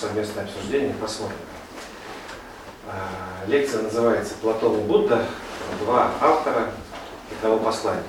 [0.00, 1.36] совместное обсуждение, посмотрим.
[2.86, 5.26] А, лекция называется «Платон и Будда.
[5.80, 6.70] Два автора
[7.30, 8.02] одного послания».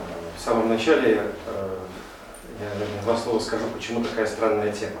[0.00, 1.78] А, в самом начале а,
[2.58, 5.00] я наверное, два слова скажу, почему такая странная тема.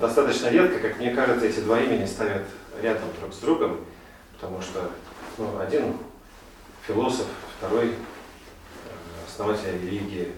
[0.00, 2.42] Достаточно редко, как мне кажется, эти два имени ставят
[2.80, 3.84] рядом друг с другом,
[4.32, 4.90] потому что
[5.38, 5.96] ну, один
[6.86, 7.26] философ,
[7.58, 7.94] второй
[9.28, 10.32] основатель религии,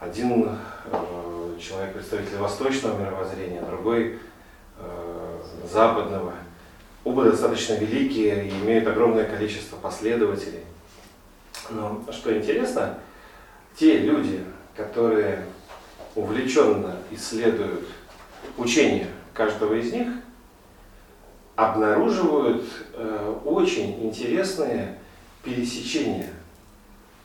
[0.00, 0.58] один
[0.92, 4.18] э, человек представитель восточного мировоззрения, другой
[4.78, 5.40] э,
[5.70, 6.34] западного.
[7.04, 10.64] Оба достаточно великие и имеют огромное количество последователей.
[11.70, 12.98] Но что интересно,
[13.76, 14.44] те люди,
[14.76, 15.44] которые
[16.14, 17.88] увлеченно исследуют
[18.56, 20.08] учение каждого из них,
[21.56, 22.64] обнаруживают
[22.94, 24.98] э, очень интересные
[25.42, 26.30] пересечения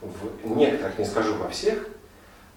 [0.01, 1.87] в некоторых, не скажу во всех,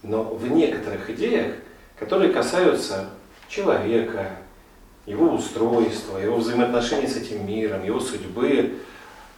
[0.07, 1.55] но в некоторых идеях,
[1.99, 3.11] которые касаются
[3.49, 4.37] человека,
[5.05, 8.79] его устройства, его взаимоотношений с этим миром, его судьбы.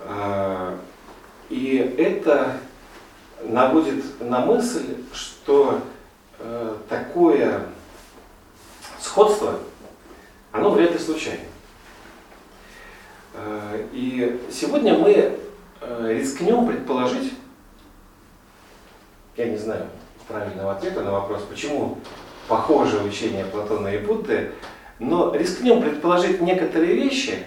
[0.01, 0.79] А,
[1.49, 2.59] и это
[3.43, 5.81] наводит на мысль, что
[6.39, 7.67] э, такое
[9.01, 9.61] сходство,
[10.53, 11.45] оно вряд ли случайно.
[13.35, 15.39] Э, и сегодня мы
[15.81, 17.33] э, рискнем предположить,
[19.37, 19.87] я не знаю
[20.29, 21.99] правильного ответа на вопрос, почему
[22.47, 24.53] похоже учение Платона и Будды,
[24.99, 27.47] но рискнем предположить некоторые вещи,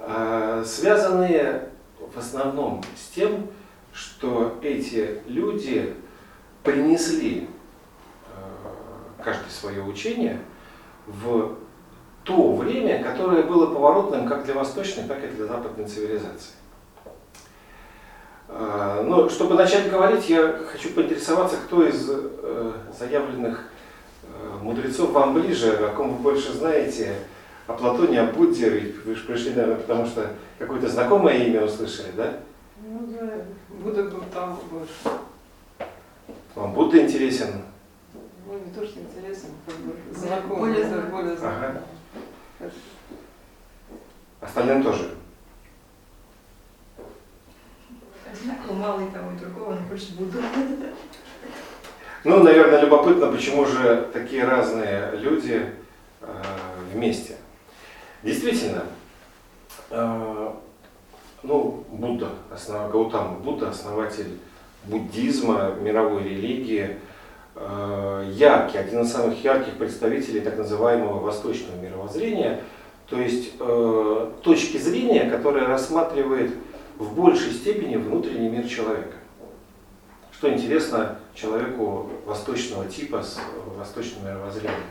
[0.00, 1.68] э, связанные
[2.14, 3.48] в основном с тем,
[3.92, 5.94] что эти люди
[6.62, 7.48] принесли
[8.36, 10.40] э, каждое свое учение
[11.06, 11.56] в
[12.24, 16.52] то время, которое было поворотным как для восточной, так и для западной цивилизации.
[18.48, 23.68] А, но чтобы начать говорить, я хочу поинтересоваться, кто из э, заявленных
[24.22, 27.14] э, мудрецов вам ближе, о ком вы больше знаете,
[27.66, 28.94] о Платоне, о Будде.
[29.04, 32.38] Вы же пришли, наверное, потому что какое-то знакомое имя услышали, да?
[32.82, 35.18] Ну да, Будда был там больше.
[36.54, 37.62] Вам Будда интересен?
[38.46, 40.72] Ну, не то, что интересен, как бы знакомый.
[40.72, 41.68] Более, более знакомый.
[42.60, 42.70] Ага.
[44.40, 45.10] Остальным тоже?
[48.32, 50.38] Одинаково мало и того, и другого, но больше буду.
[52.24, 55.72] Ну, наверное, любопытно, почему же такие разные люди
[56.20, 56.26] э,
[56.92, 57.36] вместе.
[58.22, 58.82] Действительно,
[59.90, 60.50] э,
[61.42, 64.38] ну, Будда, основ, Гаутама Будда, основатель
[64.84, 66.96] буддизма, мировой религии,
[67.54, 72.60] э, яркий, один из самых ярких представителей так называемого восточного мировоззрения,
[73.08, 76.52] то есть э, точки зрения, которая рассматривает
[76.98, 79.16] в большей степени внутренний мир человека.
[80.32, 83.40] Что интересно человеку восточного типа с
[83.76, 84.82] восточным мировоззрением.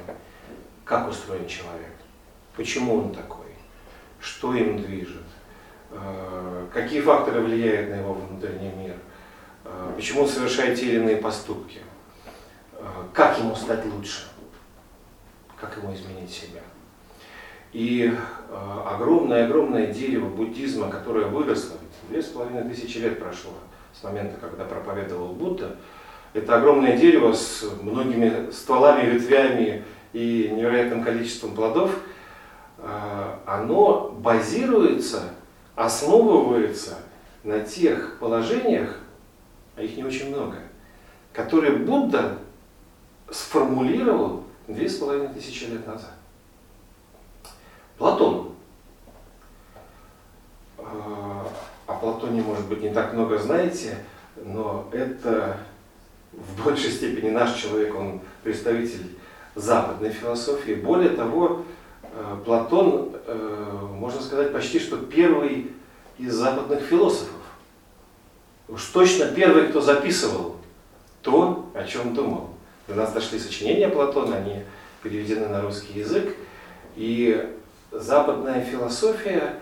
[0.86, 1.92] Как устроен человек?
[2.56, 3.46] Почему он такой?
[4.20, 5.24] Что им движет?
[5.92, 8.96] Э, какие факторы влияют на его внутренний мир?
[9.66, 11.80] Э, почему он совершает те или иные поступки?
[12.74, 14.28] Э, как ему стать лучше?
[15.60, 16.62] Как ему изменить себя?
[17.74, 18.14] И
[18.86, 21.78] огромное-огромное дерево буддизма, которое выросло,
[22.10, 23.52] Две с половиной тысячи лет прошло
[23.94, 25.76] с момента, когда проповедовал Будда.
[26.34, 32.00] Это огромное дерево с многими стволами, ветвями и невероятным количеством плодов.
[32.78, 35.24] А, оно базируется,
[35.76, 37.00] основывается
[37.44, 38.98] на тех положениях,
[39.76, 40.58] а их не очень много,
[41.34, 42.38] которые Будда
[43.32, 46.14] сформулировал две с половиной тысячи лет назад.
[47.98, 48.52] Платон
[50.78, 51.48] а,
[52.38, 53.98] Платоне, может быть, не так много знаете,
[54.44, 55.58] но это
[56.32, 59.16] в большей степени наш человек, он представитель
[59.56, 60.74] западной философии.
[60.74, 61.64] Более того,
[62.04, 65.72] э, Платон, э, можно сказать, почти что первый
[66.18, 67.34] из западных философов.
[68.68, 70.58] Уж точно первый, кто записывал
[71.22, 72.50] то, о чем думал.
[72.88, 74.64] До нас дошли сочинения Платона, они
[75.02, 76.36] переведены на русский язык.
[76.96, 77.54] И
[77.92, 79.60] западная философия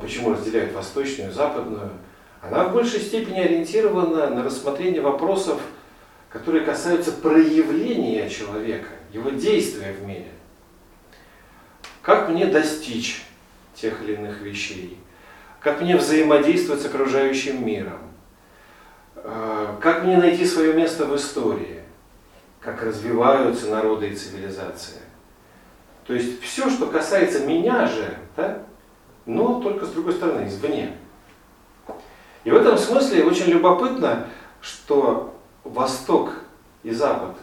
[0.00, 1.90] почему разделяют восточную и западную,
[2.42, 5.60] она в большей степени ориентирована на рассмотрение вопросов,
[6.30, 10.28] которые касаются проявления человека, его действия в мире.
[12.02, 13.22] Как мне достичь
[13.74, 14.98] тех или иных вещей?
[15.60, 17.98] Как мне взаимодействовать с окружающим миром?
[19.16, 21.82] А, как мне найти свое место в истории?
[22.60, 25.00] Как развиваются народы и цивилизации?
[26.06, 28.62] То есть все, что касается меня же, да,
[29.26, 30.92] но только с другой стороны, извне.
[32.44, 34.26] И в этом смысле очень любопытно,
[34.60, 35.34] что
[35.64, 36.32] Восток
[36.82, 37.36] и Запад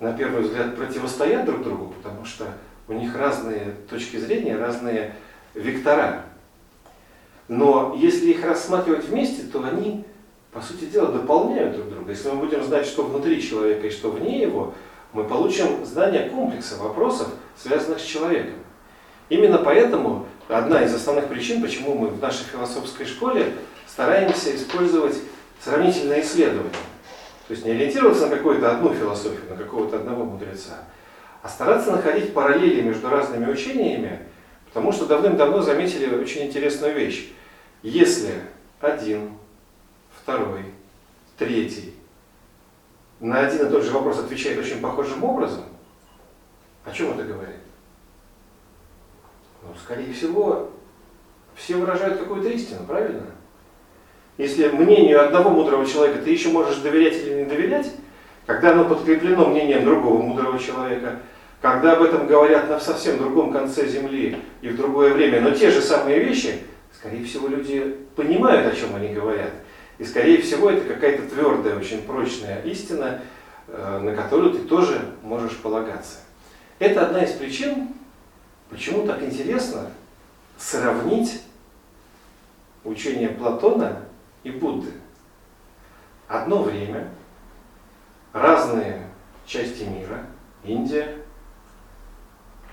[0.00, 2.46] на первый взгляд, противостоят друг другу, потому что
[2.88, 5.14] у них разные точки зрения, разные
[5.54, 6.26] вектора.
[7.48, 10.04] Но если их рассматривать вместе, то они,
[10.52, 12.10] по сути дела, дополняют друг друга.
[12.10, 14.74] Если мы будем знать, что внутри человека и что вне его,
[15.12, 18.54] мы получим знание комплекса вопросов, связанных с человеком.
[19.28, 23.54] Именно поэтому одна из основных причин, почему мы в нашей философской школе
[23.86, 25.16] стараемся использовать
[25.60, 26.72] сравнительное исследование.
[27.46, 30.84] То есть не ориентироваться на какую-то одну философию, на какого-то одного мудреца,
[31.42, 34.20] а стараться находить параллели между разными учениями,
[34.66, 37.32] потому что давным-давно заметили очень интересную вещь.
[37.82, 38.34] Если
[38.80, 39.30] один,
[40.22, 40.64] второй,
[41.36, 41.94] третий
[43.20, 45.64] на один и тот же вопрос отвечает очень похожим образом,
[46.84, 47.56] о чем это говорит?
[49.66, 50.70] Ну, скорее всего,
[51.54, 53.22] все выражают какую-то истину, правильно?
[54.36, 57.90] Если мнению одного мудрого человека ты еще можешь доверять или не доверять,
[58.46, 61.20] когда оно подкреплено мнением другого мудрого человека,
[61.62, 65.70] когда об этом говорят на совсем другом конце Земли и в другое время, но те
[65.70, 66.58] же самые вещи,
[66.92, 69.50] скорее всего, люди понимают, о чем они говорят.
[69.96, 73.22] И, скорее всего, это какая-то твердая, очень прочная истина,
[73.68, 76.18] э, на которую ты тоже можешь полагаться.
[76.80, 77.94] Это одна из причин,
[78.74, 79.88] почему так интересно
[80.58, 81.42] сравнить
[82.82, 84.02] учение Платона
[84.42, 84.90] и Будды.
[86.26, 87.08] Одно время
[88.32, 89.06] разные
[89.46, 90.26] части мира,
[90.64, 91.18] Индия,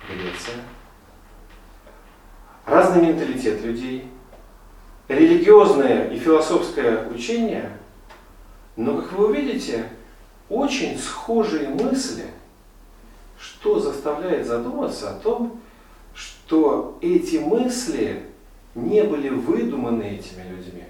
[0.09, 0.55] Греция,
[2.65, 4.11] разный менталитет людей,
[5.07, 7.77] религиозное и философское учение,
[8.75, 9.87] но, как вы увидите,
[10.49, 12.25] очень схожие мысли,
[13.37, 15.61] что заставляет задуматься о том,
[16.51, 18.23] что эти мысли
[18.75, 20.83] не были выдуманы этими людьми.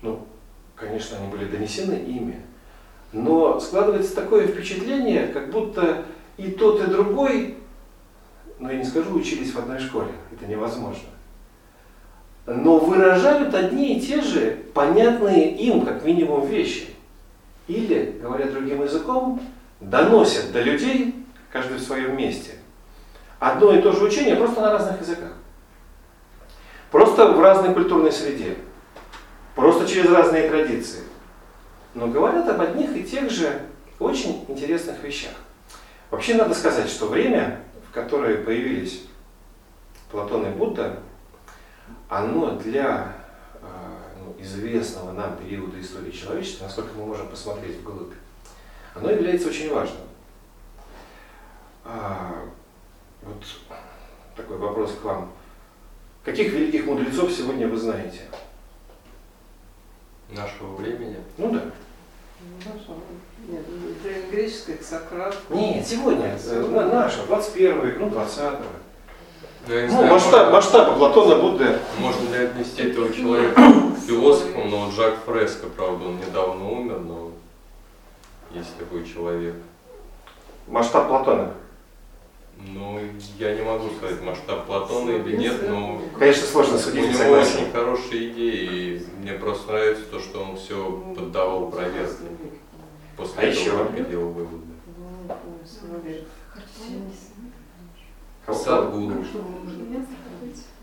[0.00, 0.26] Ну,
[0.74, 2.40] конечно, они были донесены ими,
[3.12, 6.06] но складывается такое впечатление, как будто
[6.36, 7.56] и тот, и другой,
[8.58, 11.08] ну я не скажу, учились в одной школе, это невозможно
[12.44, 16.88] но выражают одни и те же понятные им, как минимум, вещи.
[17.68, 19.40] Или, говоря другим языком,
[19.80, 21.14] доносят до людей,
[21.52, 22.56] каждый в своем месте,
[23.42, 25.32] одно и то же учение, просто на разных языках.
[26.92, 28.56] Просто в разной культурной среде.
[29.56, 31.02] Просто через разные традиции.
[31.94, 33.62] Но говорят об одних и тех же
[33.98, 35.32] очень интересных вещах.
[36.10, 39.06] Вообще надо сказать, что время, в которое появились
[40.12, 41.00] Платон и Будда,
[42.08, 43.12] оно для
[43.60, 43.66] э,
[44.20, 48.12] ну, известного нам периода истории человечества, насколько мы можем посмотреть вглубь,
[48.94, 50.02] оно является очень важным.
[53.22, 53.36] Вот
[54.36, 55.30] такой вопрос к вам.
[56.24, 58.22] Каких великих мудрецов сегодня вы знаете?
[60.30, 61.16] Нашего времени?
[61.38, 61.62] Ну да.
[62.64, 62.96] Нашего.
[63.48, 63.62] Нет,
[64.02, 65.36] древнегреческое, Сократ.
[65.50, 66.86] Нет, сегодня, сегодня.
[66.86, 68.62] нашего, 21 век, ну 20 -го.
[69.68, 71.78] Ну, не Ну, знаю, масштаб, можно- масштаба Платона, Будды.
[71.98, 76.98] Можно ли отнести этого человека к философам, но вот Жак Фреско, правда, он недавно умер,
[77.00, 77.30] но
[78.52, 79.54] есть такой человек.
[80.66, 81.54] Масштаб Платона.
[82.68, 83.00] Ну,
[83.38, 87.60] я не могу сказать, масштаб Платона или нет, но Конечно, сложно у судить, него согласен.
[87.62, 88.64] очень хорошие идеи,
[88.98, 92.24] и мне просто нравится то, что он все поддавал проверке.
[93.16, 93.70] После А этого еще?
[93.76, 94.66] только делал выводы.
[98.46, 99.24] Садгуру,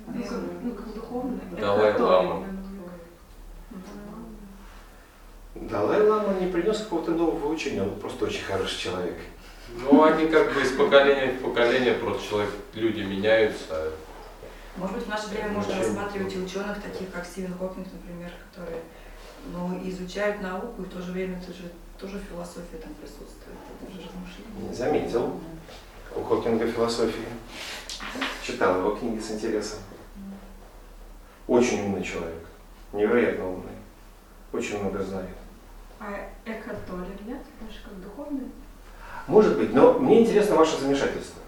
[0.08, 1.40] Ну, как духовный.
[1.60, 2.46] Далай Лама.
[5.56, 9.18] Далай Лама не принес какого-то нового учения, он просто очень хороший человек.
[9.78, 13.92] Ну, они как бы из поколения в поколение, просто человек, люди меняются.
[14.76, 18.82] Может быть, в наше время можно рассматривать и ученых, таких как Стивен Хокинг, например, которые
[19.54, 24.08] ну, изучают науку, и в то же время тоже, тоже философия там присутствует, это же
[24.08, 24.74] размышление.
[24.74, 25.40] Заметил.
[26.16, 27.28] У Хокинга философии.
[28.42, 29.80] Читал его книги с интересом.
[31.48, 32.46] Очень умный человек.
[32.94, 33.72] Невероятно умный.
[34.52, 35.30] Очень много знает.
[36.00, 36.30] А
[36.88, 37.42] Толле нет?
[37.60, 38.52] Больше как духовный?
[39.28, 41.42] Может быть, но мне интересно ваше замешательство.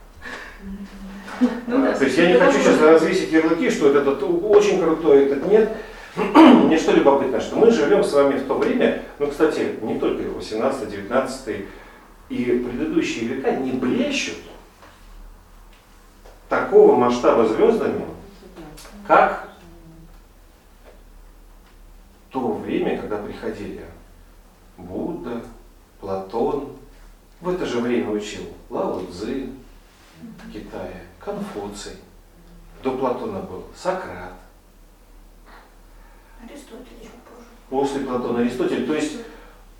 [1.67, 5.47] Ну А, То есть я не хочу сейчас развесить ярлыки, что этот очень крутой, этот
[5.47, 5.71] нет.
[6.15, 10.23] Мне что любопытно, что мы живем с вами в то время, ну, кстати, не только
[10.23, 11.65] 18, 19
[12.29, 14.37] и предыдущие века не блещут
[16.49, 18.05] такого масштаба звездами,
[19.07, 19.49] как
[22.29, 23.85] то время, когда приходили
[24.77, 25.43] Будда,
[25.99, 26.69] Платон,
[27.41, 29.49] в это же время учил Лао Цзы
[30.21, 31.93] в Китае, Конфуций,
[32.83, 34.33] до Платона был Сократ,
[36.43, 37.49] Аристотель еще позже.
[37.69, 38.85] после Платона Аристотель.
[38.87, 39.13] То есть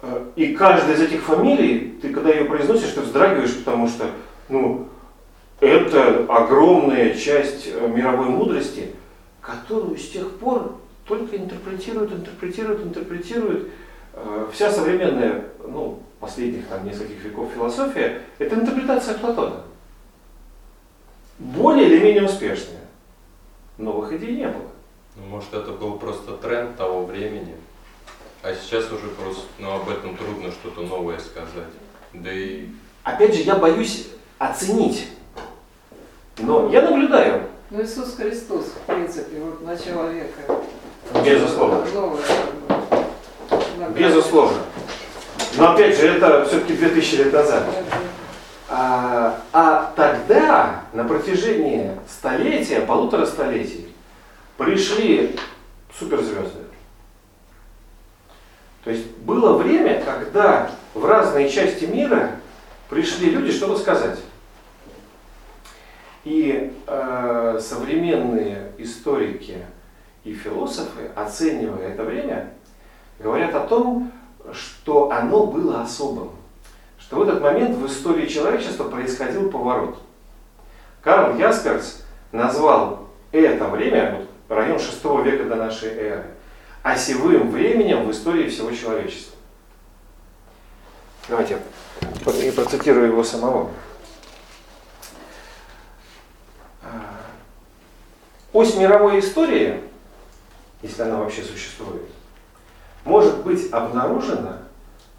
[0.01, 4.09] Э, и каждая из этих фамилий, ты когда ее произносишь, ты вздрагиваешь, потому что
[4.49, 4.87] ну,
[5.59, 8.95] это огромная часть э, мировой мудрости,
[9.41, 13.69] которую с тех пор только интерпретируют, интерпретируют, интерпретируют.
[14.13, 19.63] Э, вся современная, ну, последних там нескольких веков философия, это интерпретация Платона.
[21.39, 22.81] Более или менее успешная.
[23.77, 24.67] Новых идей не было.
[25.15, 27.55] Ну, может, это был просто тренд того времени.
[28.43, 31.73] А сейчас уже просто, ну, об этом трудно что-то новое сказать.
[32.13, 32.67] Да и...
[33.03, 35.07] Опять же, я боюсь оценить.
[36.37, 37.47] Но я наблюдаю.
[37.71, 40.59] Ну, Иисус Христос, в принципе, вот на человека.
[41.25, 41.85] Безусловно.
[41.93, 42.21] Новое,
[43.95, 44.57] Безусловно.
[45.61, 47.63] Но опять же, это все-таки 2000 лет назад.
[48.67, 53.93] А, а тогда, на протяжении столетия, полутора столетий,
[54.57, 55.35] пришли
[55.99, 56.61] суперзвезды.
[58.83, 62.37] То есть было время, когда в разные части мира
[62.89, 64.17] пришли люди, чтобы сказать.
[66.23, 69.57] И э, современные историки
[70.23, 72.51] и философы, оценивая это время,
[73.19, 74.11] говорят о том,
[74.53, 76.31] что оно было особым.
[76.99, 79.97] Что в этот момент в истории человечества происходил поворот.
[81.01, 86.25] Карл Ясперс назвал это время, вот, район 6 века до нашей эры,
[86.83, 89.35] осевым временем в истории всего человечества.
[91.27, 91.59] Давайте
[92.25, 93.71] я процитирую его самого.
[98.53, 99.81] Ось мировой истории,
[100.81, 102.09] если она вообще существует,
[103.05, 104.59] может быть обнаружена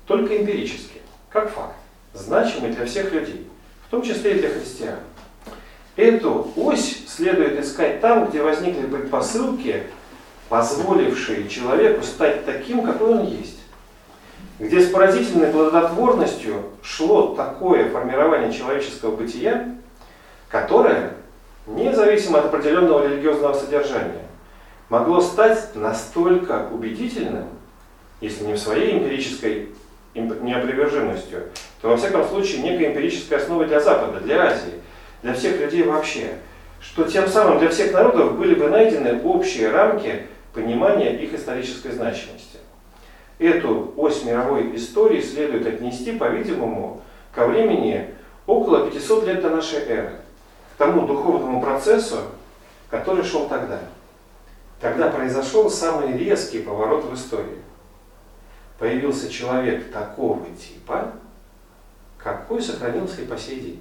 [0.07, 1.75] только эмпирически, как факт,
[2.15, 3.49] значимый для всех людей,
[3.87, 4.99] в том числе и для христиан.
[5.97, 9.85] Эту ось следует искать там, где возникли предпосылки
[10.49, 13.59] позволившие человеку стать таким, какой он есть.
[14.59, 19.75] Где с поразительной плодотворностью шло такое формирование человеческого бытия,
[20.49, 21.15] которое,
[21.67, 24.27] независимо от определенного религиозного содержания,
[24.91, 27.47] могло стать настолько убедительным,
[28.23, 29.69] если не в своей эмпирической
[30.15, 31.49] неопривержимостью,
[31.81, 34.75] то во всяком случае некой эмпирической основой для Запада, для Азии,
[35.23, 36.35] для всех людей вообще,
[36.81, 42.59] что тем самым для всех народов были бы найдены общие рамки понимания их исторической значимости.
[43.41, 47.03] Эту ось мировой истории следует отнести, по-видимому,
[47.35, 48.15] ко времени
[48.47, 50.13] около 500 лет до нашей эры,
[50.75, 52.19] к тому духовному процессу,
[52.89, 53.81] который шел тогда.
[54.81, 57.62] Тогда произошел самый резкий поворот в истории.
[58.83, 61.13] Появился человек такого типа,
[62.19, 63.81] какой сохранился и по сей день.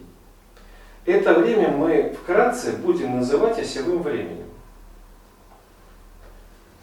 [1.08, 4.46] Это время мы вкратце будем называть осевым временем.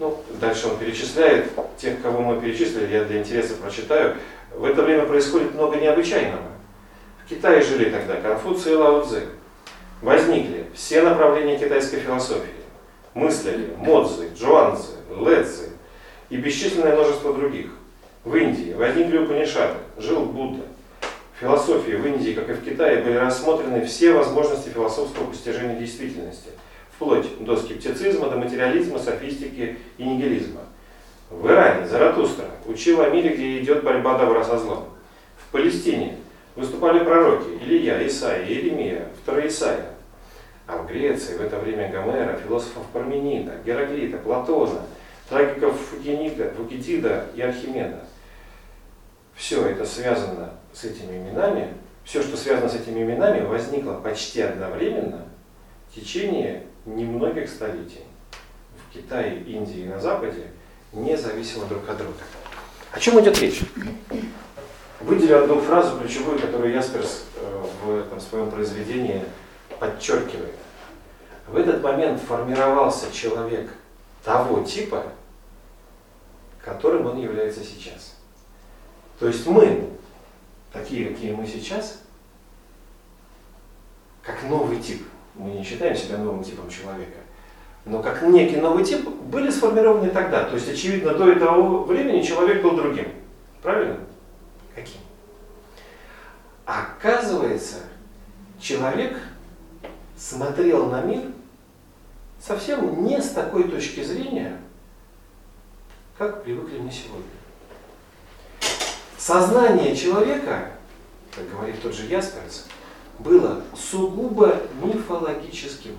[0.00, 4.16] Ну, дальше он перечисляет тех, кого мы перечислили, я для интереса прочитаю.
[4.52, 6.42] В это время происходит много необычайного.
[7.24, 9.28] В Китае жили тогда Конфуций и Лао Цзы.
[10.02, 12.50] Возникли все направления китайской философии.
[13.14, 15.70] Мыслили Модзы, Джуанцзы, Лэцзы
[16.30, 17.77] и бесчисленное множество других.
[18.24, 20.64] В Индии возникли Упанишаты, жил Будда.
[21.40, 26.50] Философии в Индии, как и в Китае, были рассмотрены все возможности философского постижения действительности–
[26.98, 30.62] вплоть до скептицизма, до материализма, софистики и нигилизма.
[31.30, 34.88] В Иране Заратустра учил о мире, где идет борьба добра со злом.
[35.36, 36.16] В Палестине
[36.56, 39.90] выступали пророки Илья, Исаия, Иеремия, второй Исаия.
[40.66, 44.80] А в Греции в это время Гомера, философов Парменида, Гераклита, Платона,
[45.28, 48.04] трагиков Фукинида, Фукидида и Архимеда.
[49.34, 55.26] Все это связано с этими именами, все, что связано с этими именами, возникло почти одновременно
[55.90, 58.04] в течение немногих столетий
[58.88, 60.48] в Китае, Индии и на Западе
[60.92, 62.14] независимо друг от друга.
[62.92, 63.60] О чем идет речь?
[65.00, 69.22] Выделю одну фразу ключевую, которую Ясперс э, в этом своем произведении
[69.78, 70.54] подчеркивает.
[71.46, 73.70] В этот момент формировался человек
[74.24, 75.04] того типа,
[76.62, 78.16] которым он является сейчас.
[79.18, 79.88] То есть мы,
[80.72, 82.00] такие, какие мы сейчас,
[84.22, 85.02] как новый тип–
[85.38, 87.18] мы не считаем себя новым типом человека,
[87.84, 90.44] но как некий новый тип были сформированы тогда.
[90.44, 93.08] То есть, очевидно, до этого времени человек был другим.
[93.62, 93.98] Правильно?
[94.74, 95.00] Каким?
[96.66, 97.76] Оказывается,
[98.60, 99.16] человек
[100.16, 101.22] смотрел на мир
[102.40, 104.58] совсем не с такой точки зрения,
[106.18, 107.24] как привыкли мы сегодня.
[109.16, 110.72] Сознание человека,
[111.34, 112.66] как говорит тот же Ясперс,
[113.18, 115.96] было сугубо мифологическим.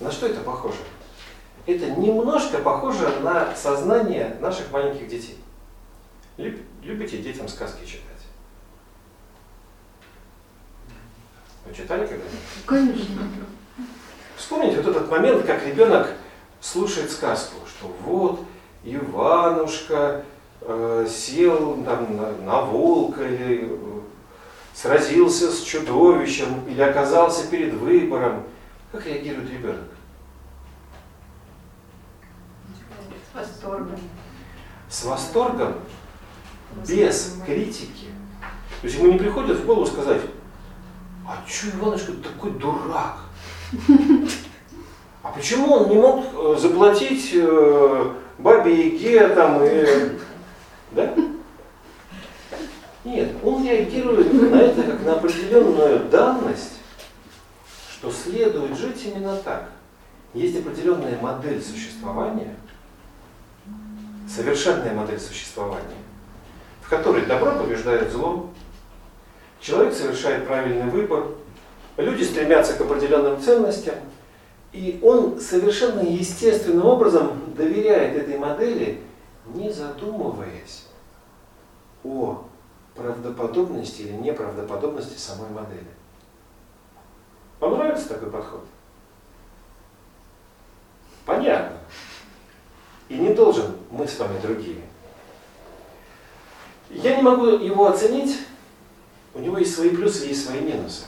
[0.00, 0.78] На что это похоже?
[1.66, 5.38] это немножко похоже на сознание наших маленьких детей.
[6.36, 8.02] Люб- Любите детям сказки читать?
[11.64, 12.38] Вы читали когда-нибудь?
[12.66, 13.22] Конечно.
[14.36, 16.10] Вспомните вот этот момент, как ребенок
[16.64, 18.40] слушает сказку, что вот
[18.84, 20.24] Иванушка
[20.62, 24.00] э, сел там, на, на волка или э,
[24.72, 28.44] сразился с чудовищем или оказался перед выбором.
[28.90, 29.90] Как реагирует ребенок?
[33.30, 34.00] С восторгом.
[34.88, 35.74] С восторгом,
[36.86, 38.06] без критики.
[38.80, 40.22] То есть ему не приходит в голову сказать,
[41.26, 43.18] а что Иванушка такой дурак?
[45.24, 50.18] А почему он не мог э, заплатить э, бабе Яге там и...
[50.92, 51.14] Да?
[53.04, 56.78] Нет, он реагирует на это как на определенную данность,
[57.90, 59.70] что следует жить именно так.
[60.34, 62.54] Есть определенная модель существования,
[64.28, 66.02] совершенная модель существования,
[66.82, 68.50] в которой добро побеждает зло,
[69.58, 71.28] человек совершает правильный выбор,
[71.96, 73.94] люди стремятся к определенным ценностям,
[74.74, 79.00] и он совершенно естественным образом доверяет этой модели,
[79.54, 80.86] не задумываясь
[82.02, 82.44] о
[82.96, 85.86] правдоподобности или неправдоподобности самой модели.
[87.60, 88.64] Вам нравится такой подход?
[91.24, 91.78] Понятно.
[93.08, 94.82] И не должен мы с вами другие.
[96.90, 98.40] Я не могу его оценить,
[99.34, 101.04] у него есть свои плюсы, есть свои минусы.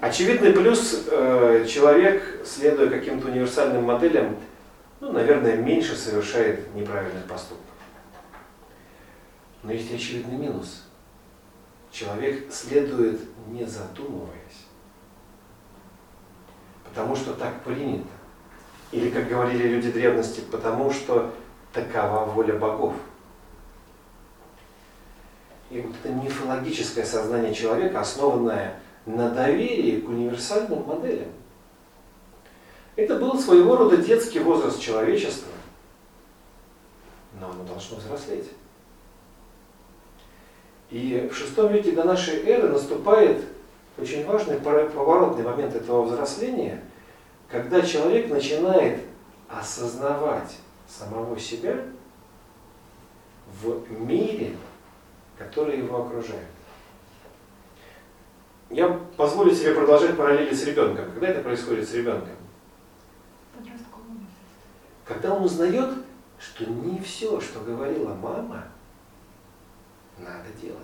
[0.00, 4.36] Очевидный плюс э, человек, следуя каким-то универсальным моделям,
[5.00, 7.64] ну, наверное, меньше совершает неправильных поступков.
[9.62, 10.84] Но есть и очевидный минус.
[11.90, 14.66] Человек следует не задумываясь.
[16.84, 18.06] Потому что так принято.
[18.92, 21.34] Или, как говорили люди древности, потому что
[21.72, 22.94] такова воля богов.
[25.70, 31.32] И вот это мифологическое сознание человека, основанное на доверии к универсальным моделям.
[32.94, 35.50] Это был своего рода детский возраст человечества,
[37.40, 38.48] но оно должно взрослеть.
[40.90, 43.44] И в шестом веке до нашей эры наступает
[43.96, 46.82] очень важный поворотный момент этого взросления,
[47.48, 49.00] когда человек начинает
[49.48, 51.76] осознавать самого себя
[53.62, 54.54] в мире,
[55.38, 56.57] который его окружает.
[58.70, 61.10] Я позволю себе продолжать параллели с ребенком.
[61.12, 62.34] Когда это происходит с ребенком?
[65.04, 65.90] Когда он узнает,
[66.38, 68.64] что не все, что говорила мама,
[70.18, 70.76] надо делать.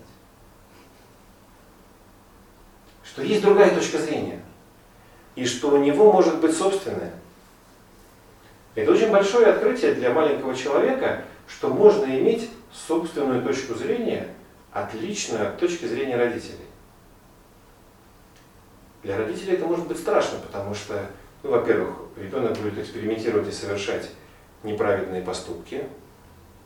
[3.04, 4.42] Что есть другая точка зрения.
[5.36, 7.12] И что у него может быть собственная.
[8.74, 14.28] Это очень большое открытие для маленького человека, что можно иметь собственную точку зрения,
[14.72, 16.64] отличную от точки зрения родителей.
[19.04, 21.10] Для родителей это может быть страшно, потому что,
[21.42, 24.10] ну, во-первых, ребенок будет экспериментировать и совершать
[24.62, 25.86] неправедные поступки,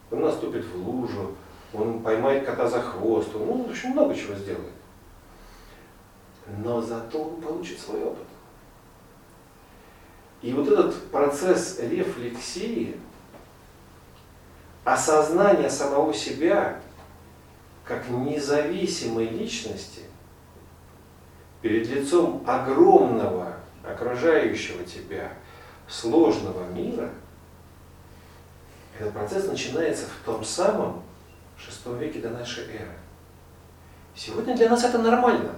[0.09, 1.35] он наступит в лужу,
[1.73, 4.71] он поймает кота за хвост, он ну, очень много чего сделает.
[6.63, 8.25] Но зато он получит свой опыт.
[10.41, 12.95] И вот этот процесс рефлексии,
[14.85, 16.79] осознания самого себя
[17.83, 20.08] как независимой личности
[21.61, 25.33] перед лицом огромного окружающего тебя
[25.87, 27.09] сложного мира,
[28.97, 31.03] этот процесс начинается в том самом
[31.57, 32.91] шестом веке до нашей эры.
[34.15, 35.51] Сегодня для нас это нормально.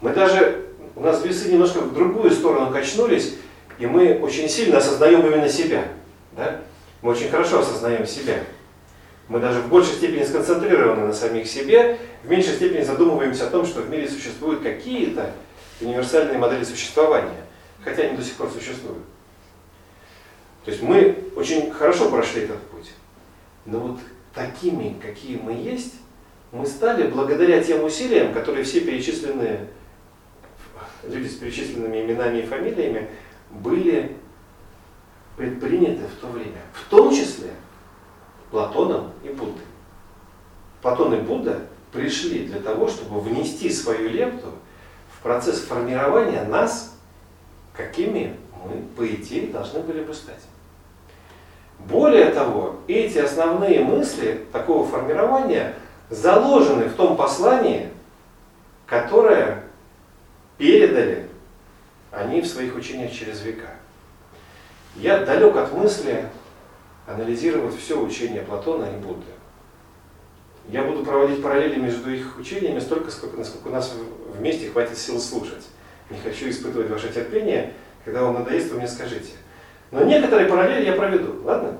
[0.00, 3.36] Мы даже, у нас весы немножко в другую сторону качнулись,
[3.78, 5.84] и мы очень сильно осознаем именно себя.
[6.32, 6.60] Да?
[7.02, 8.40] Мы очень хорошо осознаем себя.
[9.28, 13.66] Мы даже в большей степени сконцентрированы на самих себе, в меньшей степени задумываемся о том,
[13.66, 15.32] что в мире существуют какие-то
[15.80, 17.44] универсальные модели существования,
[17.82, 19.02] хотя они до сих пор существуют.
[20.64, 22.92] То есть мы очень хорошо прошли этот путь.
[23.64, 23.98] Но вот
[24.32, 25.94] такими, какие мы есть,
[26.52, 29.66] мы стали благодаря тем усилиям, которые все перечисленные,
[31.02, 33.08] люди с перечисленными именами и фамилиями,
[33.50, 34.16] были
[35.36, 36.60] предприняты в то время.
[36.74, 37.50] В том числе
[38.56, 39.66] Платоном и Буддой.
[40.80, 41.60] Платон и Будда
[41.92, 44.46] пришли для того, чтобы внести свою лепту
[45.14, 46.96] в процесс формирования нас,
[47.74, 50.40] какими мы, по идее, должны были бы стать.
[51.80, 55.74] Более того, эти основные мысли такого формирования
[56.08, 57.90] заложены в том послании,
[58.86, 59.64] которое
[60.56, 61.28] передали
[62.10, 63.68] они в своих учениях через века.
[64.94, 66.24] Я далек от мысли
[67.06, 69.26] анализировать все учение Платона и Будды.
[70.68, 73.94] Я буду проводить параллели между их учениями столько, сколько, насколько у нас
[74.36, 75.64] вместе хватит сил слушать.
[76.10, 77.72] Не хочу испытывать ваше терпение.
[78.04, 79.32] Когда вам надоест, вы мне скажите.
[79.92, 81.78] Но некоторые параллели я проведу, ладно?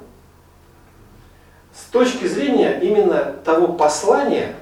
[1.74, 4.54] С точки зрения именно того послания,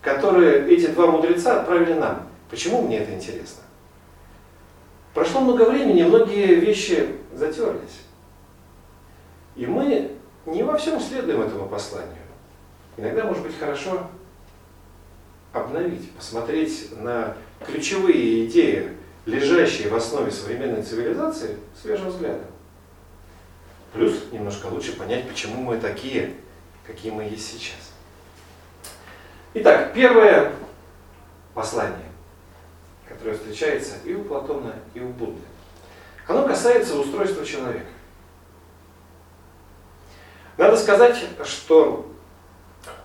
[0.00, 2.28] которое эти два мудреца отправили нам.
[2.50, 3.62] Почему мне это интересно?
[5.14, 8.03] Прошло много времени, многие вещи затерлись.
[9.56, 10.10] И мы
[10.46, 12.16] не во всем следуем этому посланию.
[12.96, 14.06] Иногда, может быть, хорошо
[15.52, 18.90] обновить, посмотреть на ключевые идеи,
[19.26, 22.46] лежащие в основе современной цивилизации, свежим взглядом.
[23.92, 26.34] Плюс немножко лучше понять, почему мы такие,
[26.84, 27.92] какие мы есть сейчас.
[29.54, 30.52] Итак, первое
[31.54, 32.10] послание,
[33.08, 35.40] которое встречается и у Платона, и у Будды.
[36.26, 37.86] Оно касается устройства человека.
[40.56, 42.06] Надо сказать, что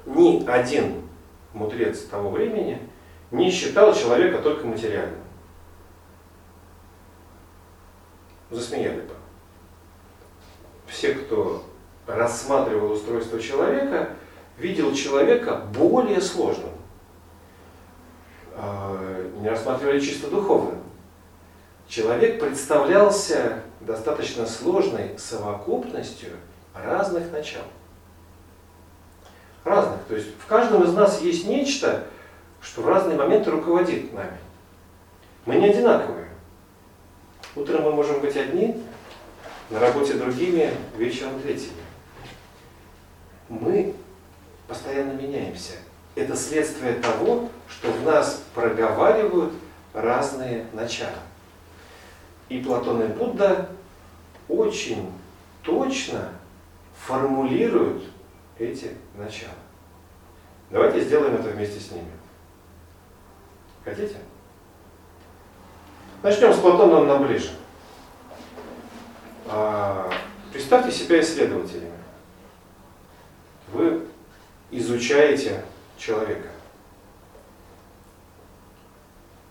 [0.05, 1.01] ни один
[1.53, 2.79] мудрец того времени
[3.31, 5.19] не считал человека только материальным.
[8.51, 9.13] Засмеяли бы.
[10.87, 11.63] Все, кто
[12.07, 14.09] рассматривал устройство человека,
[14.57, 16.71] видел человека более сложным.
[18.55, 20.81] А, не рассматривали чисто духовным.
[21.87, 26.31] Человек представлялся достаточно сложной совокупностью
[26.73, 27.61] разных начал.
[29.63, 30.03] Разных.
[30.07, 32.05] То есть в каждом из нас есть нечто,
[32.61, 34.37] что в разные моменты руководит нами.
[35.45, 36.29] Мы не одинаковые.
[37.55, 38.83] Утром мы можем быть одни,
[39.69, 41.73] на работе другими, вечером третьими.
[43.49, 43.95] Мы
[44.67, 45.73] постоянно меняемся.
[46.15, 49.53] Это следствие того, что в нас проговаривают
[49.93, 51.11] разные начала.
[52.49, 53.69] И Платон и Будда
[54.47, 55.11] очень
[55.63, 56.29] точно
[57.05, 58.03] формулируют
[58.57, 59.53] эти начала.
[60.69, 62.11] Давайте сделаем это вместе с ними.
[63.83, 64.17] Хотите?
[66.21, 67.51] Начнем с Платона, он нам ближе.
[69.47, 70.11] А,
[70.51, 71.97] представьте себя исследователями.
[73.71, 74.05] Вы
[74.69, 75.63] изучаете
[75.97, 76.49] человека.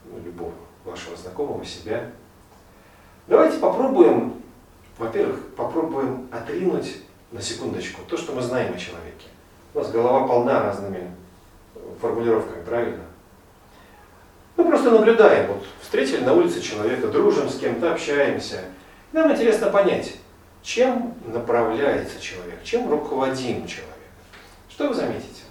[0.04, 2.10] Ну, любого вашего знакомого, себя.
[3.26, 4.42] Давайте попробуем,
[4.98, 6.98] во-первых, попробуем отринуть
[7.30, 9.26] на секундочку то, что мы знаем о человеке.
[9.74, 11.10] У нас голова полна разными
[12.00, 13.04] формулировками, правильно?
[14.56, 18.64] Мы просто наблюдаем, вот встретили на улице человека, дружим с кем-то, общаемся.
[19.12, 20.16] Нам интересно понять,
[20.62, 23.94] чем направляется человек, чем руководим человек.
[24.68, 25.42] Что вы заметите?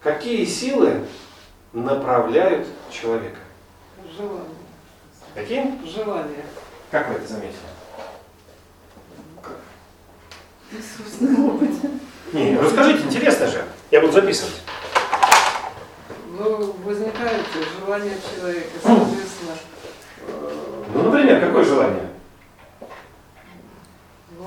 [0.00, 1.04] Какие силы
[1.72, 3.40] направляют человека?
[4.16, 4.44] Желание.
[5.34, 5.86] Каким?
[5.86, 6.44] Желание.
[6.90, 7.58] Как вы это заметили?
[10.96, 11.90] Собственном опыте.
[12.32, 13.64] Не, расскажите, интересно же.
[13.90, 14.60] Я буду записывать.
[16.38, 17.42] Ну, возникает
[17.80, 19.54] желание человека, соответственно.
[20.28, 22.08] э, Ну, например, какое желание?
[24.38, 24.46] Ну,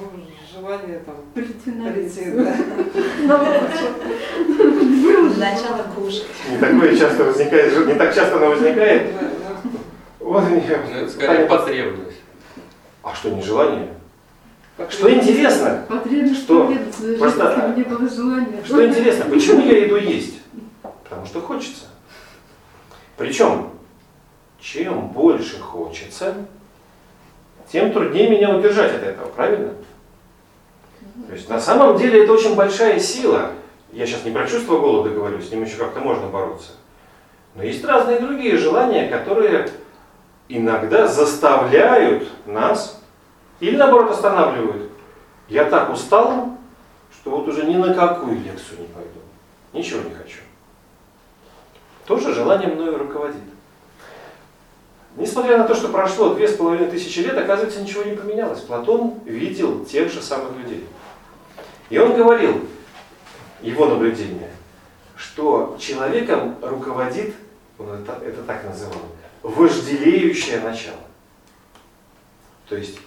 [0.53, 2.43] желание там Прийти на прийти, лицо.
[3.27, 3.57] да.
[5.38, 6.27] Начало кушать.
[6.49, 9.12] Не такое часто возникает, не так часто оно возникает.
[10.19, 10.43] Ну, Вот.
[10.49, 12.17] Ну, скорее потребность.
[13.03, 13.89] А что, не желание?
[14.89, 15.86] Что интересно,
[16.34, 16.73] Что?
[17.19, 18.63] Просто- жизни, чтобы не было желания.
[18.65, 20.39] что интересно, почему я иду есть?
[21.03, 21.86] Потому что хочется.
[23.17, 23.69] Причем,
[24.60, 26.34] чем больше хочется,
[27.71, 29.73] тем труднее меня удержать от этого, правильно?
[31.27, 33.51] То есть на самом деле это очень большая сила.
[33.91, 36.71] Я сейчас не про чувство голода говорю, с ним еще как-то можно бороться.
[37.55, 39.69] Но есть разные другие желания, которые
[40.47, 43.01] иногда заставляют нас
[43.62, 44.91] или наоборот останавливают.
[45.47, 46.58] Я так устал,
[47.13, 49.19] что вот уже ни на какую лекцию не пойду.
[49.71, 50.39] Ничего не хочу.
[52.06, 53.38] Тоже желание мною руководит.
[55.15, 58.62] Несмотря на то, что прошло две с половиной тысячи лет, оказывается, ничего не поменялось.
[58.62, 60.88] Платон видел тех же самых людей.
[61.89, 62.65] И он говорил,
[63.62, 64.50] его наблюдение,
[65.15, 67.36] что человеком руководит,
[67.78, 69.02] он это, это так называл,
[69.43, 70.97] вожделеющее начало.
[72.67, 72.97] То есть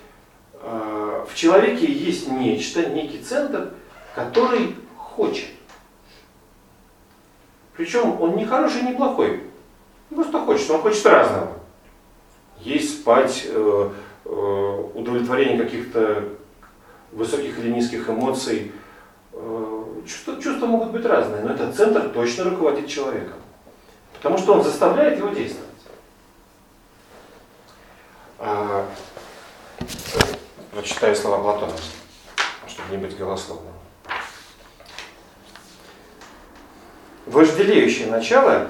[0.65, 3.75] в человеке есть нечто, некий центр,
[4.15, 5.49] который хочет.
[7.77, 9.43] Причем он не хороший, не плохой.
[10.11, 11.53] Он просто хочет, он хочет разного.
[12.61, 13.91] Есть, спать, э,
[14.25, 16.29] э, удовлетворение каких-то
[17.13, 18.73] высоких или низких эмоций.
[19.33, 23.39] Э, чувства, чувства могут быть разные, но этот центр точно руководит человеком.
[24.15, 25.71] Потому что он заставляет его действовать.
[30.75, 31.73] Прочитаю слова Платона,
[32.67, 33.73] чтобы не быть голословным.
[37.27, 38.67] Вожделеющее начало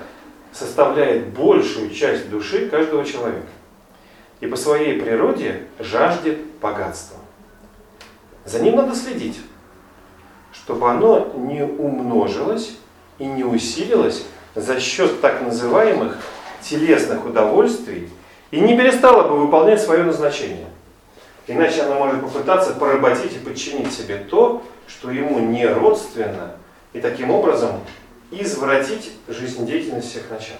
[0.53, 3.47] составляет большую часть души каждого человека
[4.41, 7.17] и по своей природе жаждет богатства.
[8.45, 9.41] За ним надо следить,
[10.53, 12.77] чтобы оно не умножилось
[13.19, 16.19] и не усилилось за счет так называемых
[16.61, 18.11] телесных удовольствий
[18.51, 20.74] и не перестало бы выполнять свое назначение.
[21.47, 26.57] Иначе оно может попытаться поработить и подчинить себе то, что ему не родственно,
[26.95, 27.81] и таким образом
[28.31, 30.55] извратить жизнедеятельность всех начал.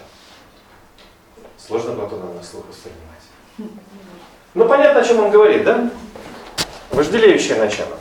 [1.57, 3.71] Сложно Платона на слух воспринимать.
[4.53, 5.89] Ну, понятно, о чем он говорит, да?
[6.91, 7.97] Вожделеющее начало.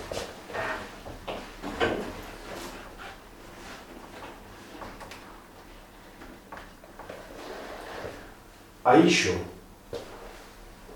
[8.83, 9.33] А еще,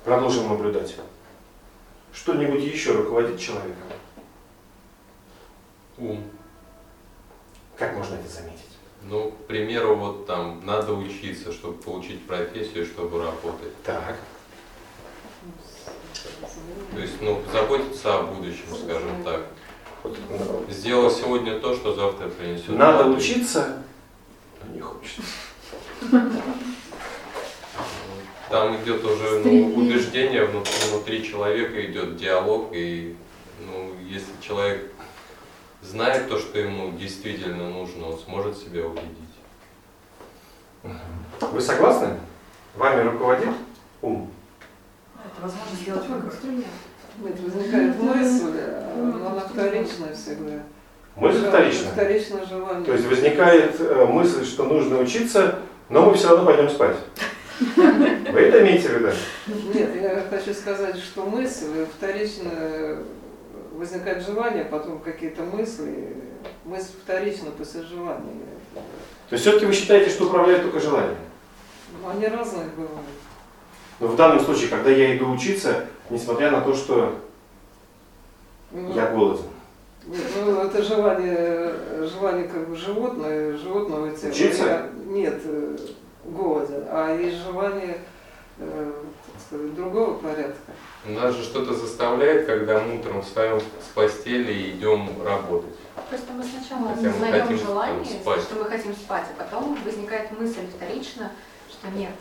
[0.04, 0.94] продолжим наблюдать,
[2.12, 3.74] что-нибудь еще руководит человеком?
[5.98, 6.24] Ум.
[7.76, 8.58] Как можно это заметить?
[9.02, 13.82] Ну, к примеру, вот там надо учиться, чтобы получить профессию, чтобы работать.
[13.84, 14.16] Так.
[16.92, 19.46] То есть, ну, заботиться о будущем, скажем так.
[20.68, 22.70] Сделал сегодня то, что завтра принесет.
[22.70, 23.30] Надо радость.
[23.30, 23.82] учиться,
[24.64, 25.22] но не хочется.
[28.50, 33.14] Там идет уже ну, убеждение внутри, внутри человека, идет диалог, и
[33.66, 34.90] ну, если человек
[35.82, 39.28] знает то, что ему действительно нужно, он сможет себя убедить.
[41.40, 42.14] Вы согласны?
[42.74, 43.48] Вами руководит
[44.00, 44.30] ум?
[45.16, 46.66] Это возможно сделать Как инструмент.
[47.20, 50.62] Нет, возникает мысль, а, но она вторичная всегда.
[51.16, 51.90] Мысль вторична.
[51.90, 52.84] Вторичное желание.
[52.84, 55.58] То есть возникает э, мысль, что нужно учиться,
[55.88, 56.96] но мы все равно пойдем спать.
[57.60, 59.08] Вы это имеете в виду?
[59.74, 62.50] Нет, я хочу сказать, что мысль вторично
[63.74, 66.14] возникает желание, потом какие-то мысли.
[66.64, 68.32] Мысль вторична после желания.
[68.74, 71.16] То есть все-таки вы считаете, что управляет только желание?
[72.02, 73.00] Ну, Они разные бывают.
[74.00, 77.16] Но в данном случае, когда я иду учиться, несмотря на то, что
[78.70, 79.42] Ну, я голоден.
[80.06, 81.74] Ну это желание,
[82.06, 84.30] желание как бы животное, животного тела.
[84.30, 84.64] Учиться?
[84.64, 85.42] Я- Нет,
[86.30, 87.98] голоден, а есть желание,
[88.58, 88.92] э,
[89.32, 90.72] так сказать, другого порядка.
[91.06, 95.74] Нас же что-то заставляет, когда мы утром встаем с постели и идем работать.
[96.08, 98.40] Просто мы сначала Хотя мы желание, спать.
[98.42, 101.32] что мы хотим спать, а потом возникает мысль вторично,
[101.70, 102.12] что нет.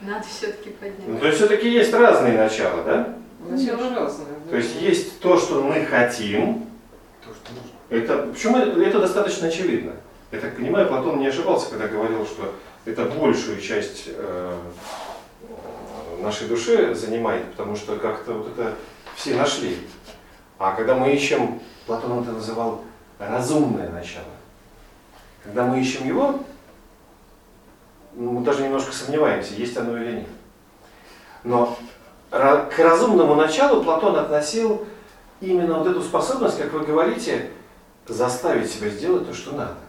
[0.00, 1.20] Надо все-таки Ну, поднять.
[1.20, 3.18] то есть все-таки есть разные начала, да?
[3.48, 4.26] Начало разное.
[4.44, 4.50] да.
[4.50, 6.66] То есть есть то, что мы хотим.
[7.24, 7.70] То, что нужно.
[8.04, 9.92] Это, почему это достаточно очевидно.
[10.32, 12.54] Я так понимаю, Платон не ошибался, когда говорил, что
[12.86, 14.58] это большую часть э,
[16.22, 18.74] нашей души занимает, потому что как-то вот это
[19.14, 19.76] все нашли.
[20.58, 22.82] А когда мы ищем, Платон это называл
[23.18, 24.24] разумное начало.
[25.44, 26.40] Когда мы ищем его,
[28.14, 30.28] ну, мы даже немножко сомневаемся, есть оно или нет.
[31.44, 31.76] Но
[32.30, 34.86] к разумному началу Платон относил
[35.42, 37.50] именно вот эту способность, как вы говорите,
[38.08, 39.81] заставить себя сделать то, что надо.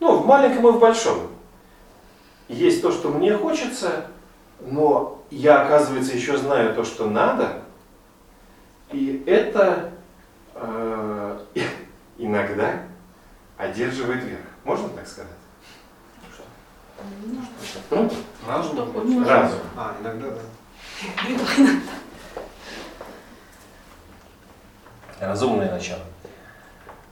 [0.00, 1.28] Ну, в маленьком и в большом.
[2.48, 4.06] Есть то, что мне хочется,
[4.60, 7.62] но я, оказывается, еще знаю то, что надо,
[8.92, 9.92] и это
[10.54, 11.38] э,
[12.18, 12.82] иногда
[13.56, 14.40] одерживает верх.
[14.64, 15.30] Можно так сказать?
[17.90, 18.10] Ну,
[18.46, 18.72] Разум?
[18.72, 19.26] Что хочешь.
[19.26, 19.58] разум.
[19.76, 20.40] А, иногда да.
[25.20, 26.02] Разумное начало.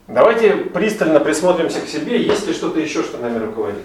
[0.08, 3.84] Давайте пристально присмотримся к себе, есть ли что-то еще, что нами руководит.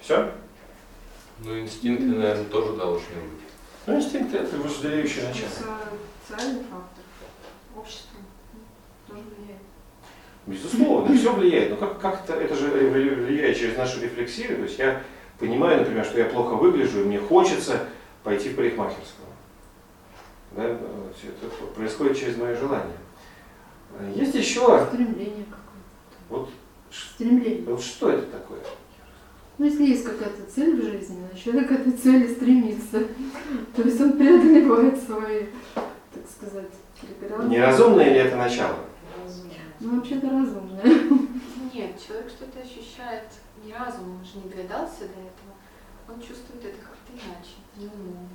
[0.00, 0.30] Все?
[1.40, 3.42] Ну, инстинкты, наверное, тоже должны быть.
[3.86, 5.48] Ну, инстинкт это вожделеющее начало.
[6.26, 7.04] Социальный фактор.
[7.76, 8.20] Общество
[9.08, 9.62] тоже влияет.
[10.46, 11.70] Безусловно, все влияет.
[11.70, 14.56] Но как, как это, это же влияет через нашу рефлексию.
[14.56, 15.02] То есть я
[15.40, 17.88] понимаю, например, что я плохо выгляжу, и мне хочется
[18.26, 19.28] пойти в парикмахерскую.
[20.56, 20.62] Да?
[20.68, 22.96] вот Это происходит через мое желание.
[24.16, 26.28] Есть еще, Стремление какое-то.
[26.28, 26.50] вот,
[26.90, 27.62] Стремление.
[27.62, 28.58] вот что это такое?
[29.58, 32.98] Ну, если есть какая-то цель в жизни, значит, человек к этой цели стремится.
[33.76, 37.48] То есть он преодолевает свои, так сказать, преграды.
[37.48, 38.76] Неразумное ли это начало?
[39.22, 39.54] Разумное.
[39.78, 40.82] Ну, вообще-то разумное.
[41.72, 43.28] Нет, человек что-то ощущает
[43.64, 45.54] не разумом, он же не догадался до этого.
[46.08, 48.28] Он чувствует это как-то иначе, не умом.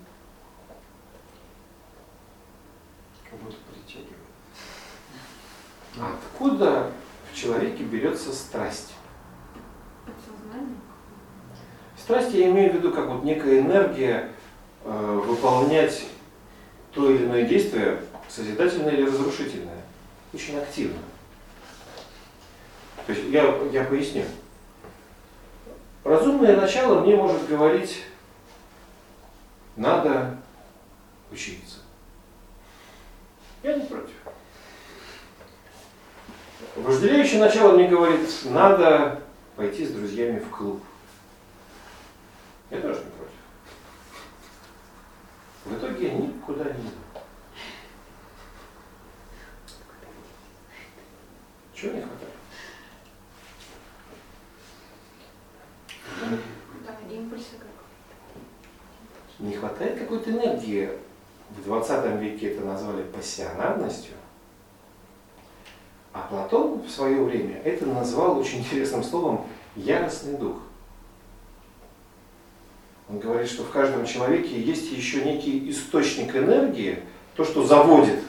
[3.29, 4.17] Как будто притягивает.
[5.99, 6.91] Откуда
[7.31, 8.93] в человеке берется страсть?
[10.05, 10.77] Подсознание.
[11.97, 14.31] Страсть я имею в виду как вот некая энергия
[14.83, 16.07] э, выполнять
[16.93, 19.81] то или иное действие, созидательное или разрушительное,
[20.33, 20.97] очень активно.
[23.05, 24.23] То есть я, я поясню.
[26.03, 28.03] Разумное начало мне может говорить,
[29.75, 30.37] надо
[31.31, 31.79] учиться.
[33.63, 34.15] Я не против.
[36.75, 39.21] Вожделеющее начало мне говорит, надо
[39.55, 40.83] пойти с друзьями в клуб.
[42.69, 43.31] Я тоже не против.
[45.65, 46.97] В итоге я никуда не иду.
[51.73, 52.33] Чего не хватает?
[56.85, 57.70] Да, импульсы.
[59.41, 60.89] Не хватает какой-то энергии.
[61.49, 64.13] В 20 веке это назвали пассионарностью.
[66.13, 70.57] А Платон в свое время это назвал очень интересным словом яростный дух.
[73.09, 76.99] Он говорит, что в каждом человеке есть еще некий источник энергии,
[77.35, 78.19] то, что заводит,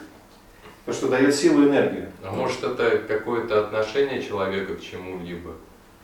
[0.86, 2.10] то, что дает силу энергию.
[2.24, 5.54] А может это какое-то отношение человека к чему-либо?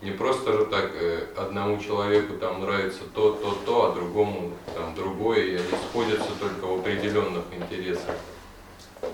[0.01, 4.95] Не просто же так э, одному человеку там нравится то, то, то, а другому там
[4.95, 8.15] другое, и они сходятся только в определенных интересах.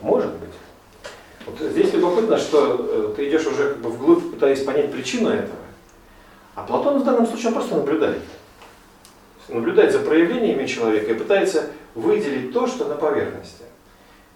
[0.02, 0.50] Может быть.
[1.46, 5.56] Вот здесь любопытно, что э, ты идешь уже как бы вглубь, пытаясь понять причину этого.
[6.54, 8.22] А Платон в данном случае он просто наблюдает.
[9.48, 13.64] Наблюдает за проявлениями человека и пытается выделить то, что на поверхности.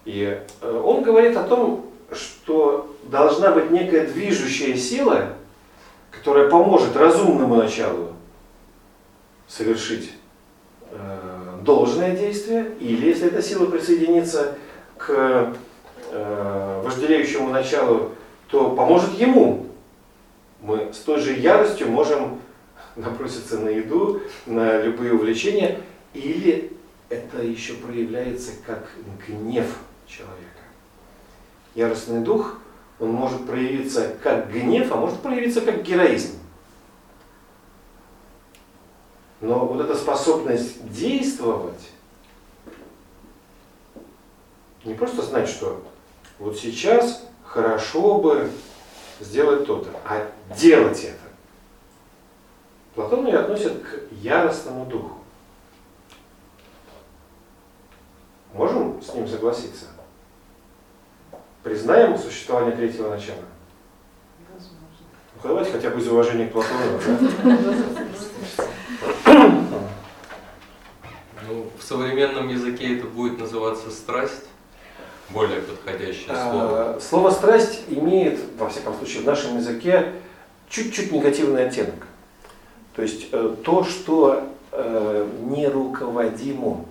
[0.05, 5.35] И э, он говорит о том, что должна быть некая движущая сила,
[6.11, 8.13] которая поможет разумному началу
[9.47, 10.13] совершить
[10.91, 14.57] э, должное действие, или если эта сила присоединится
[14.97, 15.53] к
[16.11, 18.11] э, вожделеющему началу,
[18.49, 19.67] то поможет ему.
[20.61, 22.39] Мы с той же яростью можем
[22.95, 25.79] наброситься на еду, на любые увлечения,
[26.13, 26.71] или
[27.09, 28.89] это еще проявляется как
[29.27, 29.67] гнев
[30.07, 30.37] человека.
[31.75, 32.59] Яростный дух,
[32.99, 36.37] он может проявиться как гнев, а может проявиться как героизм.
[39.41, 41.91] Но вот эта способность действовать,
[44.83, 45.81] не просто знать, что
[46.39, 48.51] вот сейчас хорошо бы
[49.21, 51.19] сделать то-то, а делать это.
[52.95, 55.19] Платон ее относит к яростному духу.
[58.53, 59.85] Можем с ним согласиться?
[61.63, 63.37] Признаем существование третьего начала?
[65.41, 66.99] Ну, давайте хотя бы из уважения к Платону.
[67.05, 67.17] Да?
[71.47, 74.45] Ну, в современном языке это будет называться страсть,
[75.29, 76.95] более подходящее слово.
[76.95, 80.13] А, Слово страсть имеет, во всяком случае, в нашем языке
[80.69, 82.07] чуть-чуть негативный оттенок.
[82.95, 86.85] То есть э, то, что э, неруководимо.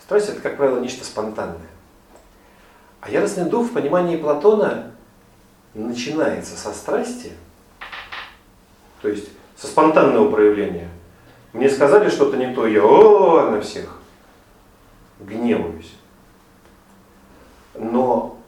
[0.00, 1.58] Страсть это, как правило, нечто спонтанное.
[3.02, 4.92] А яростный дух в понимании Платона
[5.74, 7.32] начинается со страсти,
[9.00, 10.88] то есть со спонтанного проявления.
[11.52, 13.98] Мне сказали что-то не то, я о, на всех
[15.18, 15.92] гневаюсь.
[17.74, 18.38] Но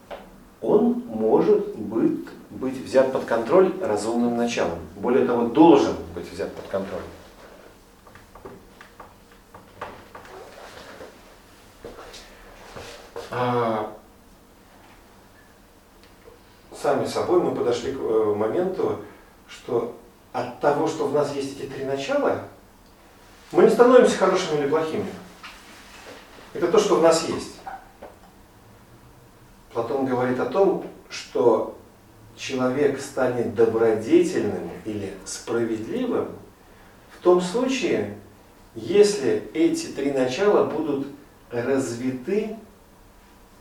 [0.61, 4.79] он может быть, быть взят под контроль разумным началом.
[4.95, 7.01] Более того, должен быть взят под контроль.
[13.31, 13.91] А,
[16.85, 18.99] сами собой мы подошли к э, моменту,
[19.47, 19.97] что
[20.31, 22.43] от того, что в нас есть эти три начала,
[23.51, 25.07] мы не становимся хорошими или плохими.
[26.53, 27.55] Это то, что в нас есть.
[29.73, 31.75] Платон говорит о том, что
[32.35, 36.29] человек станет добродетельным или справедливым
[37.09, 38.15] в том случае,
[38.75, 41.07] если эти три начала будут
[41.49, 42.57] развиты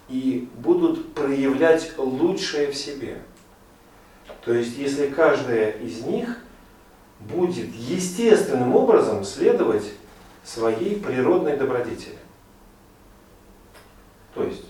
[0.08, 3.18] и будут проявлять лучшее в себе.
[4.44, 6.38] То есть, если каждая из них
[7.20, 9.90] будет естественным образом следовать
[10.44, 12.18] своей природной добродетели.
[14.34, 14.66] То есть,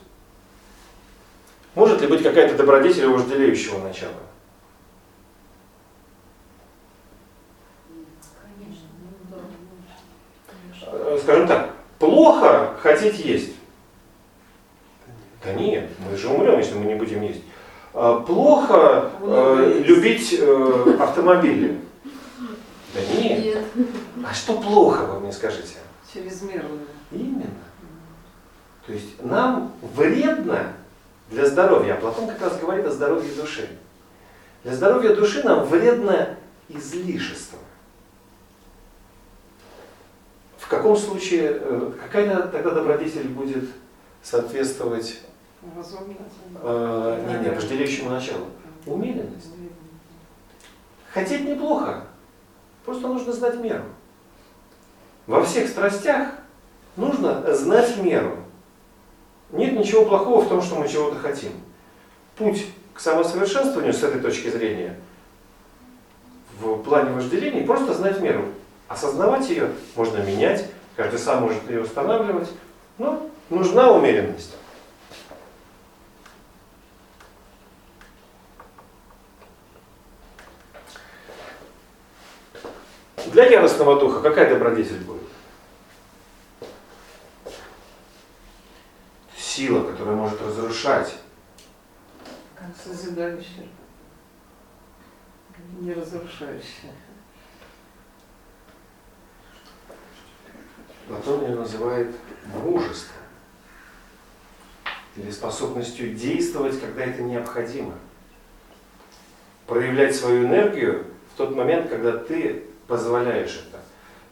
[1.74, 4.12] может ли быть какая-то добродетель у вожделеющего начала?
[10.86, 13.54] Э, Скажем так, плохо хотеть есть.
[15.44, 17.42] Да нет, мы же умрем, если мы не будем есть.
[17.92, 21.80] А, Плохо э, любить э, автомобили.
[22.94, 23.44] Да нет.
[23.44, 23.64] Нет.
[24.24, 25.76] А что плохо, вы мне скажите?
[26.12, 26.80] Чрезмерно.
[27.10, 27.44] Именно.
[28.86, 30.72] То есть нам вредно
[31.30, 33.68] для здоровья, а Платон как раз говорит о здоровье души.
[34.62, 36.36] Для здоровья души нам вредно
[36.68, 37.58] излишество.
[40.58, 43.64] В каком случае, э, какая тогда добродетель будет
[44.22, 45.20] соответствовать
[45.76, 46.14] Разумно.
[46.62, 48.46] э, не, не, вожделеющему началу?
[48.86, 49.50] Умеренность.
[51.12, 52.04] Хотеть неплохо,
[52.84, 53.84] просто нужно знать меру.
[55.26, 56.28] Во всех страстях
[56.96, 58.36] нужно знать меру.
[59.52, 61.52] Нет ничего плохого в том, что мы чего-то хотим.
[62.36, 64.98] Путь к самосовершенствованию с этой точки зрения
[66.60, 68.46] в плане вожделений просто знать меру.
[68.88, 72.48] Осознавать ее можно менять, каждый сам может ее устанавливать,
[72.98, 74.54] но нужна умеренность.
[83.34, 85.20] Для яростного духа какая добродетель будет?
[89.36, 91.16] Сила, которая может разрушать.
[92.80, 93.68] Созидающее.
[95.80, 96.92] Не разрушающее.
[101.08, 102.14] Платон ее называет
[102.46, 103.16] мужеством.
[105.16, 107.94] Или способностью действовать, когда это необходимо.
[109.66, 113.80] Проявлять свою энергию в тот момент, когда ты позволяешь это.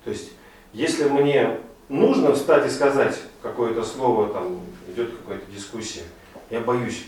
[0.04, 0.32] То есть,
[0.72, 6.04] если мне нужно встать и сказать какое-то слово, там идет какая-то дискуссия,
[6.50, 7.06] я боюсь.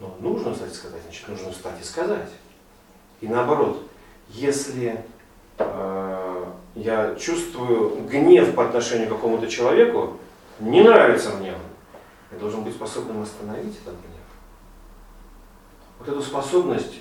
[0.00, 2.30] Но нужно встать и сказать, значит, нужно встать и сказать.
[3.20, 3.82] И наоборот,
[4.28, 5.04] если
[5.58, 10.18] э, я чувствую гнев по отношению к какому-то человеку,
[10.58, 11.60] не нравится мне он,
[12.32, 14.14] я должен быть способным остановить этот гнев.
[15.98, 17.00] Вот эту способность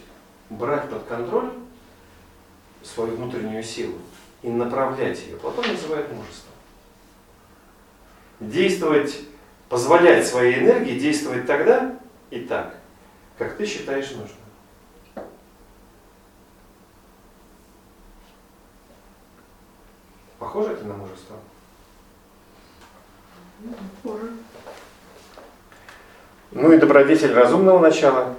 [0.50, 1.52] брать под контроль
[2.84, 3.98] свою внутреннюю силу
[4.42, 5.38] и направлять ее.
[5.38, 6.54] Платон называет мужеством.
[8.40, 9.22] Действовать,
[9.70, 11.98] позволять своей энергии действовать тогда
[12.30, 12.76] и так,
[13.38, 14.38] как ты считаешь нужным.
[20.40, 21.38] Похоже это на мужество?
[24.04, 24.32] Похоже.
[26.52, 28.36] Ну и добродетель разумного начала.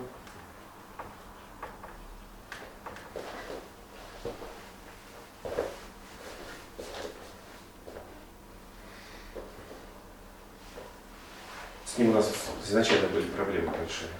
[11.94, 12.28] С ним у нас
[12.66, 14.10] изначально были проблемы большие.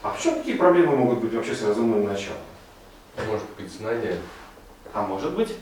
[0.00, 2.38] А в чем какие проблемы могут быть вообще с разумным началом?
[3.26, 4.16] Может быть, знание.
[4.92, 5.56] А может быть?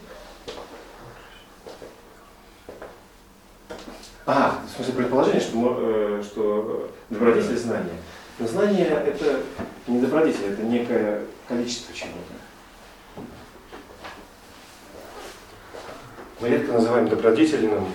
[4.27, 7.97] А, в смысле предположение, что, э, что добродетель знания.
[8.39, 9.41] Но знание это
[9.87, 13.25] не добродетель, это некое количество чего-то.
[16.41, 17.87] Мы редко называем добродетельным.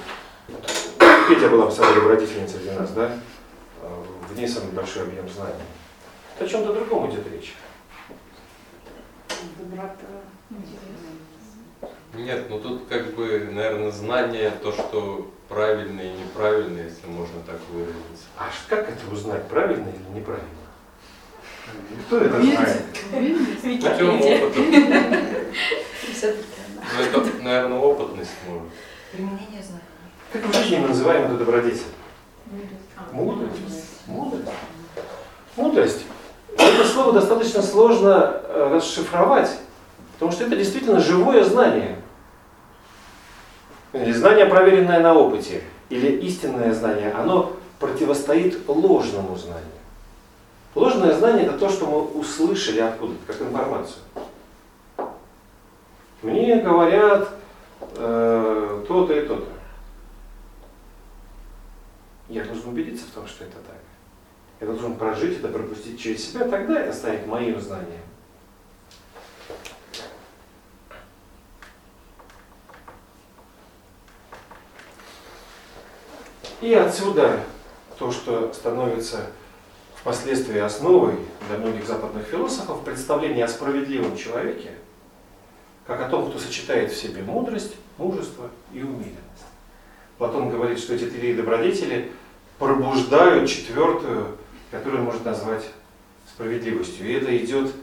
[1.28, 3.12] Петя была добродетельницей среди нас, да?
[3.82, 5.64] А В ней самый большой объем знаний.
[6.36, 7.56] Это о чем-то другом идет речь.
[9.58, 9.96] Доброта.
[12.16, 17.60] Нет, ну тут как бы, наверное, знание, то, что правильно и неправильно, если можно так
[17.72, 18.26] выразиться.
[18.38, 20.48] А как это узнать, правильно или неправильно?
[22.08, 22.84] Кто это знает?
[23.62, 24.60] Путем опыта.
[26.96, 28.70] Ну это, наверное, опытность может.
[29.12, 29.93] применение знаний.
[30.34, 31.84] Как в жизни мы называем эту добродетель?
[32.98, 34.02] А, Мудрость.
[34.08, 34.50] Мудрость.
[35.56, 36.06] Мудрость.
[36.58, 39.60] Это слово достаточно сложно э, расшифровать,
[40.14, 41.98] потому что это действительно живое знание.
[43.94, 49.68] Или знание, проверенное на опыте, или истинное знание, оно противостоит ложному знанию.
[50.74, 54.02] Ложное знание это то, что мы услышали откуда-то, как информацию.
[56.24, 57.30] Мне говорят
[57.98, 59.53] э, то-то и то-то.
[62.34, 63.78] Я должен убедиться в том, что это так.
[64.60, 68.02] Я должен прожить это, пропустить через себя, тогда это станет моим знанием.
[76.60, 77.44] И отсюда
[78.00, 79.28] то, что становится
[79.94, 84.72] впоследствии основой для многих западных философов, представление о справедливом человеке,
[85.86, 89.20] как о том, кто сочетает в себе мудрость, мужество и умеренность.
[90.18, 92.12] Платон говорит, что эти три добродетели
[92.64, 94.38] пробуждают четвертую,
[94.72, 95.66] которую можно назвать
[96.34, 97.10] справедливостью.
[97.10, 97.74] И это идет,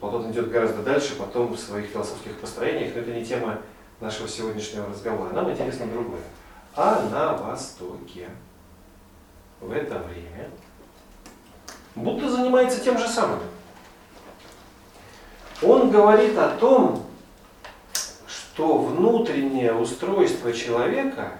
[0.00, 3.58] Платон идет гораздо дальше, потом в своих философских построениях, но это не тема
[4.00, 5.32] нашего сегодняшнего разговора.
[5.32, 6.20] Нам интересно другое.
[6.76, 8.28] А на Востоке
[9.60, 10.50] в это время
[11.96, 13.40] Будда занимается тем же самым.
[15.62, 17.06] Он говорит о том,
[18.28, 21.32] что внутреннее устройство человека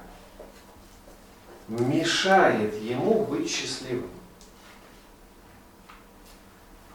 [1.69, 4.11] мешает ему быть счастливым.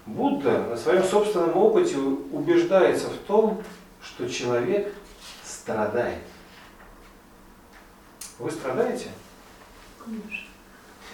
[0.05, 3.61] Будда на своем собственном опыте убеждается в том,
[4.01, 4.93] что человек
[5.43, 6.19] страдает.
[8.39, 9.09] Вы страдаете?
[10.03, 10.47] Конечно.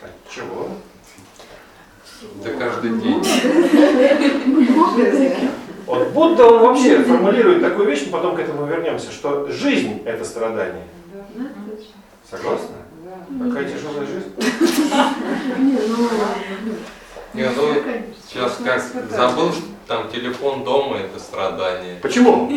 [0.01, 0.69] От чего?
[2.39, 3.21] Это каждый день.
[4.95, 5.49] Таких.
[5.85, 10.25] Вот Будда, он вообще формулирует такую вещь, мы потом к этому вернемся, что жизнь– это
[10.25, 10.87] страдание.
[11.13, 11.49] Да, Да.
[12.29, 12.75] Согласны?
[13.27, 14.33] Какая тяжелая жизнь.
[15.59, 16.09] Не, ну,
[17.33, 17.73] Не, ну,
[18.27, 21.99] сейчас как забыл, что там телефон дома это страдание.
[22.01, 22.49] Почему?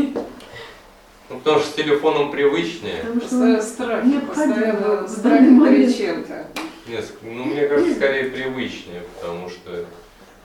[1.29, 3.05] Ну потому что с телефоном привычнее.
[3.05, 6.47] Потому страх, постоянно страх перед чем-то.
[6.89, 9.87] Нет, ну мне кажется, скорее привычнее, потому что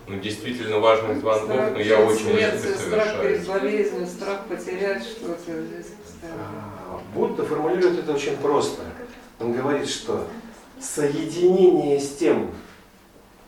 [0.07, 3.61] ну, действительно важных звонков, Страх но я перед очень редко смертью, страх перед совершаю.
[3.61, 5.51] болезнью, страх потерять что-то.
[6.23, 8.83] А, Будда формулирует это очень просто.
[9.39, 10.27] Он говорит, что
[10.79, 12.51] соединение с тем,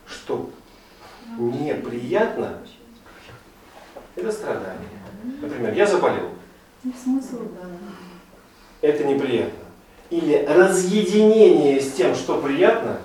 [0.06, 0.50] что
[1.38, 2.58] неприятно,
[4.16, 4.88] это страдание.
[5.40, 6.30] Например, я заболел,
[6.84, 7.68] Ну, смысл, да.
[8.80, 9.58] это неприятно.
[10.10, 12.98] Или разъединение с тем, что приятно,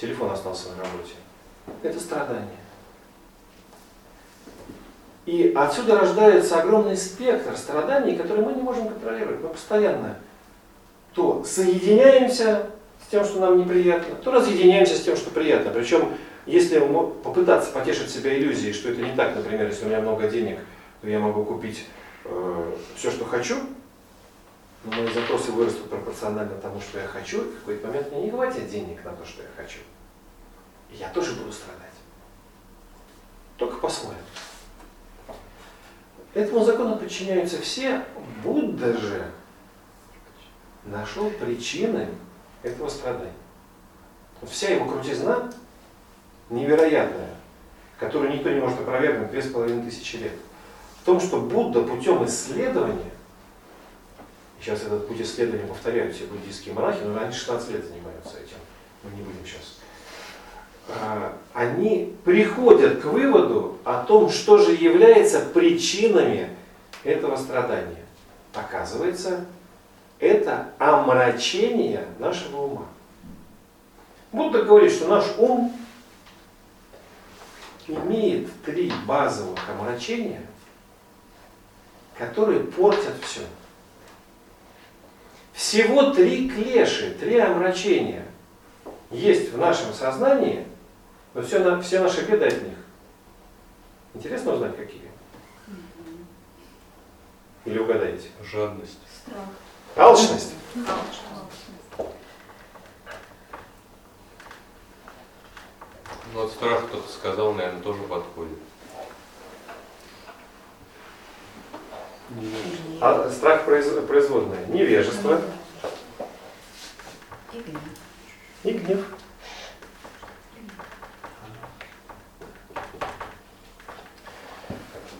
[0.00, 1.14] телефон остался на работе,
[1.82, 2.48] это страдание.
[5.26, 9.42] И отсюда рождается огромный спектр страданий, которые мы не можем контролировать.
[9.42, 10.16] Мы постоянно
[11.16, 12.70] то соединяемся
[13.02, 15.72] с тем, что нам неприятно, то разъединяемся с тем, что приятно.
[15.72, 16.14] Причем,
[16.44, 20.58] если попытаться потешить себя иллюзией, что это не так, например, если у меня много денег,
[21.00, 21.86] то я могу купить
[22.96, 23.56] все, что хочу,
[24.84, 28.30] но мои запросы вырастут пропорционально тому, что я хочу, и в какой-то момент мне не
[28.30, 29.78] хватит денег на то, что я хочу.
[30.92, 31.80] И я тоже буду страдать.
[33.56, 34.20] Только по-своему.
[36.34, 38.04] Этому закону подчиняются все.
[38.44, 39.24] Будда же
[40.86, 42.08] нашел причины
[42.62, 43.32] этого страдания.
[44.42, 45.52] Вся его крутизна
[46.50, 47.34] невероятная,
[47.98, 50.32] которую никто не может опровергнуть две с половиной тысячи лет,
[51.02, 53.10] в том, что Будда путем исследования,
[54.60, 58.56] сейчас этот путь исследования повторяют все буддийские монахи, но они 16 лет занимаются этим,
[59.02, 59.78] мы не будем сейчас,
[60.88, 66.50] а, они приходят к выводу о том, что же является причинами
[67.02, 68.04] этого страдания.
[68.54, 69.46] Оказывается,
[70.18, 72.86] это омрачение нашего ума.
[74.32, 75.74] Будда говорит, что наш ум
[77.86, 80.42] имеет три базовых омрачения,
[82.18, 83.42] которые портят все.
[85.52, 88.26] Всего три клеши, три омрачения
[89.10, 90.66] есть в нашем сознании,
[91.32, 92.76] но все, на, все наши беды от них.
[94.14, 95.10] Интересно узнать, какие?
[97.64, 98.28] Или угадаете?
[98.42, 98.98] Жадность.
[99.22, 99.46] Страх.
[99.96, 100.52] Алчность.
[106.32, 108.58] Ну вот страх кто-то сказал, наверное, тоже подходит.
[113.00, 114.66] А страх произ- производное.
[114.66, 115.40] Невежество
[117.52, 117.80] И гнев.
[118.64, 119.04] и гнев.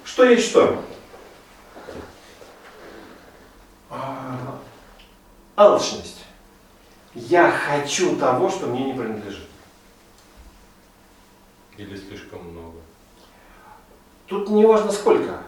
[0.04, 0.82] Что есть что?
[5.56, 6.24] Алчность.
[7.14, 9.46] Я хочу того, что мне не принадлежит.
[11.78, 12.78] Или слишком много.
[14.26, 15.42] Тут не важно сколько.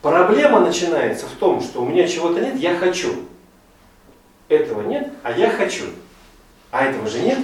[0.00, 3.26] Проблема начинается в том, что у меня чего-то нет, я хочу.
[4.48, 5.86] Этого нет, а я хочу.
[6.70, 7.38] А этого же нет.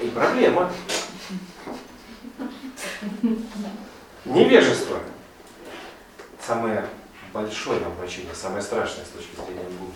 [0.00, 0.72] И проблема.
[4.24, 4.98] Невежество.
[6.44, 6.88] Самое
[7.32, 9.94] большое обращение, самое страшное с точки зрения Будды.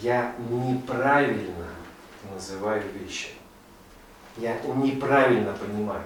[0.00, 1.66] Я неправильно
[2.32, 3.30] называю вещи.
[4.36, 6.02] Я неправильно понимаю.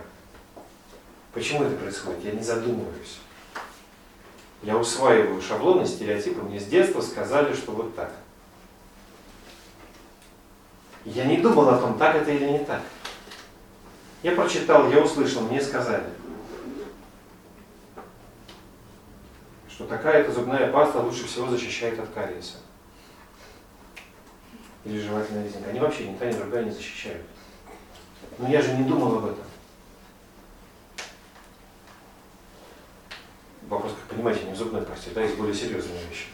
[1.33, 2.25] Почему это происходит?
[2.25, 3.19] Я не задумываюсь.
[4.63, 6.43] Я усваиваю шаблоны, стереотипы.
[6.43, 8.13] Мне с детства сказали, что вот так.
[11.05, 12.83] Я не думал о том, так это или не так.
[14.23, 16.05] Я прочитал, я услышал, мне сказали,
[19.71, 22.57] что такая-то зубная паста лучше всего защищает от кариеса.
[24.89, 25.69] Или жевательная резинка.
[25.69, 27.27] Они вообще ни та, ни другая не защищают.
[28.39, 29.45] Но я же не думал об этом.
[33.69, 36.29] Вопрос, как понимаете, не в зубной пасте, да, есть более серьезные вещи.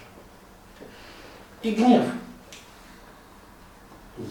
[1.62, 2.04] И гнев.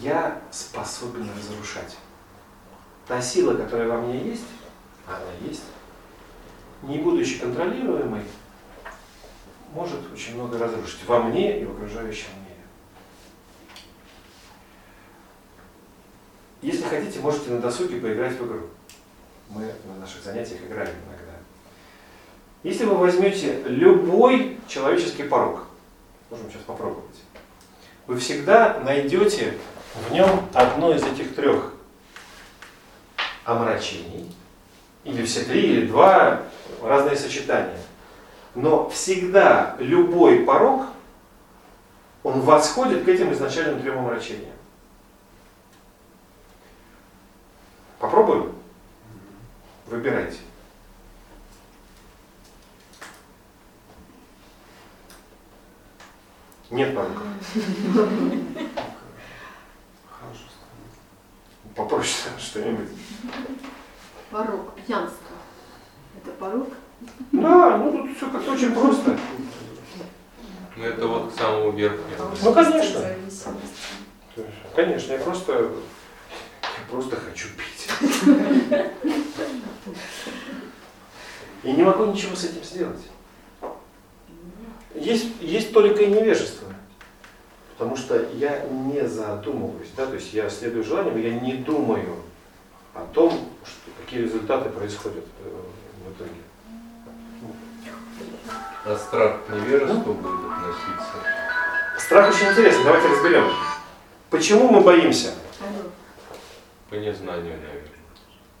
[0.00, 1.98] Я способен разрушать.
[3.06, 4.46] Та сила, которая во мне есть,
[5.06, 5.64] она есть,
[6.80, 8.22] не будучи контролируемой,
[9.74, 12.54] может очень много разрушить во мне и в окружающем мире.
[16.64, 18.62] Если хотите, можете на досуге поиграть в игру.
[19.50, 21.34] Мы на наших занятиях играем иногда.
[22.62, 25.66] Если вы возьмете любой человеческий порог,
[26.30, 27.20] Можем сейчас попробовать.
[28.06, 29.58] Вы всегда найдете
[29.94, 31.74] в нем одно из этих трех
[33.44, 34.34] омрачений,
[35.04, 36.42] или все три, или два,
[36.82, 37.78] разные сочетания.
[38.54, 40.86] Но всегда любой порог,
[42.22, 44.53] он восходит к этим изначальным трем омрачениям.
[48.14, 48.52] Попробуем?
[49.86, 50.38] Выбирайте.
[56.70, 56.96] Нет.
[60.08, 60.44] Хорошо.
[61.74, 62.88] Попроще что-нибудь.
[64.30, 65.18] Порог, пьянство.
[66.16, 66.68] Это порог?
[67.32, 69.18] Да, ну тут все как-то очень просто.
[70.76, 72.30] Ну это вот к самому верхнему.
[72.44, 73.00] Ну, конечно.
[74.76, 75.52] Конечно, я просто,
[76.62, 77.73] я просто хочу пить.
[81.62, 83.00] И не могу ничего с этим сделать.
[84.94, 86.68] Есть, есть только и невежество.
[87.76, 92.16] Потому что я не задумываюсь, да, то есть я следую желаниям, я не думаю
[92.94, 93.32] о том,
[93.64, 95.60] что, какие результаты происходят э,
[96.06, 96.30] в итоге.
[98.84, 101.14] А страх к невежеству будет относиться.
[101.98, 103.50] Страх очень интересный, давайте разберем.
[104.30, 105.34] Почему мы боимся?
[106.90, 107.83] По незнанию, наверное.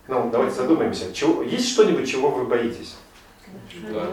[0.06, 1.12] Ну, давайте задумаемся.
[1.12, 2.96] Чего, есть что-нибудь, чего вы боитесь?
[3.90, 4.08] Да.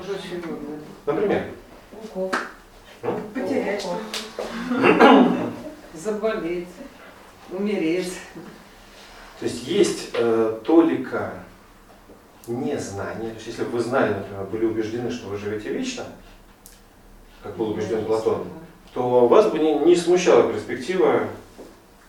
[1.06, 1.48] Например?
[2.04, 2.32] Укол.
[3.04, 3.20] Ну?
[3.34, 3.86] Потерять.
[5.94, 6.68] Заболеть,
[7.50, 8.14] умереть.
[9.40, 11.34] То есть есть э, толика
[12.48, 13.30] незнания.
[13.30, 16.06] То есть если бы вы знали, например, были убеждены, что вы живете вечно,
[17.44, 18.48] как был убежден Платон,
[18.94, 21.28] то вас бы не, не смущала перспектива,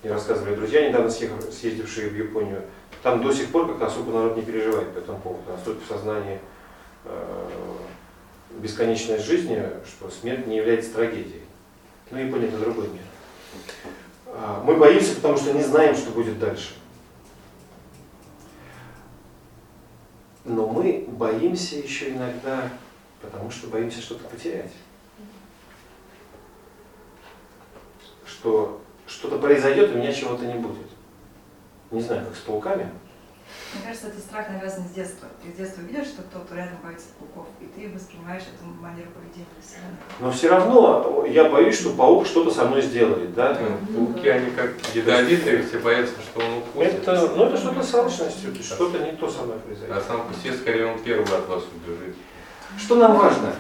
[0.03, 2.63] мне рассказывали друзья, недавно съехав- съездившие в Японию,
[3.03, 6.41] там до сих пор как особо народ не переживает по этому поводу, настолько в сознании
[7.05, 7.77] э,
[8.59, 11.43] бесконечность жизни, что смерть не является трагедией.
[12.11, 13.03] Ну, Япония это другой мир.
[14.27, 16.75] А, Мы боимся, потому что не знаем, что будет дальше.
[20.45, 22.69] Но мы боимся еще иногда,
[23.21, 24.73] потому что боимся что-то потерять.
[28.27, 30.92] Что что-то произойдет, и у меня чего-то не будет.
[31.93, 32.89] Не знаю, как с пауками.
[33.75, 35.29] Мне кажется, это страх навязан с детства.
[35.43, 39.47] Ты с детства видишь, что кто-то рядом боится пауков, и ты воспринимаешь эту манеру поведения.
[40.21, 43.35] Но все равно я боюсь, что паук что-то со мной сделает.
[43.35, 43.59] Да?
[43.91, 46.95] Ну, Пауки, они как ядовитые, все боятся, что он укусит.
[47.07, 49.97] Это, ну, это что-то с алчностью, что-то не то со мной произойдет.
[49.97, 52.17] А сам по себе, скорее, он первый от вас убежит.
[52.79, 53.55] Что нам важно?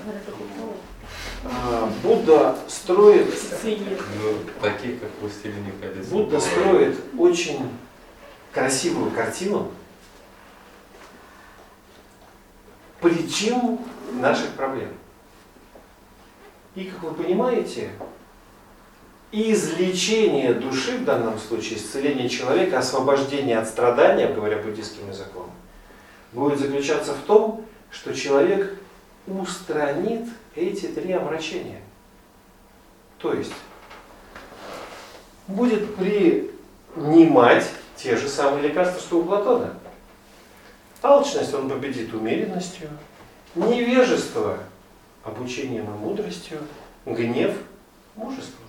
[1.45, 3.26] А, Будда строит
[3.64, 6.07] Ну, таких, как властелин колец.
[6.07, 7.68] Будда строит очень
[8.53, 9.70] красивую картину
[13.00, 13.78] причин
[14.14, 14.90] наших проблем.
[16.74, 17.90] И, как вы понимаете,
[19.32, 25.50] излечение души в данном случае, исцеление человека, освобождение от страдания, говоря буддийским языком,
[26.32, 28.78] будет заключаться в том, что человек
[29.26, 31.80] устранит эти три омрачения.
[33.18, 33.53] То есть
[35.46, 37.68] будет принимать
[38.03, 39.74] те же самые лекарства, что у Платона.
[41.03, 42.88] Алчность он победит умеренностью,
[43.55, 44.59] невежество
[45.22, 46.59] обучением и мудростью,
[47.07, 47.55] гнев
[48.16, 48.64] мужеством.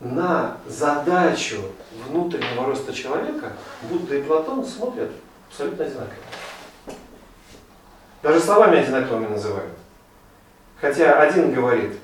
[0.00, 1.60] На задачу
[2.06, 5.10] внутреннего роста человека Будда и Платон смотрят
[5.50, 6.16] абсолютно одинаково.
[8.22, 9.72] Даже словами одинаковыми называют.
[10.80, 11.98] Хотя один говорит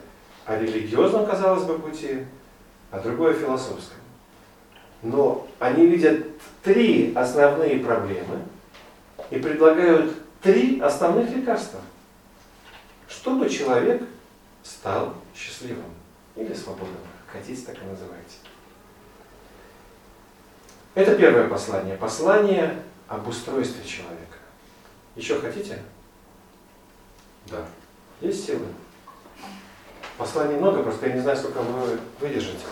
[0.45, 2.25] о религиозном, казалось бы, пути,
[2.95, 3.99] а другой о философском.
[5.03, 6.27] Но они видят
[6.63, 8.45] три основные проблемы
[9.31, 11.81] и предлагают три основных лекарства,
[13.09, 14.01] чтобы человек
[14.63, 15.91] стал счастливым
[16.37, 18.37] или свободным, хотите, так и называйте.
[20.95, 21.97] Это первое послание.
[21.97, 24.39] Послание об устройстве человека.
[25.17, 25.83] Еще хотите?
[27.47, 27.67] Да.
[28.21, 28.67] Есть силы?
[30.17, 32.65] Посланий много, просто я не знаю, сколько вы выдержите.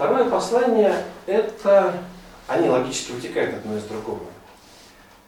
[0.00, 1.92] Второе послание– это,
[2.46, 4.26] они логически вытекают одно из другого.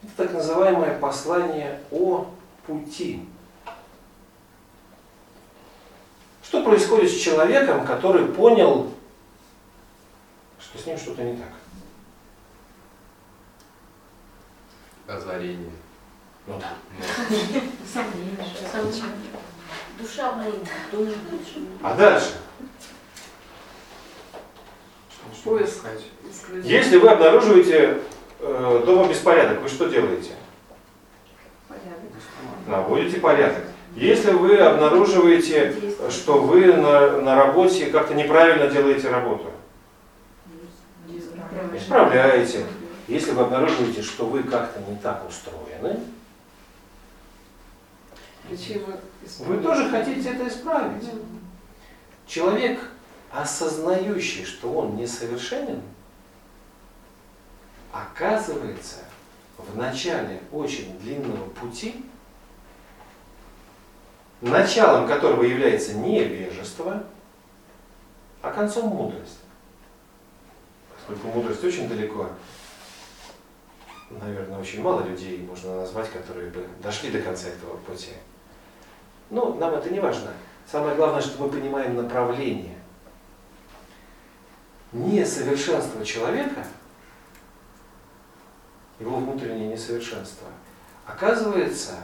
[0.03, 2.27] Это так называемое послание о
[2.67, 3.25] пути.
[6.43, 8.93] Что происходит с человеком, который понял,
[10.59, 11.49] что с ним что-то не так?
[15.17, 15.71] Озарение.
[16.47, 16.75] Ну да.
[17.93, 19.17] Сомнения.
[19.99, 20.53] Душа моя.
[21.83, 22.41] А дальше?
[25.43, 26.05] Что искать?
[26.63, 27.99] Если вы обнаруживаете
[28.39, 30.31] э, дома беспорядок, вы что делаете?
[31.69, 31.89] Порядок.
[32.69, 33.65] Наводите порядок.
[33.97, 35.75] Если вы обнаруживаете,
[36.11, 39.51] что вы на, на работе как-то неправильно делаете работу,
[41.75, 42.65] исправляете.
[43.09, 46.01] Если вы обнаруживаете, что вы как-то не так устроены,
[49.41, 51.11] вы тоже хотите это исправить.
[52.29, 52.79] Человек,
[53.33, 55.83] осознающий, что он несовершенен,
[57.93, 58.99] оказывается
[59.57, 62.05] в начале очень длинного пути,
[64.41, 67.05] началом которого является невежество,
[68.43, 69.39] а концом мудрость.
[70.95, 72.29] Поскольку мудрость очень далеко,
[74.11, 78.13] наверное, очень мало людей можно назвать, которые бы дошли до конца этого пути.
[79.31, 80.31] Но нам это не важно.
[80.71, 82.82] Самое главное, что мы понимаем направление.
[84.93, 86.67] Несовершенство человека,
[89.01, 90.49] его внутреннее несовершенство,
[91.07, 91.95] оказывается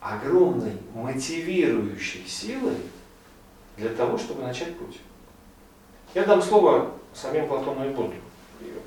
[0.00, 2.76] огромной мотивирующей силой
[3.76, 4.98] для того, чтобы начать путь.
[6.14, 8.14] Я дам слово самим Платону и Будду.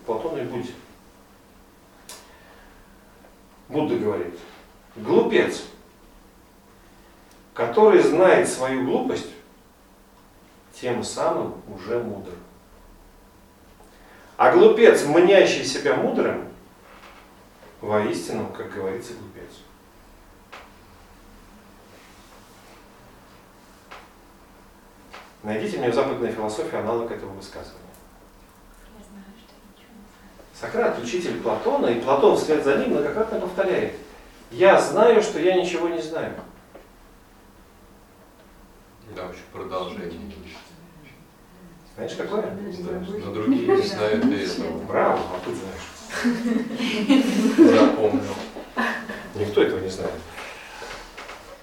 [0.06, 0.74] Платону и Будде.
[3.70, 4.38] Будда говорит,
[4.98, 5.64] глупец,
[7.54, 9.30] который знает свою глупость,
[10.74, 12.34] тем самым уже мудр.
[14.38, 16.48] А глупец, мнящий себя мудрым,
[17.82, 19.60] воистину, как говорится, глупец.
[25.44, 27.80] Найдите мне в западной философии аналог этого высказывания.
[28.98, 30.32] Я знаю, что ничего не знаю.
[30.54, 33.94] Сократ, учитель Платона, и Платон вслед за ним многократно повторяет.
[34.52, 36.34] Я знаю, что я ничего не знаю.
[39.16, 40.33] Там еще продолжение.
[41.96, 42.58] Знаешь, какое?
[43.26, 44.78] Но другие не знают и этого.
[44.88, 45.94] Браво, а ты знаешь.
[47.80, 48.36] Запомнил.
[49.36, 50.14] Никто этого не знает.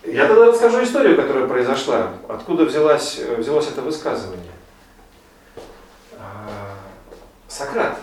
[0.04, 2.12] Я тогда расскажу историю, которая произошла.
[2.28, 4.52] Откуда взялось, взялось это высказывание.
[6.16, 6.78] А,
[7.48, 7.98] Сократ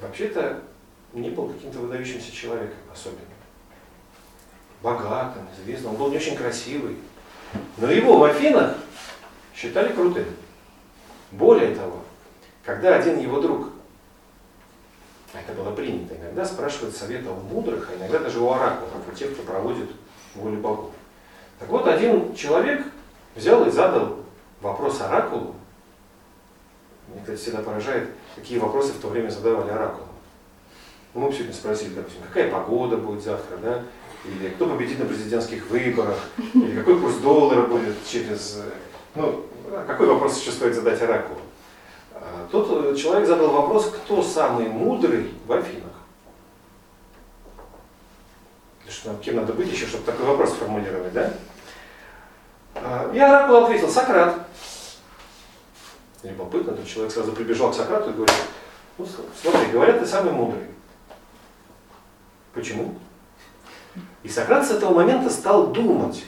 [0.00, 0.60] вообще-то
[1.12, 3.20] не был каким-то выдающимся человеком особенно.
[4.82, 5.92] Богатым, известным.
[5.92, 6.96] Он был не очень красивый.
[7.78, 8.74] Но его в Афинах
[9.54, 10.26] считали крутым.
[11.32, 12.02] Более того,
[12.64, 13.68] когда один его друг,
[15.32, 19.14] а это было принято, иногда спрашивают совета у мудрых, а иногда даже у оракулов, у
[19.14, 19.90] тех, кто проводит
[20.34, 20.92] волю богов.
[21.58, 22.84] Так вот, один человек
[23.34, 24.18] взял и задал
[24.60, 25.54] вопрос оракулу.
[27.08, 30.08] Мне, кстати, всегда поражает, какие вопросы в то время задавали оракулам.
[31.14, 33.82] Ну, мы сегодня спросили, допустим, какая погода будет завтра, да?
[34.24, 36.18] Или кто победит на президентских выборах,
[36.54, 38.62] или какой курс доллара будет через...
[39.14, 39.46] Ну,
[39.86, 41.40] какой вопрос еще стоит задать оракулу?
[42.14, 45.92] А, Тут э, человек задал вопрос, кто самый мудрый в Афинах.
[48.88, 51.32] Что кем надо быть еще, чтобы такой вопрос сформулировать, да?
[52.74, 54.46] А, И оракул ответил, Сократ.
[56.22, 58.34] Любопытно, тут человек сразу прибежал к Сократу и говорит,
[58.96, 59.06] ну
[59.40, 60.66] смотри, говорят, ты самый мудрый.
[62.54, 62.94] Почему?
[64.22, 66.24] И Сократ с этого момента стал думать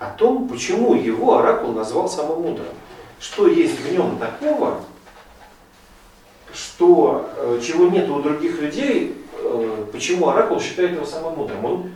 [0.00, 2.66] о том, почему его оракул назвал самым мудрым.
[3.20, 4.80] Что есть в нем такого,
[6.54, 11.64] что, э, чего нет у других людей, э, почему оракул считает его самым мудрым.
[11.66, 11.90] Он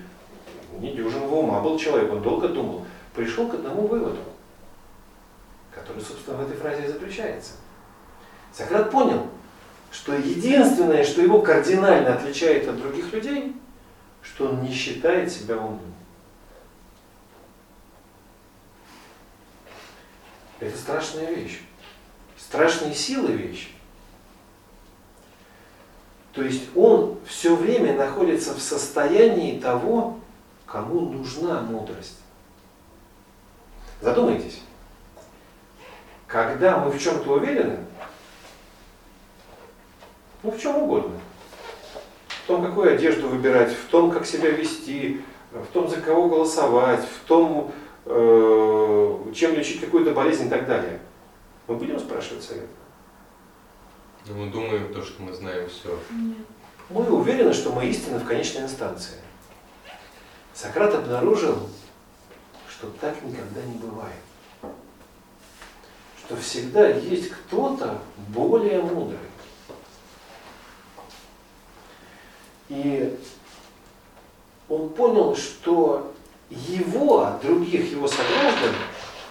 [0.81, 2.85] недюжинного ума был человек, он долго думал,
[3.15, 4.19] пришел к одному выводу,
[5.75, 7.53] который, собственно, в этой фразе и заключается.
[8.53, 9.27] Сократ понял,
[9.91, 13.57] что единственное, что его кардинально отличает от других людей,
[14.21, 15.94] что он не считает себя умным.
[20.65, 21.61] Это страшная вещь.
[22.39, 23.71] Страшные силы вещь.
[26.33, 30.19] То есть он все время находится в состоянии того,
[30.67, 32.19] кому нужна мудрость.
[34.01, 34.63] Задумайтесь.
[36.27, 37.81] Когда мы в чем-то уверены,
[40.43, 41.21] ну в чем угодно,
[42.29, 47.05] в том, какую одежду выбирать, в том, как себя вести, в том, за кого голосовать,
[47.05, 47.73] в том,
[48.07, 51.01] чем лечить какую-то болезнь и так далее.
[51.67, 52.69] Мы будем спрашивать совет?
[54.27, 55.99] Но мы думаем то, что мы знаем все.
[56.91, 59.19] Мы уверены, что мы истины в конечной инстанции.
[60.53, 61.69] Сократ обнаружил,
[62.69, 64.15] что так никогда не бывает.
[66.19, 67.99] Что всегда есть кто-то
[68.29, 69.19] более мудрый.
[72.69, 73.19] И
[74.69, 76.14] он понял, что
[76.51, 78.75] его других его сограждан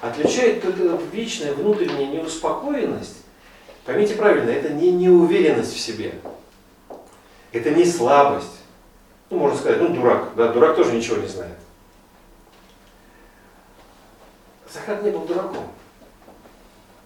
[0.01, 3.18] отличает только вечная внутренняя неуспокоенность.
[3.86, 6.16] Поймите правильно, это не неуверенность в себе.
[7.51, 8.59] Это не слабость.
[9.30, 10.36] Ну, можно сказать, ну, дурак.
[10.36, 11.57] Да, дурак тоже ничего не знает.
[14.70, 15.68] Сократ не был дураком.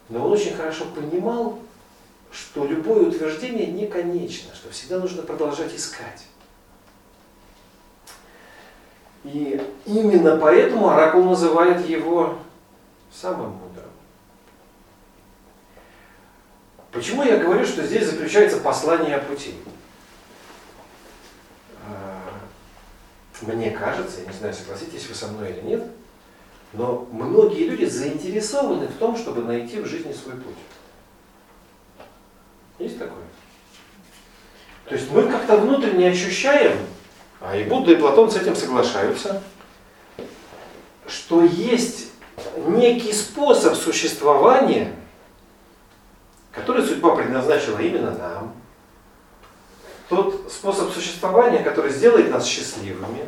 [0.08, 1.58] Но он очень хорошо понимал,
[2.30, 6.24] что любое утверждение не конечно, что всегда нужно продолжать искать.
[9.32, 12.38] И именно поэтому Оракул называет его
[13.12, 13.84] самым мудрым.
[16.90, 19.54] Почему я говорю, что здесь заключается послание о пути?
[21.86, 22.22] А,
[23.42, 25.84] Мне кажется, я не знаю, согласитесь вы со мной или нет,
[26.72, 30.56] но многие люди заинтересованы в том, чтобы найти в жизни свой путь.
[32.78, 33.24] Есть такое?
[34.86, 36.78] То есть мы как-то внутренне ощущаем,
[37.40, 39.42] а и Будда, и Платон с этим соглашаются,
[41.06, 42.08] что есть
[42.66, 44.94] некий способ существования,
[46.52, 48.54] который судьба предназначила именно нам.
[50.08, 53.26] Тот способ существования, который сделает нас счастливыми,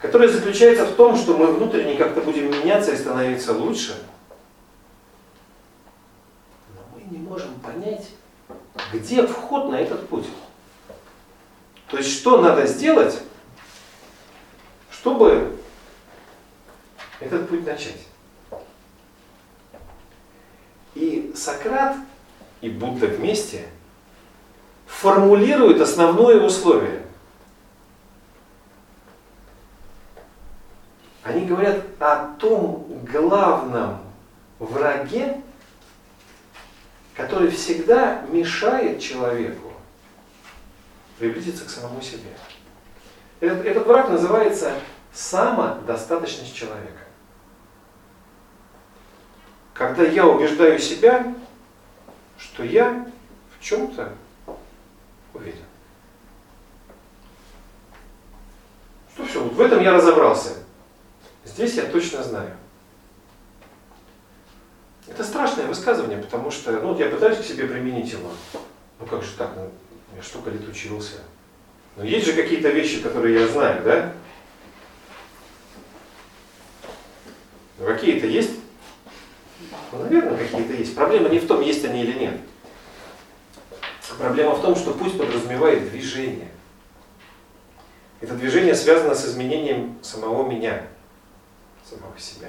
[0.00, 4.02] который заключается в том, что мы внутренне как-то будем меняться и становиться лучше.
[6.74, 8.08] Но мы не можем понять,
[8.92, 10.26] где вход на этот путь.
[11.88, 13.22] То есть, что надо сделать,
[14.90, 15.56] чтобы
[17.20, 18.06] этот путь начать.
[20.94, 21.96] И Сократ
[22.60, 23.68] и Будда вместе
[24.86, 27.02] формулируют основное условие.
[31.22, 34.00] Они говорят о том главном
[34.58, 35.40] враге,
[37.14, 39.65] который всегда мешает человеку
[41.18, 42.30] приблизиться к самому себе.
[43.40, 44.72] Этот, этот враг называется
[45.12, 47.00] самодостаточность человека.
[49.74, 51.34] Когда я убеждаю себя,
[52.38, 53.10] что я
[53.58, 54.12] в чем-то
[55.34, 55.58] уверен.
[59.14, 60.54] Что все, вот в этом я разобрался.
[61.44, 62.56] Здесь я точно знаю.
[65.06, 68.30] Это страшное высказывание, потому что, ну я пытаюсь к себе применить его.
[68.98, 69.70] Ну как же так, ну,
[70.16, 71.16] я столько лет учился.
[71.96, 74.12] Но есть же какие-то вещи, которые я знаю, да?
[77.78, 78.58] Ну какие-то есть?
[79.92, 80.94] Ну, наверное, какие-то есть.
[80.94, 82.40] Проблема не в том, есть они или нет.
[84.18, 86.48] Проблема в том, что путь подразумевает движение.
[88.20, 90.86] Это движение связано с изменением самого меня,
[91.84, 92.48] самого себя.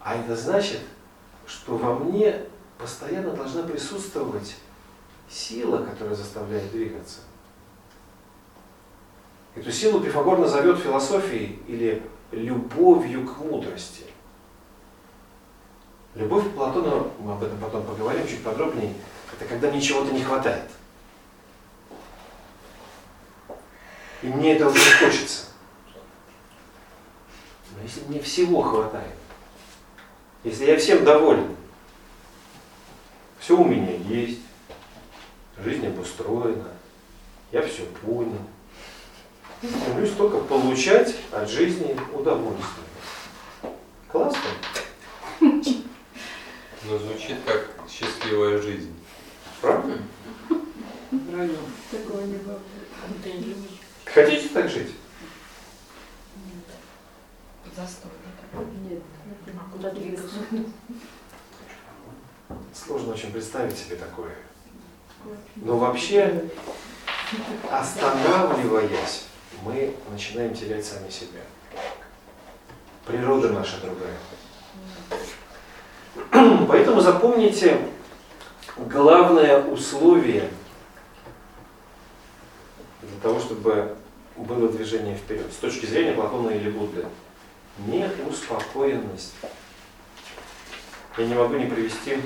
[0.00, 0.80] А это значит,
[1.46, 2.42] что во мне
[2.76, 4.56] постоянно должна присутствовать
[5.28, 7.20] сила, которая заставляет двигаться.
[9.54, 14.04] Эту силу Пифагор назовет философией или любовью к мудрости.
[16.14, 18.94] Любовь к Платону, мы об этом потом поговорим чуть подробнее,
[19.32, 20.70] это когда мне чего-то не хватает.
[24.22, 25.46] И мне этого не хочется.
[27.76, 29.14] Но если мне всего хватает,
[30.42, 31.56] если я всем доволен,
[33.38, 34.40] все у меня есть,
[35.64, 36.68] жизнь обустроена,
[37.52, 38.40] я все понял,
[39.62, 42.86] стремлюсь только получать от жизни удовольствие.
[44.08, 44.40] Классно?
[45.40, 48.94] Но звучит как счастливая жизнь.
[49.60, 49.98] Правда?
[51.90, 52.60] Такого не бывает.
[54.04, 54.94] Хотите так жить?
[57.76, 58.10] Застой.
[58.88, 59.02] Нет.
[59.72, 60.36] Куда двигаться?
[62.72, 64.34] Сложно очень представить себе такое.
[65.56, 66.44] Но вообще,
[67.70, 69.24] останавливаясь,
[69.62, 71.40] мы начинаем терять сами себя.
[73.06, 74.16] Природа наша другая.
[76.68, 77.78] Поэтому запомните
[78.76, 80.50] главное условие
[83.02, 83.96] для того, чтобы
[84.36, 85.52] было движение вперед.
[85.52, 87.04] С точки зрения Платона или Будды.
[87.86, 89.34] Неуспокоенность.
[91.16, 92.18] Я не могу не привести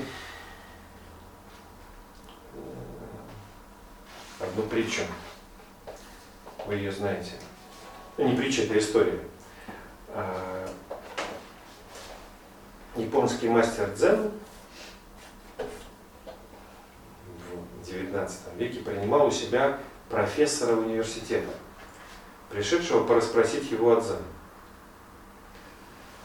[4.53, 5.01] одну притчу.
[6.65, 7.31] Вы ее знаете.
[8.17, 9.19] Ну, не притча, это история.
[10.09, 10.69] А,
[12.95, 14.31] Японский мастер дзен
[17.81, 19.79] в XIX веке принимал у себя
[20.09, 21.51] профессора университета,
[22.51, 24.21] пришедшего порасспросить его о дзен.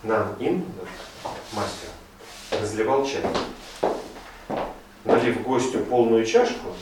[0.03, 0.65] Нан Ин,
[1.55, 1.89] мастер,
[2.61, 3.23] разливал чай.
[5.05, 6.75] Налив гостю полную чашку,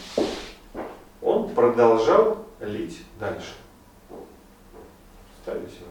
[1.56, 3.54] продолжал лить дальше.
[5.42, 5.90] Ставили сюда.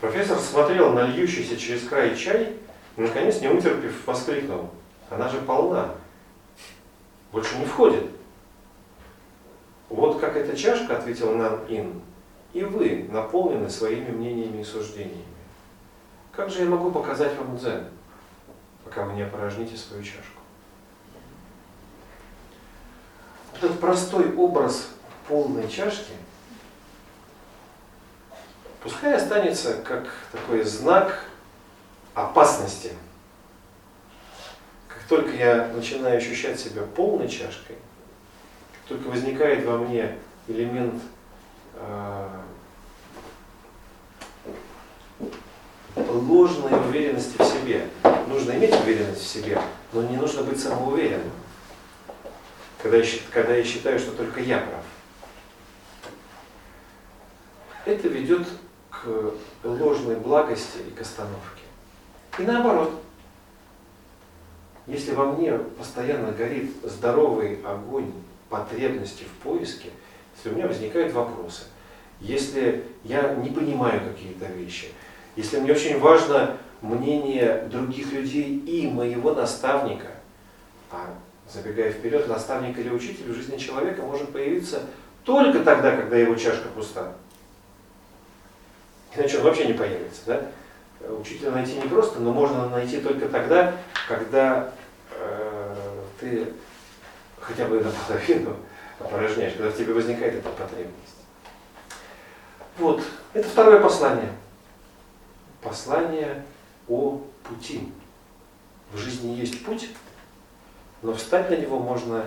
[0.00, 2.56] Профессор смотрел на льющийся через край чай
[2.96, 4.68] и, наконец, не утерпев, воскликнул.
[5.10, 5.94] Она же полна.
[7.32, 8.04] Больше не входит.
[9.88, 12.02] Вот как эта чашка, ответил нам Ин,
[12.52, 15.24] и вы наполнены своими мнениями и суждениями.
[16.32, 17.84] Как же я могу показать вам дзен,
[18.84, 20.41] пока вы не опорожните свою чашку?
[23.54, 24.88] Этот простой образ
[25.28, 26.12] полной чашки
[28.82, 31.24] пускай останется как такой знак
[32.14, 32.92] опасности.
[34.88, 37.76] Как только я начинаю ощущать себя полной чашкой,
[38.72, 41.00] как только возникает во мне элемент
[41.74, 42.28] э,
[45.96, 47.86] ложной уверенности в себе.
[48.28, 49.60] Нужно иметь уверенность в себе,
[49.92, 51.30] но не нужно быть самоуверенным.
[52.82, 54.84] Когда я, когда я считаю, что только я прав.
[57.84, 58.46] Это ведет
[58.90, 59.06] к
[59.62, 61.62] ложной благости и к остановке.
[62.38, 63.00] И наоборот.
[64.88, 68.12] Если во мне постоянно горит здоровый огонь
[68.48, 69.90] потребности в поиске,
[70.34, 71.62] если у меня возникают вопросы,
[72.18, 74.88] если я не понимаю какие-то вещи,
[75.36, 80.10] если мне очень важно мнение других людей и моего наставника,
[80.90, 81.14] а
[81.52, 84.82] забегая вперед, наставник или учитель в жизни человека может появиться
[85.24, 87.12] только тогда, когда его чашка пуста.
[89.14, 90.22] Иначе он вообще не появится.
[90.26, 90.46] Да?
[91.08, 93.74] Учителя найти не просто, но можно найти только тогда,
[94.08, 94.72] когда
[95.10, 95.74] э,
[96.20, 96.52] ты
[97.40, 98.56] хотя бы наполовину
[98.98, 101.16] опорожняешь, когда в тебе возникает эта потребность.
[102.78, 103.02] Вот,
[103.34, 104.30] это второе послание.
[105.60, 106.44] Послание
[106.88, 107.92] о пути.
[108.92, 109.88] В жизни есть путь,
[111.02, 112.24] но встать на него можно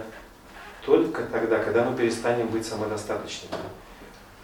[0.86, 3.56] только тогда, когда мы перестанем быть самодостаточными.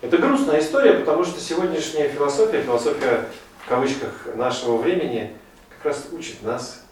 [0.02, 3.26] Это грустная история, потому что сегодняшняя философия, философия
[3.64, 5.36] в кавычках нашего времени,
[5.70, 6.84] как раз учит нас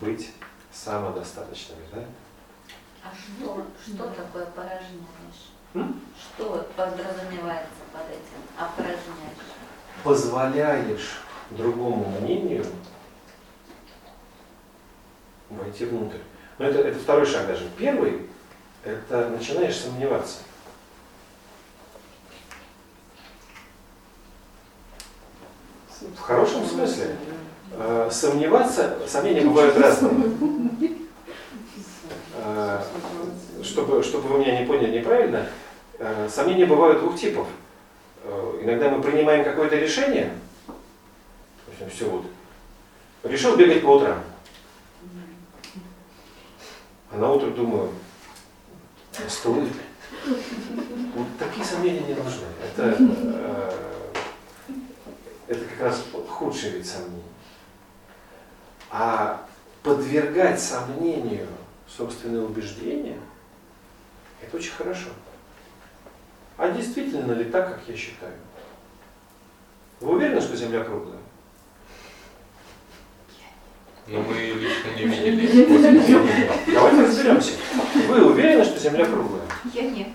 [0.00, 0.30] быть
[0.72, 1.80] самодостаточными.
[1.92, 2.04] Да?
[3.02, 5.52] А что, что такое опорожняешь?
[5.72, 6.00] М?
[6.18, 8.42] Что подразумевается под этим?
[8.58, 8.98] Опорожняешь.
[10.04, 11.20] Позволяешь
[11.50, 12.66] другому мнению
[15.48, 16.18] войти внутрь.
[16.60, 17.64] Но это, это второй шаг даже.
[17.78, 18.20] Первый–
[18.84, 20.40] это начинаешь сомневаться.
[26.16, 27.16] В хорошем смысле.
[27.72, 30.12] Э, Сомневаться, сомнения бывают разные.
[32.44, 32.82] Э,
[33.62, 35.46] Чтобы, чтобы вы меня не поняли неправильно,
[35.98, 37.46] э, сомнения бывают двух типов.
[38.60, 40.34] Иногда мы принимаем какое-то решение,
[40.66, 42.26] в общем, все вот,
[43.22, 44.22] решил бегать по утрам.
[47.12, 47.90] А на утро думаю,
[49.18, 49.80] «А стоит ли?
[51.14, 52.46] Вот такие сомнения не нужны.
[52.64, 53.72] Это, э,
[55.48, 57.22] это как раз худший вид сомнений.
[58.90, 59.44] А
[59.82, 61.48] подвергать сомнению
[61.88, 63.18] собственные убеждения,
[64.40, 65.08] это очень хорошо.
[66.56, 68.34] А действительно ли так, как я считаю?
[70.00, 71.19] Вы уверены, что Земля круглая?
[74.10, 76.50] Но мы лично не видели.
[76.74, 77.52] Давайте разберемся.
[78.08, 79.42] Вы уверены, что Земля круглая?
[79.72, 80.08] Я нет.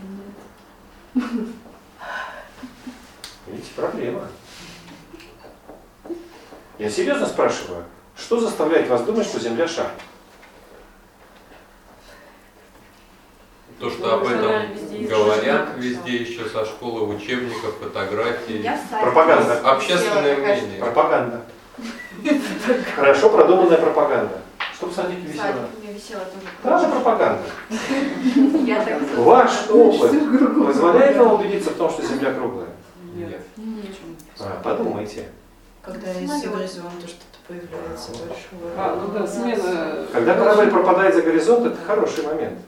[3.47, 4.27] Видите, проблема.
[6.77, 7.85] Я серьезно спрашиваю,
[8.17, 9.91] что заставляет вас думать, что Земля шар?
[13.79, 14.75] То, что об этом
[15.07, 18.61] говорят везде еще со школы, в учебниках, фотографии.
[18.61, 19.71] Я в садике Пропаганда.
[19.71, 20.79] Общественное мнение.
[20.79, 21.45] Пропаганда.
[22.95, 24.41] Хорошо продуманная пропаганда.
[24.73, 25.31] Что в садике штука.
[25.31, 25.47] В висело?
[25.47, 27.43] садике у меня висела тоже Та же пропаганда.
[28.65, 32.67] Я так Ваш опыт позволяет вам убедиться в том, что Земля круглая?
[33.13, 33.41] Нет.
[34.39, 35.29] А, подумайте.
[35.81, 38.73] Когда из-за горизонта что-то появляется большое.
[38.75, 40.07] А, ну да, смена.
[40.11, 42.59] Когда корабль пропадает за горизонт, это хороший момент.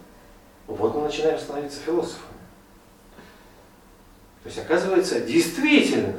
[0.67, 2.37] Вот мы начинаем становиться философами.
[4.43, 6.13] То есть, оказывается, действительно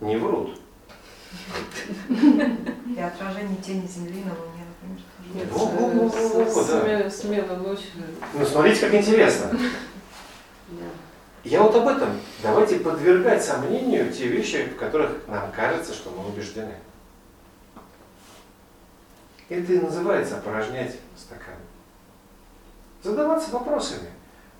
[0.00, 0.59] не врут.
[2.08, 4.98] И отражение тени Земли на Луне, например.
[4.98, 5.34] тоже.
[5.34, 6.80] Нет, Во, во, во, во, во, с- да.
[6.82, 7.84] смена, смена ночи.
[8.34, 9.56] Ну, смотрите, как интересно.
[11.44, 12.20] Я вот об этом.
[12.42, 16.74] Давайте подвергать сомнению те вещи, в которых нам кажется, что мы убеждены.
[19.48, 21.54] Это и называется опорожнять стакан.
[23.02, 24.10] Задаваться вопросами.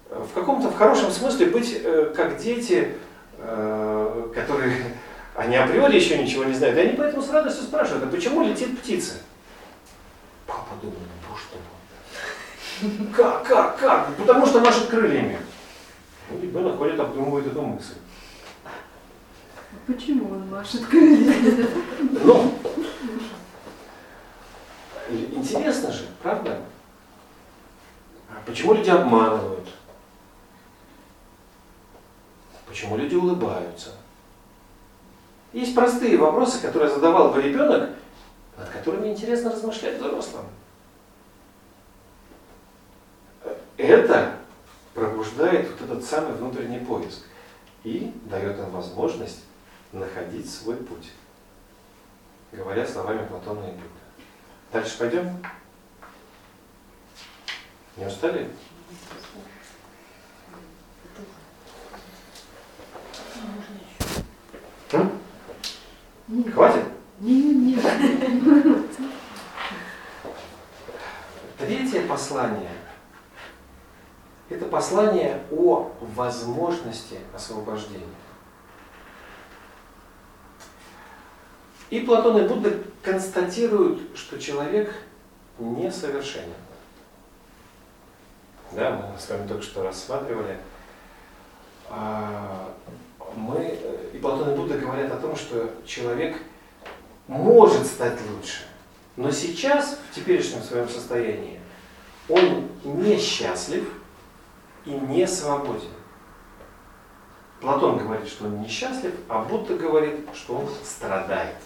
[0.09, 2.95] В каком-то, в хорошем смысле быть э, как дети,
[3.39, 4.77] э, которые,
[5.35, 8.79] они априори еще ничего не знают, и они поэтому с радостью спрашивают, а почему летит
[8.81, 9.15] птица?
[10.47, 13.13] Папа боже ты мой.
[13.15, 14.17] Как, как, как?
[14.17, 15.39] Потому что машет крыльями.
[16.31, 17.95] Ну, ребенок ходит, обдумывает эту мысль.
[19.87, 21.69] Почему он машет крыльями?
[22.25, 22.55] Ну,
[25.11, 26.63] интересно же, правда?
[28.31, 29.69] А почему люди обманывают?
[32.67, 33.91] Почему люди улыбаются?
[35.53, 37.91] Есть простые вопросы, которые задавал бы ребенок,
[38.57, 40.45] над которыми интересно размышлять взрослым.
[43.77, 44.37] Это
[44.95, 47.23] пробуждает вот этот самый внутренний поиск
[47.83, 49.45] и дает им возможность
[49.93, 51.11] находить свой путь.
[52.53, 53.85] Говоря словами Платона и Будды.
[54.73, 55.43] Дальше пойдем?
[57.97, 58.51] Не устали?
[66.45, 66.85] Нет, Хватит?
[67.21, 68.87] нет, нет.
[71.59, 72.71] Третье послание–
[74.49, 78.07] это послание о возможности освобождения.
[81.91, 82.73] И Платон и Будда
[83.03, 84.95] констатируют, что человек
[85.59, 86.55] несовершенен.
[88.73, 90.59] Да, мы с вами только что рассматривали.
[93.37, 96.37] Мы, э, и Платон и Будда говорят о том, что человек
[97.27, 98.65] может стать лучше.
[99.17, 101.61] Но сейчас, в теперешнем своем состоянии,
[102.29, 103.89] он несчастлив
[104.85, 105.91] и не свободен.
[107.61, 111.57] Платон говорит, что он несчастлив, а Будда говорит, что он страдает.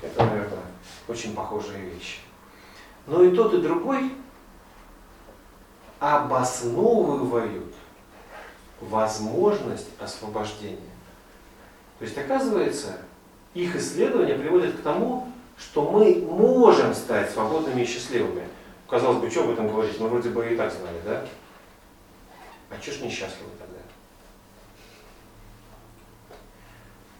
[0.00, 0.58] Это, наверное,
[1.08, 2.18] очень похожие вещи.
[3.06, 4.12] Но и тот, и другой
[5.98, 7.74] обосновывают
[8.88, 10.78] возможность освобождения.
[11.98, 12.98] То есть, оказывается,
[13.54, 15.28] их исследования приводят к тому,
[15.58, 18.46] что мы можем стать свободными и счастливыми.
[18.88, 19.98] Казалось бы, что об этом говорить?
[20.00, 21.24] Мы вроде бы и так знали, да?
[22.70, 23.78] А что ж несчастливы тогда?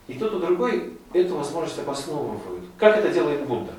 [0.09, 2.65] И тот, и другой эту возможность обосновывают.
[2.79, 3.73] Как это делает Будда?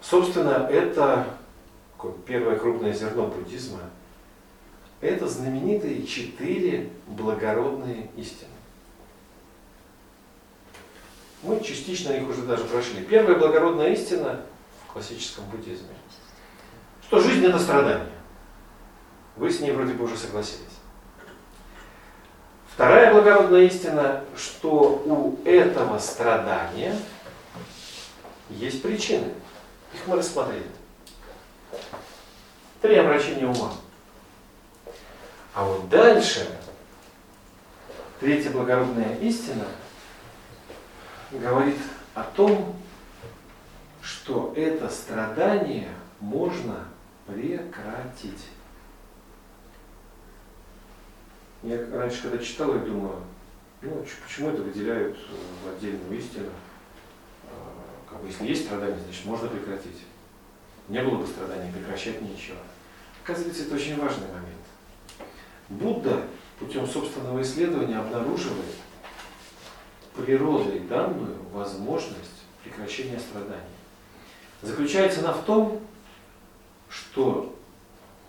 [0.00, 1.26] Собственно, это
[2.26, 3.80] первое крупное зерно буддизма.
[5.00, 8.50] Это знаменитые четыре благородные истины.
[11.42, 13.02] Мы частично их уже даже прошли.
[13.02, 14.42] Первая благородная истина
[14.86, 15.88] в классическом буддизме,
[17.02, 18.12] что жизнь это страдание.
[19.36, 20.66] Вы с ней вроде бы уже согласились.
[22.74, 26.94] Вторая благородная истина, что у этого страдания
[28.50, 29.32] есть причины.
[29.94, 30.66] Их мы рассмотрели.
[32.82, 33.72] Три обращения ума.
[35.52, 36.46] А вот дальше,
[38.20, 39.66] третья благородная истина
[41.32, 41.78] говорит
[42.14, 42.76] о том,
[44.00, 45.88] что это страдание
[46.20, 46.86] можно
[47.26, 48.46] прекратить.
[51.62, 53.22] Я раньше, когда читал, я думаю,
[53.82, 56.48] ну, почему это выделяют э, в отдельную истину?
[57.44, 57.48] Э,
[58.08, 60.04] Как бы, если есть страдания, значит, можно прекратить.
[60.88, 62.58] Не было бы страданий, прекращать нечего.
[63.22, 64.59] Оказывается, это очень важный момент.
[65.70, 66.24] Будда
[66.58, 68.74] путем собственного исследования обнаруживает
[70.14, 73.60] природой данную возможность прекращения страданий.
[74.62, 75.80] Заключается она в том,
[76.88, 77.56] что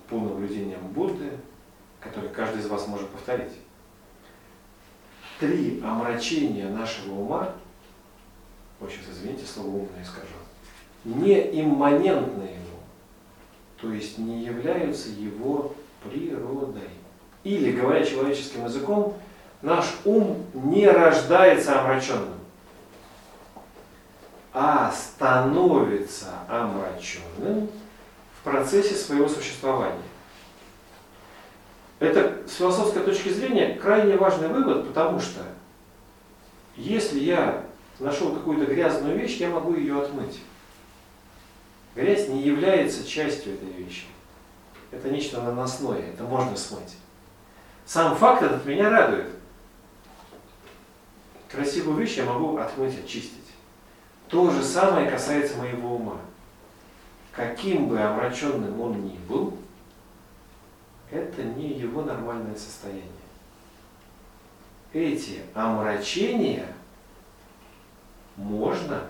[0.08, 1.32] по наблюдениям Будды,
[2.00, 3.54] которые каждый из вас может повторить,
[5.40, 7.56] три омрачения нашего ума,
[8.80, 10.28] очень извините, слово умное скажу,
[11.04, 12.80] не имманентны ему,
[13.78, 15.74] то есть не являются его
[16.04, 16.90] природой.
[17.44, 19.18] Или, говоря человеческим языком,
[19.62, 22.40] наш ум не рождается омраченным,
[24.54, 27.70] а становится омраченным
[28.40, 30.02] в процессе своего существования.
[32.00, 35.42] Это с философской точки зрения крайне важный вывод, потому что
[36.76, 37.64] если я
[38.00, 40.40] нашел какую-то грязную вещь, я могу ее отмыть.
[41.96, 44.06] Грязь не является частью этой вещи.
[44.92, 46.96] Это нечто наносное, это можно смыть.
[47.92, 49.28] Сам факт этот меня радует.
[51.50, 53.52] Красивую вещь я могу отмыть, очистить.
[54.30, 56.16] То же самое касается моего ума.
[57.34, 59.58] Каким бы омраченным он ни был,
[61.10, 63.04] это не его нормальное состояние.
[64.94, 66.68] Эти омрачения
[68.38, 69.04] можно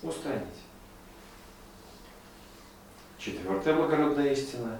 [0.00, 0.46] устранить.
[3.18, 4.78] Четвертая благородная истина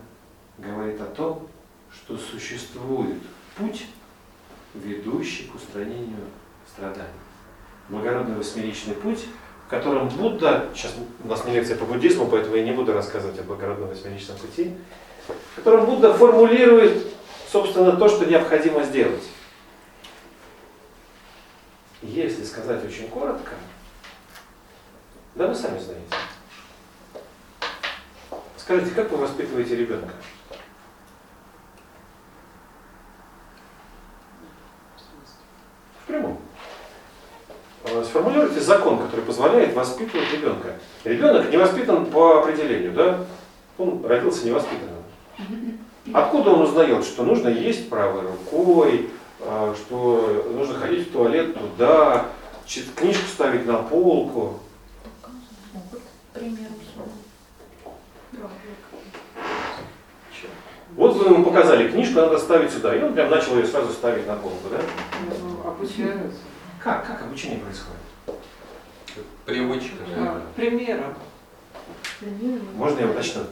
[0.59, 1.49] говорит о том,
[1.93, 3.21] что существует
[3.57, 3.87] путь,
[4.75, 6.25] ведущий к устранению
[6.67, 7.09] страданий.
[7.89, 9.27] Благородный восьмеричный путь,
[9.67, 13.39] в котором Будда, сейчас у нас не лекция по буддизму, поэтому я не буду рассказывать
[13.39, 14.75] о благородном восьмеричном пути,
[15.27, 17.07] в котором Будда формулирует,
[17.51, 19.25] собственно, то, что необходимо сделать.
[22.03, 23.53] если сказать очень коротко,
[25.35, 26.15] да вы сами знаете.
[28.57, 30.13] Скажите, как вы воспитываете ребенка?
[36.03, 36.39] В прямом.
[37.49, 37.53] Э,
[37.85, 40.75] Сформулируйте закон, который позволяет воспитывать ребенка.
[41.05, 43.25] Ребенок не воспитан по определению, да?
[43.77, 45.03] Он родился невоспитанным.
[46.13, 49.11] Откуда он узнает, что нужно есть правой рукой,
[49.41, 52.27] э, что нужно ходить в туалет туда,
[52.97, 54.61] книжку ставить на полку?
[60.95, 64.27] Вот вы ему показали книжку, надо ставить сюда, и он прям начал ее сразу ставить
[64.27, 64.79] на полку, да?
[65.41, 66.39] Ну, Обучаются.
[66.83, 68.43] Как, как обучение происходит?
[69.45, 70.31] Привычка, наверное.
[70.31, 71.15] А, Примером.
[72.19, 72.71] Примерно.
[72.75, 73.43] Можно я уточню?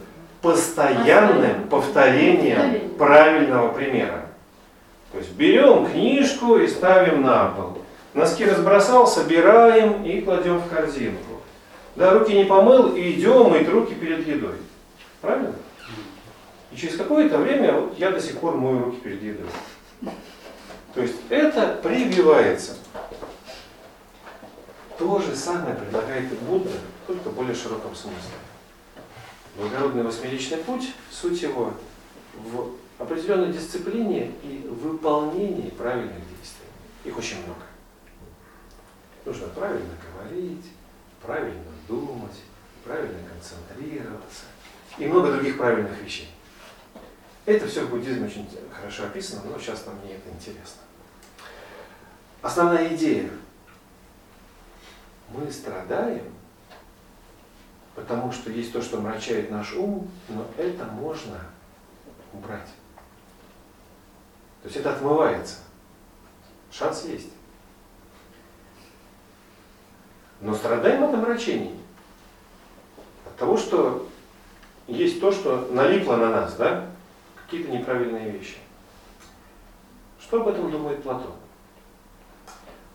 [0.41, 2.89] Постоянным повторением Повторение.
[2.97, 4.25] правильного примера.
[5.11, 7.77] То есть берем книжку и ставим на пол.
[8.13, 11.41] Носки разбросал, собираем и кладем в корзинку.
[11.95, 14.55] Да, руки не помыл, и идем мыть руки перед едой.
[15.21, 15.53] Правильно?
[16.71, 19.47] И через какое-то время вот я до сих пор мою руки перед едой.
[20.93, 22.75] То есть это прививается.
[24.97, 26.71] То же самое предлагает и Будда,
[27.07, 28.35] только в более широком смысле.
[29.57, 31.73] Благородный восьмиличный путь, суть его
[32.35, 36.67] в определенной дисциплине и выполнении правильных действий.
[37.03, 37.61] Их очень много.
[39.25, 40.65] Нужно правильно говорить,
[41.21, 42.37] правильно думать,
[42.83, 44.43] правильно концентрироваться
[44.97, 46.29] и много других правильных вещей.
[47.45, 50.81] Это все в буддизме очень хорошо описано, но сейчас нам не это интересно.
[52.41, 53.29] Основная идея.
[55.33, 56.33] Мы страдаем,
[57.95, 61.39] потому что есть то, что омрачает наш ум, но это можно
[62.33, 62.67] убрать.
[64.61, 65.57] То есть это отмывается.
[66.71, 67.29] Шанс есть.
[70.39, 71.79] Но страдаем от омрачений.
[73.25, 74.09] От того, что
[74.87, 76.89] есть то, что налипло на нас, да?
[77.35, 78.57] Какие-то неправильные вещи.
[80.19, 81.33] Что об этом думает Платон?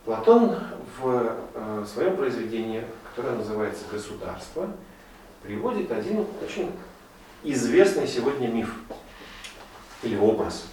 [0.05, 0.57] Платон
[0.99, 4.71] в э, своем произведении, которое называется «Государство»,
[5.43, 6.73] приводит один очень
[7.43, 8.75] известный сегодня миф,
[10.03, 10.67] или образ,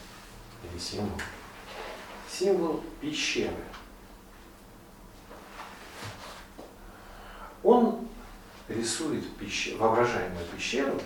[0.72, 1.12] или символ.
[2.30, 3.54] Символ пещеры.
[7.64, 8.08] Он
[8.68, 11.00] рисует пещеру, воображаемую пещеру,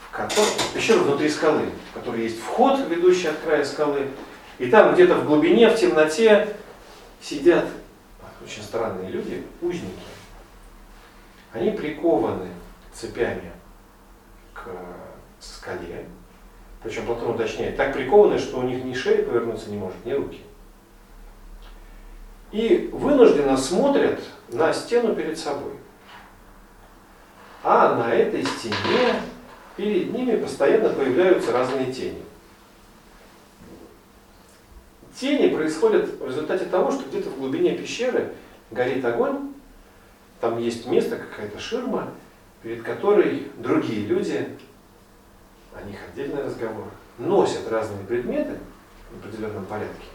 [0.00, 4.08] в которой, пещеру внутри скалы, в которой есть вход, ведущий от края скалы,
[4.58, 6.56] и там где-то в глубине, в темноте
[7.22, 7.66] сидят
[8.44, 9.86] очень странные люди, узники.
[11.52, 12.48] Они прикованы
[12.92, 13.52] цепями
[14.52, 14.68] к
[15.38, 16.06] скале.
[16.82, 20.40] Причем Платон уточняет, так прикованы, что у них ни шея повернуться не может, ни руки.
[22.50, 25.74] И вынужденно смотрят на стену перед собой.
[27.62, 29.22] А на этой стене
[29.76, 32.22] перед ними постоянно появляются разные тени.
[35.18, 38.32] Тени происходят в результате того, что где-то в глубине пещеры
[38.70, 39.52] горит огонь,
[40.40, 42.08] там есть место, какая-то ширма,
[42.62, 44.48] перед которой другие люди,
[45.74, 46.86] о них отдельный разговор,
[47.18, 48.58] носят разные предметы
[49.10, 50.06] в определенном порядке.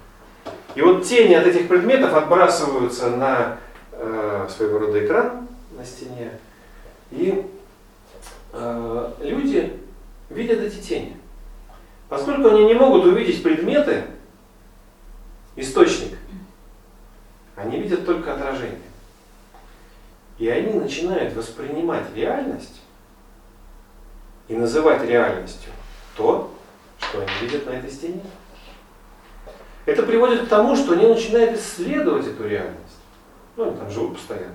[0.76, 3.58] И вот тени от этих предметов отбрасываются на
[3.92, 5.48] э, своего рода экран
[5.78, 6.32] на стене,
[7.12, 7.46] и
[8.54, 9.74] э, люди
[10.30, 11.18] видят эти тени.
[12.10, 14.04] Поскольку они не могут увидеть предметы,
[15.58, 16.18] источник,
[17.56, 18.80] они видят только отражение.
[20.38, 22.82] И они начинают воспринимать реальность
[24.48, 25.72] и называть реальностью
[26.16, 26.54] то,
[27.00, 28.22] что они видят на этой стене.
[29.86, 32.78] Это приводит к тому, что они начинают исследовать эту реальность.
[33.56, 34.54] Ну, они там живут постоянно.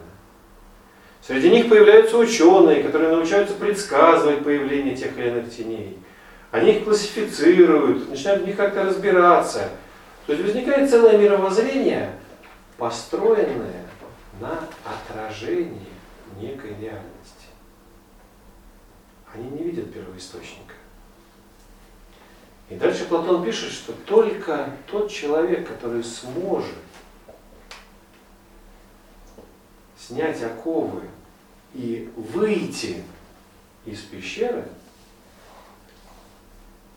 [1.20, 5.98] Среди них появляются ученые, которые научаются предсказывать появление тех или иных теней.
[6.50, 9.70] Они их классифицируют, начинают в них как-то разбираться.
[10.26, 12.16] То есть возникает целое мировоззрение,
[12.78, 13.86] построенное
[14.40, 15.88] на отражении
[16.38, 17.48] некой реальности.
[19.34, 20.74] Они не видят первоисточника.
[22.68, 26.78] И дальше Платон пишет, что только тот человек, который сможет
[29.98, 31.02] снять оковы
[31.74, 33.02] и выйти
[33.84, 34.66] из пещеры,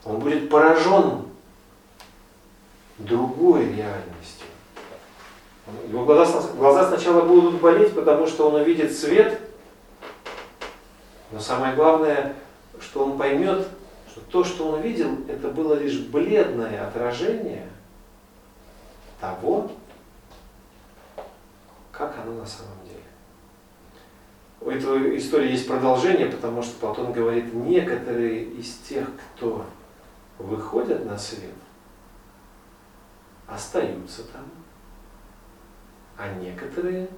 [0.03, 1.25] он будет поражен
[2.97, 4.47] другой реальностью.
[5.89, 9.39] Его глаза, глаза сначала будут болеть, потому что он увидит свет,
[11.31, 12.35] но самое главное,
[12.79, 13.67] что он поймет,
[14.11, 17.67] что то, что он видел, это было лишь бледное отражение
[19.19, 19.71] того,
[21.91, 22.95] как оно на самом деле.
[24.61, 29.65] У этой истории есть продолжение, потому что Платон говорит, некоторые из тех, кто
[30.37, 31.53] выходят на свет,
[33.47, 34.49] остаются там,
[36.17, 37.09] а некоторые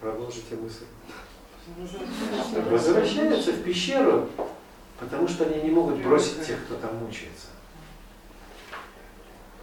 [0.00, 0.86] Продолжите мысль.
[2.70, 4.28] Возвращаются в пещеру,
[4.98, 7.48] потому что они не могут бросить тех, кто там мучается.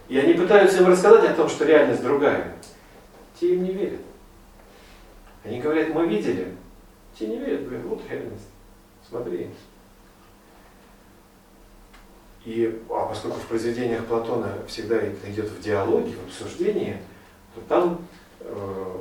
[0.08, 2.56] И они пытаются им рассказать о том, что реальность другая.
[3.38, 4.00] Те им не верят.
[5.44, 6.54] Они говорят, мы видели.
[7.18, 8.48] Те не верят, говорят, вот реальность.
[9.08, 9.50] Смотри.
[12.44, 16.96] И, а поскольку в произведениях Платона всегда это идет в диалоге, в обсуждении,
[17.54, 18.06] то там
[18.40, 18.96] э,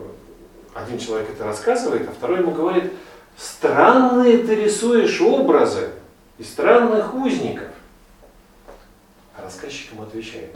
[0.74, 2.92] один человек это рассказывает, а второй ему говорит,
[3.38, 5.92] странные ты рисуешь образы
[6.38, 7.70] и странных узников.
[9.36, 10.56] А рассказчик ему отвечает,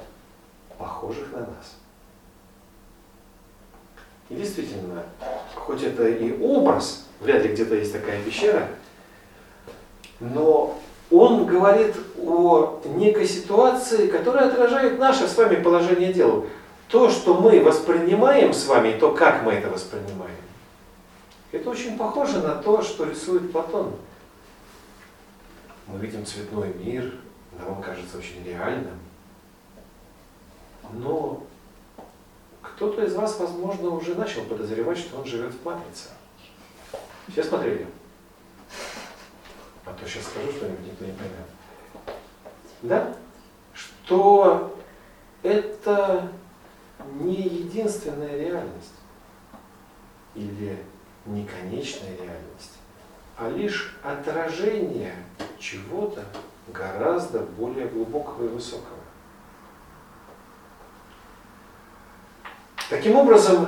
[0.78, 1.78] похожих на нас.
[4.30, 5.04] И действительно,
[5.56, 8.70] хоть это и образ, вряд ли где-то есть такая пещера,
[10.20, 10.80] но
[11.12, 16.46] он говорит о некой ситуации, которая отражает наше с вами положение дел
[16.92, 20.36] то, что мы воспринимаем с вами, то, как мы это воспринимаем,
[21.52, 23.94] это очень похоже на то, что рисует Платон.
[25.88, 27.14] Мы видим цветной мир,
[27.58, 29.00] нам кажется очень реальным.
[30.94, 31.44] Но
[32.62, 36.10] кто-то из вас, возможно, уже начал подозревать, что он живет в матрице.
[37.30, 37.88] Все смотрели?
[39.92, 41.18] А то сейчас скажу что-нибудь, не поймет.
[42.82, 43.14] Да?
[43.74, 44.78] Что
[45.44, 46.30] это
[47.20, 48.94] не единственная реальность
[50.34, 50.78] или
[51.26, 52.78] не конечная реальность,
[53.36, 55.14] а лишь отражение
[55.60, 56.24] чего-то
[56.70, 58.98] гораздо более глубокого и высокого.
[62.90, 63.68] Таким образом,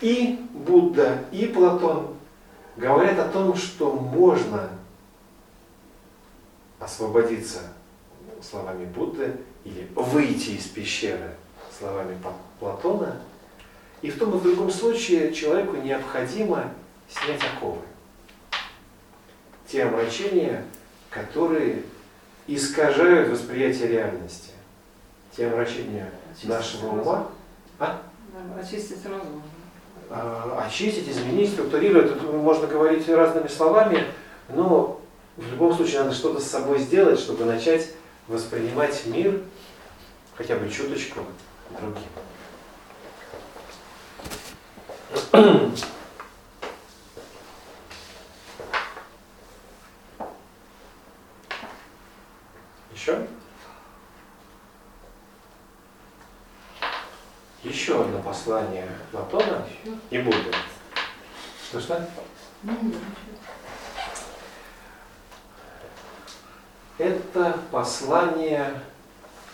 [0.00, 2.11] и Будда, и Платон
[2.76, 4.70] говорят о том, что можно
[6.78, 7.60] освободиться
[8.40, 11.34] словами Будды или выйти из пещеры
[11.78, 12.18] словами
[12.58, 13.20] Платона.
[14.00, 16.72] И в том и в другом случае человеку необходимо
[17.08, 17.82] снять оковы.
[19.66, 20.64] Те омрачения,
[21.08, 21.84] которые
[22.46, 24.50] искажают восприятие реальности.
[25.36, 27.00] Те омрачения очистить нашего разум.
[27.00, 27.28] ума.
[27.78, 28.02] А?
[28.58, 29.42] Очистить разум.
[30.14, 32.20] А, очистить, изменить, структурировать.
[32.20, 34.04] Тут можно говорить разными словами,
[34.50, 35.00] но
[35.38, 37.94] в любом случае надо что-то с собой сделать, чтобы начать
[38.28, 39.40] воспринимать мир
[40.36, 41.20] хотя бы чуточку
[41.80, 42.02] другим.
[52.94, 53.26] Еще?
[57.62, 59.51] Еще одно послание Платона
[60.10, 60.50] и Будды.
[61.68, 62.08] Что что?
[66.98, 68.80] Это послание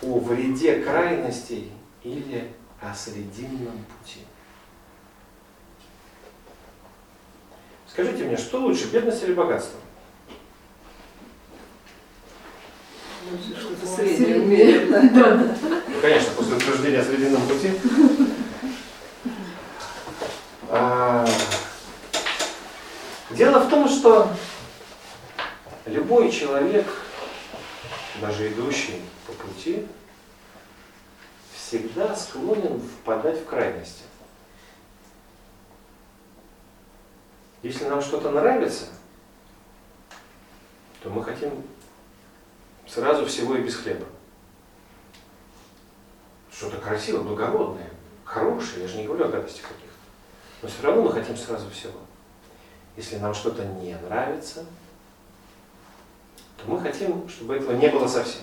[0.02, 1.72] о вреде крайностей
[2.02, 2.50] или
[2.80, 4.20] о срединном пути.
[7.88, 9.80] Скажите мне, что лучше, бедность или богатство?
[13.58, 14.86] Что-то среднее.
[15.88, 17.72] Ну, конечно, после утверждения о срединном пути.
[20.70, 21.26] А,
[23.30, 24.30] дело в том, что
[25.86, 26.86] любой человек,
[28.20, 29.86] даже идущий по пути,
[31.54, 34.02] всегда склонен впадать в крайности.
[37.62, 38.86] Если нам что-то нравится,
[41.02, 41.64] то мы хотим
[42.86, 44.04] сразу всего и без хлеба.
[46.52, 47.90] Что-то красивое, благородное,
[48.24, 49.87] хорошее, я же не говорю о гадостях каких-то.
[50.62, 51.98] Но все равно мы хотим сразу всего.
[52.96, 54.64] Если нам что-то не нравится,
[56.56, 58.42] то мы хотим, чтобы этого не было совсем.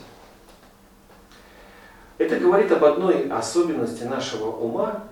[2.17, 5.03] Это говорит об одной особенности нашего ума,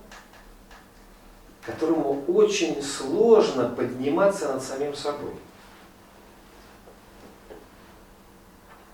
[1.65, 5.33] которому очень сложно подниматься над самим собой.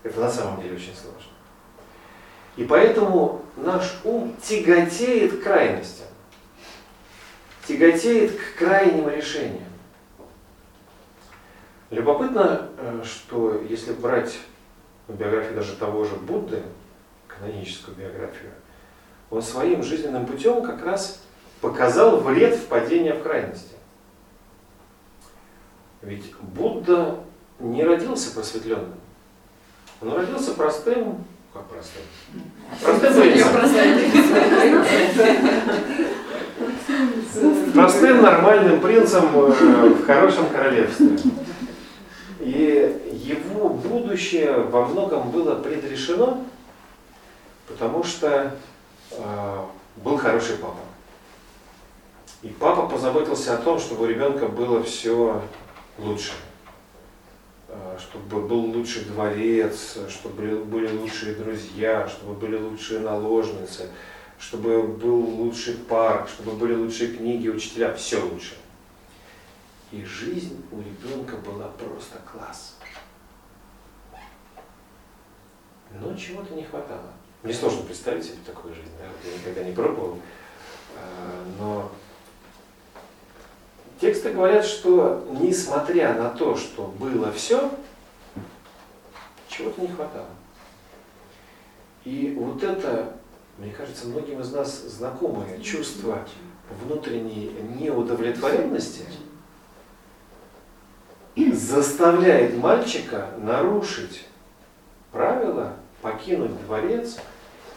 [0.02, 1.30] Это на самом деле очень сложно.
[2.56, 6.06] И поэтому наш ум тяготеет к крайностям,
[7.70, 9.64] тяготеет к крайним решениям.
[11.90, 14.38] Любопытно, э, что если брать
[15.08, 16.62] биографию даже того же Будды,
[17.28, 18.50] каноническую биографию,
[19.30, 21.22] он своим жизненным путем как раз
[21.60, 23.74] показал вред впадения в крайности.
[26.02, 27.20] Ведь Будда
[27.58, 28.94] не родился просветленным.
[30.00, 32.02] Он родился простым Как простым?
[32.82, 33.46] Простым принцем.
[37.74, 41.18] Простым нормальным принцем э, в хорошем королевстве.
[42.40, 46.42] И его будущее во многом было предрешено,
[47.68, 48.56] потому что
[49.12, 49.56] э,
[49.96, 50.80] был хороший папа.
[52.42, 55.42] И папа позаботился о том, чтобы у ребенка было все
[55.98, 56.32] лучше.
[57.68, 63.90] Э, чтобы был лучший дворец, чтобы были лучшие друзья, чтобы были лучшие наложницы,
[64.40, 68.56] чтобы был лучший парк, чтобы были лучшие книги, учителя, все лучше.
[69.92, 72.76] И жизнь у ребенка была просто класс.
[75.92, 77.12] Но чего-то не хватало.
[77.42, 79.04] Мне сложно представить себе такую жизнь, да?
[79.28, 80.18] я никогда не пробовал.
[80.96, 81.90] Э, но
[84.00, 87.70] тексты говорят, что несмотря на то, что было все,
[89.48, 90.28] чего-то не хватало.
[92.04, 93.19] И вот это,
[93.60, 96.24] мне кажется, многим из нас знакомое чувство
[96.82, 99.04] внутренней неудовлетворенности
[101.70, 104.26] заставляет мальчика нарушить
[105.12, 107.18] правила, покинуть дворец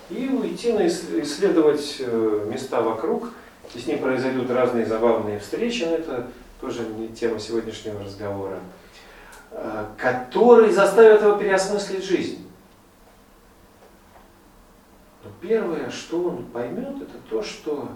[0.10, 3.32] и уйти на исследовать э, места вокруг.
[3.74, 6.28] И с ним произойдут разные забавные встречи, но это
[6.62, 8.60] тоже не тема сегодняшнего разговора,
[9.52, 12.48] э, которые заставят его переосмыслить жизнь.
[15.24, 17.90] Но первое, что он поймет, это то, что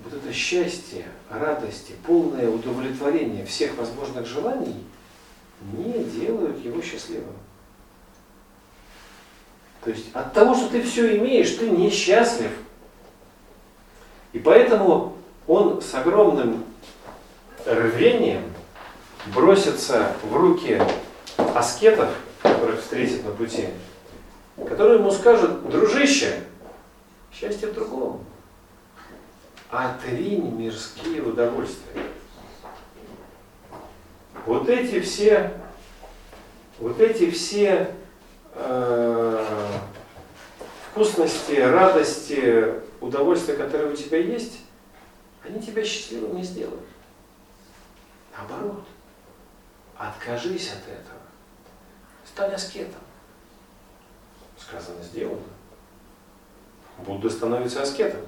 [0.00, 4.84] вот это счастье, радости, полное удовлетворение всех возможных желаний
[5.60, 7.36] не делают его счастливым.
[9.84, 12.50] То есть от того, что ты все имеешь, ты несчастлив.
[14.32, 15.16] И поэтому
[15.46, 16.64] он с огромным
[17.64, 18.42] рвением
[19.26, 20.80] бросится в руки
[21.54, 22.10] аскетов,
[22.42, 23.68] которых встретит на пути,
[24.56, 26.44] которые ему скажут, дружище,
[27.32, 28.24] счастье в другом.
[29.70, 32.02] Отринь мирские удовольствия.
[34.44, 35.52] Вот эти все,
[36.78, 37.94] вот эти все
[38.54, 39.46] э,
[40.90, 44.60] вкусности, радости, удовольствия, которые у тебя есть,
[45.44, 46.84] они тебя счастливым не сделают.
[48.36, 48.84] Наоборот,
[49.96, 51.20] откажись от этого.
[52.24, 53.01] Стань аскетом.
[54.72, 55.42] Сказано, сделано.
[57.04, 58.22] Будда становится аскетом.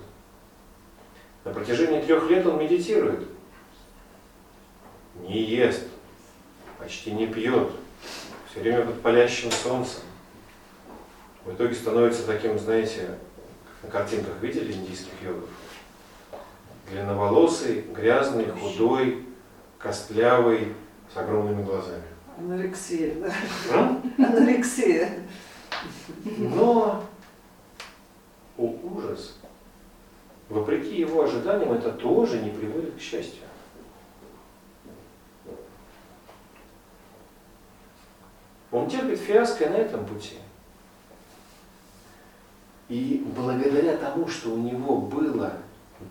[1.44, 3.26] На протяжении трех лет он медитирует.
[5.22, 5.84] Не ест,
[6.78, 7.70] почти не пьет,
[8.50, 10.00] все время под палящим солнцем.
[11.46, 13.18] В итоге становится таким, знаете,
[13.80, 15.48] как на картинках видели индийских йогов?
[16.90, 19.24] Длинноволосый, грязный, худой,
[19.78, 20.74] костлявый,
[21.12, 22.02] с огромными глазами.
[22.36, 23.32] Анорексия, да.
[23.72, 24.02] А?
[24.18, 25.10] Анорексия.
[26.36, 27.04] Но,
[28.56, 29.36] о ужас,
[30.48, 33.42] вопреки его ожиданиям, это тоже не приводит к счастью.
[38.70, 40.36] Он терпит фиаско на этом пути.
[42.88, 45.52] И благодаря тому, что у него было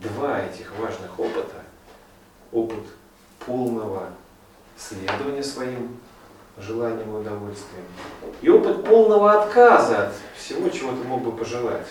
[0.02, 1.62] два этих важных опыта,
[2.52, 2.86] опыт
[3.46, 4.10] полного
[4.78, 6.00] следования своим
[6.58, 7.86] желаниям и удовольствиям,
[8.42, 11.88] и опыт полного отказа от всего, чего ты мог бы пожелать.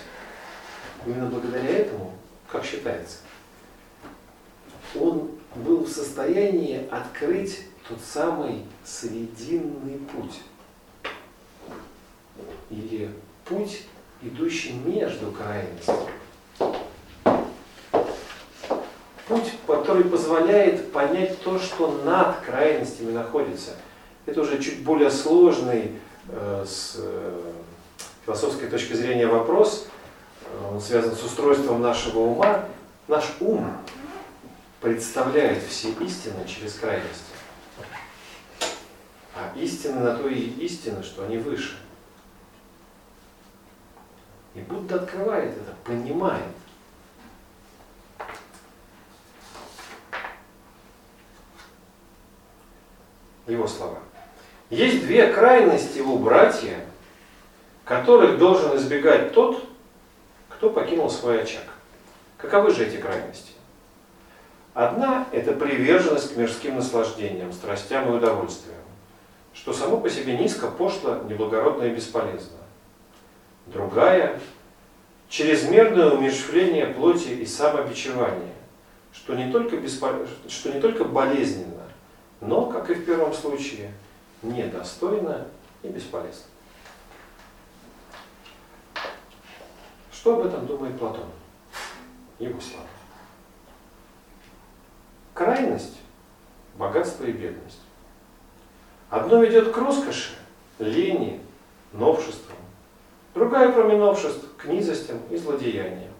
[1.05, 2.13] Именно благодаря этому,
[2.49, 3.19] как считается,
[4.95, 10.41] он был в состоянии открыть тот самый срединный путь.
[12.71, 13.11] Или
[13.45, 13.83] путь
[14.23, 16.13] идущий между крайностями.
[19.27, 23.73] Путь, который позволяет понять то, что над крайностями находится.
[24.25, 27.53] Это уже чуть более сложный э, с э,
[28.25, 29.89] философской точки зрения вопрос.
[30.71, 32.65] Он связан с устройством нашего ума.
[33.09, 33.77] Наш ум
[34.81, 37.33] представляет все истины через крайности.
[39.35, 41.79] А истины на то и истины, что они выше.
[44.55, 46.45] И Будда открывает это, понимает.
[53.47, 53.99] Его слова.
[54.73, 56.79] Есть две крайности у братья,
[57.85, 59.63] которых должен избегать тот,
[60.49, 61.65] кто покинул свой очаг.
[62.39, 63.53] Каковы же эти крайности?
[64.73, 68.79] Одна– это приверженность к мирским наслаждениям, страстям и удовольствиям,
[69.53, 72.57] что само по себе низко, пошло, неблагородно и бесполезно.
[73.67, 74.41] Другая–
[75.29, 78.55] чрезмерное умерщвление плоти и самобичевание,
[79.13, 80.13] что не, только беспол...
[80.49, 81.83] что не только болезненно,
[82.41, 83.93] но, как и в первом случае,
[84.43, 85.47] недостойно
[85.83, 86.45] и бесполезно.
[90.13, 91.29] Что об этом думает Платон?
[92.39, 92.87] Его слова.
[95.35, 95.99] Крайность–
[96.77, 97.81] богатство и бедность.
[99.11, 100.35] Одно ведет к роскоши,
[100.79, 101.41] лени,
[101.93, 102.57] новшествам.
[103.35, 106.13] Другая, кроме новшеств, к низостям и злодеяниям.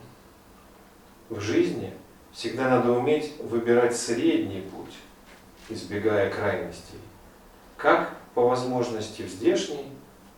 [1.29, 1.95] В жизни
[2.33, 4.95] всегда надо уметь выбирать средний путь,
[5.69, 6.99] избегая крайностей.
[7.83, 9.89] Как по возможности в здешней,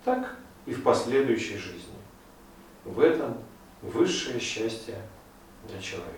[0.02, 0.34] так
[0.64, 1.92] и в последующей жизни.
[2.86, 3.36] В этом
[3.82, 4.96] высшее счастье
[5.68, 6.14] для человека.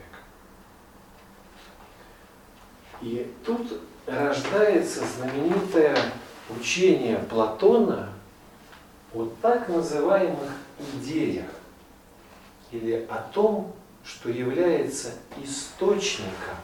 [3.03, 5.99] И тут рождается знаменитое
[6.49, 8.13] учение Платона
[9.13, 10.53] о так называемых
[10.95, 11.51] идеях
[12.71, 13.75] или о том,
[14.05, 15.13] что является
[15.43, 16.57] источником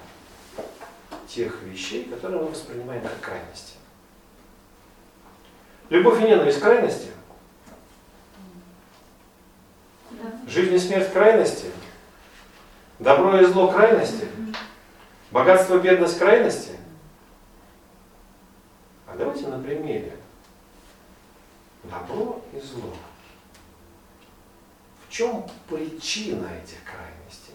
[1.27, 3.82] тех вещей, которые мы воспринимаем как крайности.
[5.93, 7.11] Любовь и ненависть крайности?
[10.47, 11.71] Жизнь и смерть крайности?
[12.99, 14.27] Добро и зло крайности?
[15.31, 16.79] Богатство и бедность крайности?
[19.07, 20.17] А давайте на примере.
[21.83, 22.97] Добро и зло.
[25.07, 27.55] В чем причина этих крайностей?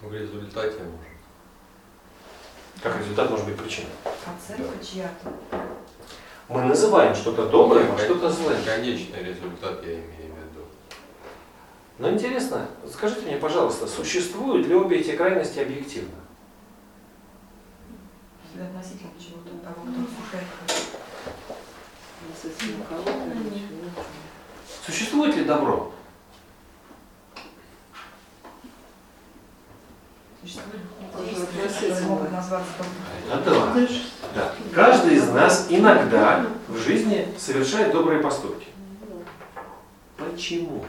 [0.00, 1.07] В результате может.
[2.82, 3.90] Как результат может быть причиной?
[4.04, 5.32] Оценка чья-то.
[6.48, 8.62] Мы называем что-то добрым, а что-то злым.
[8.64, 10.64] Конечный результат я имею в виду.
[11.98, 16.14] Но интересно, скажите мне, пожалуйста, существуют ли обе эти крайности объективно?
[18.54, 20.02] Относительно чего-то того, кто
[22.88, 24.04] кого-то или чего-то.
[24.84, 25.92] Существует ли добро?
[30.42, 30.82] Существуют
[32.06, 33.40] Могут назваться добрым.
[33.40, 33.88] Это да.
[34.34, 34.52] да.
[34.74, 38.68] Каждый из нас иногда в жизни совершает добрые поступки.
[40.16, 40.84] Почему?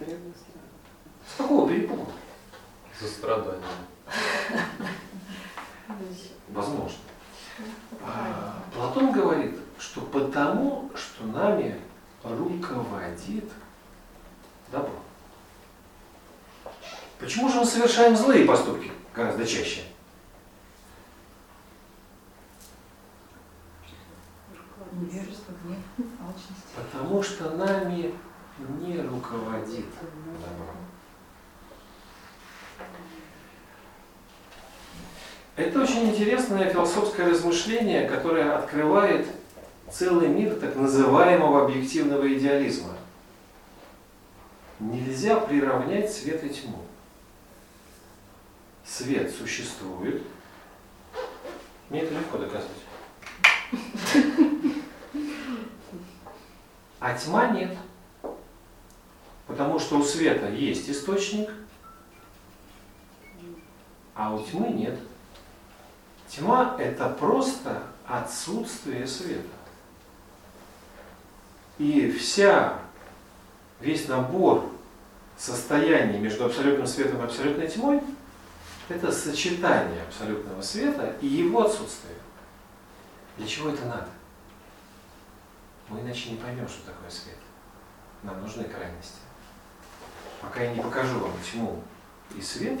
[0.00, 2.06] С какого перепугу?
[2.98, 3.62] Сострадание.
[6.48, 6.98] Возможно.
[8.04, 11.80] А, Платон говорит, что потому, что нами
[12.24, 13.50] руководит
[14.70, 15.07] добро.
[17.18, 19.82] Почему же мы совершаем злые поступки гораздо чаще?
[26.76, 28.14] Потому что нами
[28.80, 29.86] не руководит
[30.40, 30.74] добро.
[35.56, 39.26] Это очень интересное философское размышление, которое открывает
[39.90, 42.94] целый мир так называемого объективного идеализма.
[44.78, 46.87] Нельзя приравнять свет и тьму.
[48.88, 50.22] Свет существует.
[51.90, 52.70] Мне это легко доказать.
[56.98, 57.76] А тьма нет.
[59.46, 61.50] Потому что у света есть источник,
[64.14, 64.98] а у тьмы нет.
[66.28, 69.48] Тьма– это просто отсутствие света.
[71.78, 72.78] И вся,
[73.80, 74.70] весь набор
[75.36, 78.02] состояний между абсолютным светом и абсолютной тьмой–
[78.88, 82.16] это сочетание абсолютного света и его отсутствие.
[83.36, 84.08] Для чего это надо?
[85.88, 87.36] Мы иначе не поймем, что такое свет.
[88.22, 89.18] Нам нужны крайности.
[90.40, 91.82] Пока я не покажу вам тьму
[92.36, 92.78] и свет,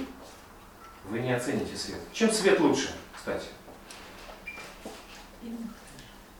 [1.08, 2.00] вы не оцените свет.
[2.12, 3.46] Чем свет лучше, кстати?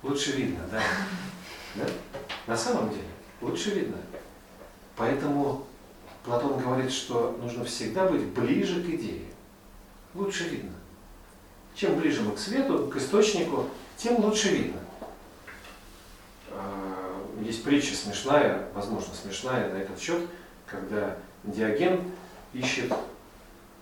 [0.03, 0.83] Лучше видно, да.
[1.75, 1.85] да?
[2.47, 3.09] На самом деле,
[3.41, 3.97] лучше видно.
[4.97, 5.67] Поэтому
[6.25, 9.28] Платон говорит, что нужно всегда быть ближе к идее.
[10.15, 10.73] Лучше видно.
[11.75, 13.67] Чем ближе мы к свету, к источнику,
[13.97, 14.81] тем лучше видно.
[16.51, 20.23] А, Есть притча смешная, возможно, смешная на этот счет,
[20.67, 22.03] когда Диоген
[22.53, 22.93] ищет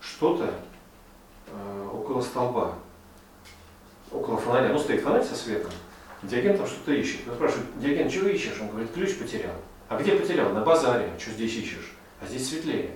[0.00, 0.52] что-то
[1.46, 2.74] э, около столба,
[4.12, 4.68] около фонаря.
[4.68, 5.70] Ну, стоит фонарь со светом,
[6.22, 7.26] Диоген там что-то ищет.
[7.28, 8.58] Он спрашивает, Диоген, чего ищешь?
[8.60, 9.54] Он говорит, ключ потерял.
[9.88, 10.52] А где потерял?
[10.52, 11.10] На базаре.
[11.18, 11.94] Что здесь ищешь?
[12.20, 12.90] А здесь светлее.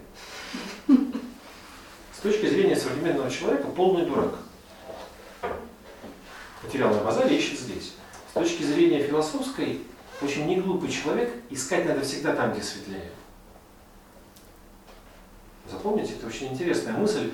[2.20, 4.34] С точки зрения современного человека, полный дурак.
[6.60, 7.94] Потерял на базаре, ищет здесь.
[8.28, 9.80] С точки зрения философской,
[10.20, 13.10] очень неглупый человек, искать надо всегда там, где светлее.
[15.70, 17.30] Запомните, это очень интересная мысль.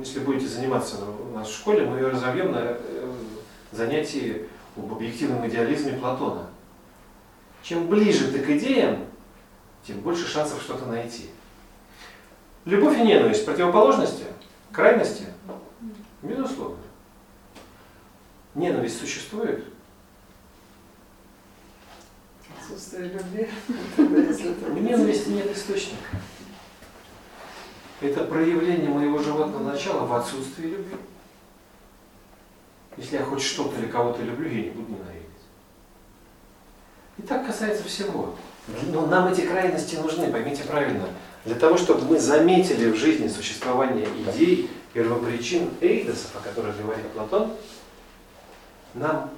[0.00, 3.12] Если будете заниматься у нас в школе, мы ее разовьем на э,
[3.72, 6.50] занятии об объективном идеализме Платона.
[7.62, 9.06] Чем ближе ты к идеям,
[9.86, 11.30] тем больше шансов что-то найти.
[12.66, 14.24] Любовь и ненависть противоположности,
[14.72, 15.26] крайности,
[16.20, 16.78] безусловно.
[18.56, 19.64] Ненависть существует?
[22.58, 23.48] Отсутствие любви.
[23.96, 26.16] Ненависти нет источника.
[28.00, 30.96] Это проявление моего животного начала в отсутствии любви.
[32.96, 35.26] Если я хоть что-то или кого-то люблю, я не буду ненавидеть.
[37.18, 38.34] И так касается всего.
[38.88, 41.08] Но нам эти крайности нужны, поймите правильно.
[41.46, 47.52] Для того, чтобы мы заметили в жизни существование идей, первопричин эйдосов, о которых говорит Платон,
[48.94, 49.30] нам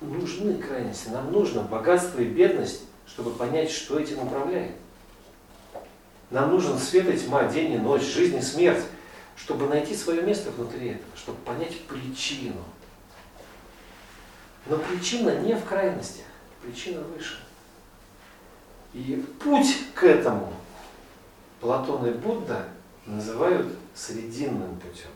[0.00, 4.72] нужны крайности, нам нужно богатство и бедность, чтобы понять, что этим управляет.
[6.30, 8.82] Нам нужен свет и тьма, день и ночь, жизнь и смерть,
[9.36, 12.64] чтобы найти свое место внутри этого, чтобы понять причину.
[14.66, 16.24] Но причина не в крайностях,
[16.60, 17.38] причина выше.
[18.94, 20.52] И путь к этому
[21.62, 22.66] Платон и Будда
[23.06, 25.10] называют срединным путем.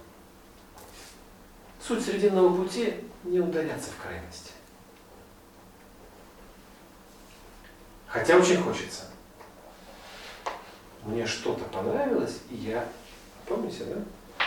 [1.84, 2.94] Суть срединного пути–
[3.24, 4.52] не ударяться в крайности.
[8.06, 9.06] Хотя очень хочется.
[11.02, 12.88] Мне что-то понравилось, и я,
[13.46, 13.96] помните, да?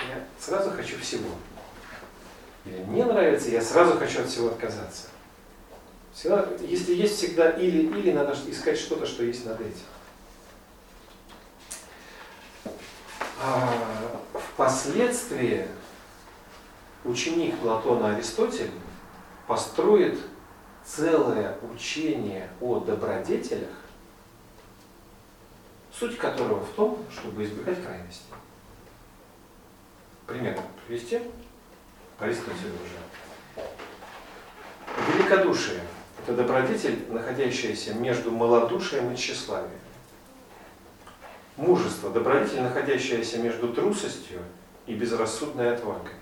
[0.08, 1.30] Я сразу хочу всего.
[2.64, 5.08] Или мне нравится, я сразу хочу от всего отказаться.
[6.14, 9.86] Всегда, если есть всегда или, или надо искать что-то, что есть над этим.
[12.66, 12.72] А
[14.34, 15.68] впоследствии
[17.06, 18.72] ученик Платона Аристотель
[19.48, 20.20] построит
[20.86, 23.70] целое учение о добродетелях,
[25.94, 28.26] суть которого в том, чтобы избегать крайностей.
[30.28, 31.22] Пример привести?
[32.20, 33.66] Аристотель уже.
[35.14, 35.82] Великодушие–
[36.22, 39.72] это добродетель, находящаяся между малодушием и тщеславием.
[41.60, 44.40] Мужество– добродетель, находящаяся между трусостью
[44.88, 46.14] и безрассудной отвагой.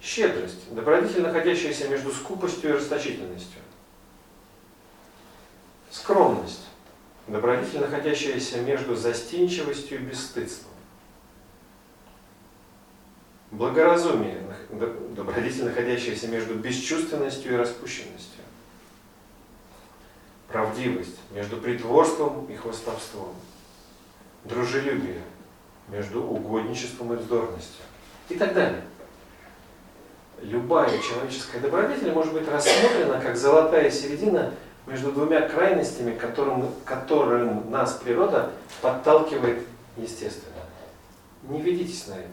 [0.00, 3.60] Щедрость– добродетель, находящаяся между скупостью и расточительностью.
[5.92, 6.64] Скромность–
[7.28, 10.72] добродетель, находящаяся между застенчивостью и бесстыдством.
[13.52, 14.42] Благоразумие–
[15.14, 18.42] добродетель, находящаяся между бесчувственностью и распущенностью.
[20.48, 23.36] Правдивость– между притворством и хвостовством.
[24.44, 25.22] Дружелюбие–
[25.92, 27.82] между угодничеством и вздорностью.
[28.28, 28.82] И так далее.
[30.40, 34.52] Любая человеческая добродетель может быть рассмотрена как золотая середина
[34.86, 38.50] между двумя крайностями, которым, которым нас природа
[38.80, 39.64] подталкивает
[39.96, 40.56] естественно.
[41.44, 42.28] Не ведитесь на это.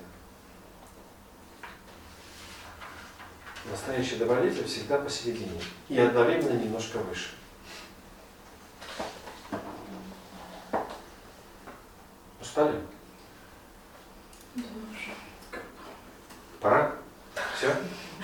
[3.69, 7.29] Настоящий добродетель всегда посередине и одновременно немножко выше.
[12.49, 12.81] Устали?
[16.59, 16.95] Пора?
[17.55, 17.75] Все?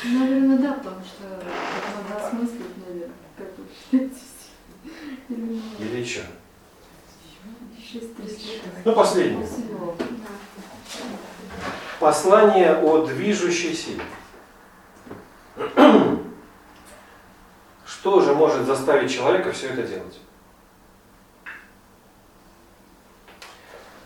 [0.03, 4.15] Наверное, да, потому что надо осмыслить, наверное, как вы считаете.
[5.29, 5.61] Или?
[5.79, 6.23] Или еще?
[8.83, 9.47] Ну, последнее.
[11.99, 14.03] Послание о движущей силе.
[17.85, 20.19] Что же может заставить человека все это делать?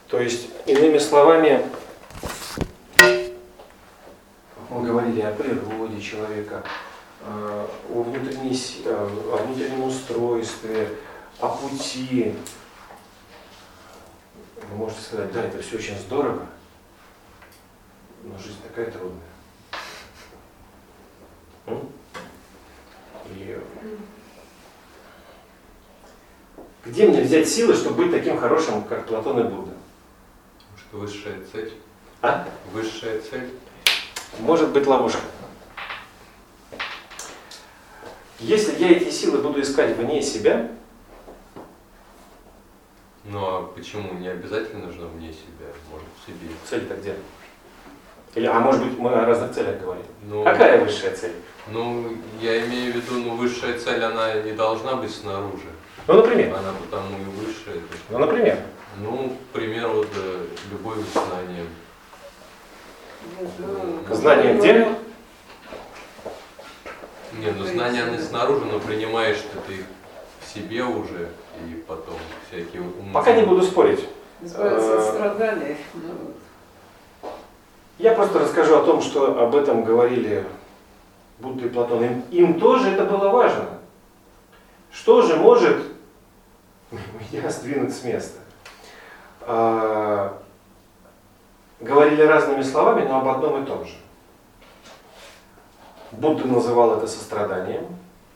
[0.10, 1.64] То есть, иными словами,
[4.72, 6.64] мы говорили о природе человека,
[7.22, 10.90] э, о, э, о внутреннем устройстве,
[11.40, 12.34] о пути.
[14.72, 16.48] Вы можете сказать, да, это все очень здорово,
[18.24, 19.20] но жизнь такая трудная.
[23.28, 23.60] И
[26.86, 29.74] где мне взять силы, чтобы быть таким хорошим, как Платон и Будда?
[30.92, 31.74] Высшая цель?
[32.22, 32.48] А?
[32.72, 33.50] Высшая цель?
[34.40, 35.22] Может быть ловушка.
[38.40, 40.70] Если я эти силы буду искать вне себя,
[43.26, 44.14] Ну а почему?
[44.14, 46.50] Не обязательно нужно вне себя, может в себе.
[46.68, 47.16] цель-то где?
[48.36, 50.06] Или, а может быть, мы о разных целях говорим.
[50.24, 51.34] Ну, Какая высшая цель?
[51.68, 55.70] Ну, я имею в виду, ну, высшая цель, она не должна быть снаружи.
[56.08, 56.56] Ну, например.
[56.56, 57.82] Она потому и высшая.
[58.10, 58.58] Ну, например.
[58.98, 61.68] Ну, к примеру, вот, э, любовь к знаниям.
[63.40, 64.74] Ну, Знание где?
[67.34, 69.86] Не, ну знания они снаружи, но принимаешь что ты их
[70.42, 71.30] в себе уже,
[71.68, 72.16] и потом
[72.48, 73.14] всякие умные...
[73.14, 74.06] Пока не буду спорить.
[74.42, 75.78] Избавиться от Э, страданий.
[77.98, 80.46] Я просто расскажу о том, что об этом говорили
[81.40, 82.04] Будда и Платон.
[82.04, 83.66] Им, им тоже это было важно.
[84.92, 85.78] Что же может
[87.32, 88.39] меня сдвинуть с места?
[89.42, 90.38] А,
[91.80, 93.96] говорили разными словами, но об одном и том же.
[96.12, 97.86] Будда называл это состраданием,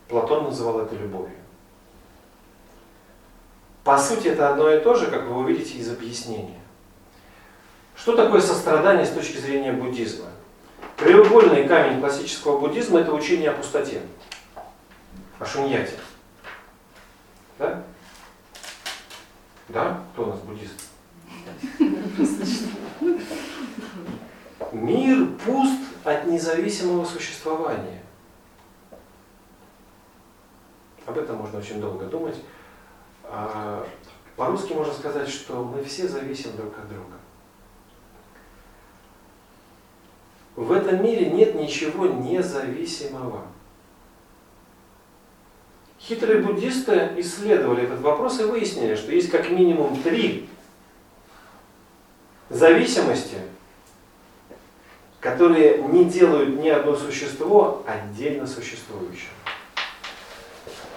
[0.08, 1.36] Платон называл это любовью.
[3.84, 6.60] По сути, это одно и то же, как вы увидите из объяснения.
[7.96, 10.28] Что такое сострадание с точки зрения буддизма?
[10.98, 14.02] Треугольный камень классического буддизма– это учение о пустоте,
[15.40, 15.98] о шуньяте.
[17.60, 17.84] Да?
[19.70, 20.02] Да?
[20.14, 20.93] Кто у нас буддист?
[24.72, 28.02] Мир пуст от независимого существования.
[31.06, 32.38] Об этом можно очень долго думать.
[33.26, 33.86] А
[34.36, 37.18] по-русски можно сказать, что мы все зависим друг от друга.
[40.56, 43.42] В этом мире нет ничего независимого.
[46.00, 50.50] Хитрые буддисты исследовали этот вопрос и выяснили, что есть как минимум три
[52.56, 53.38] зависимости,
[55.20, 59.30] которые не делают ни одно существо отдельно существующим.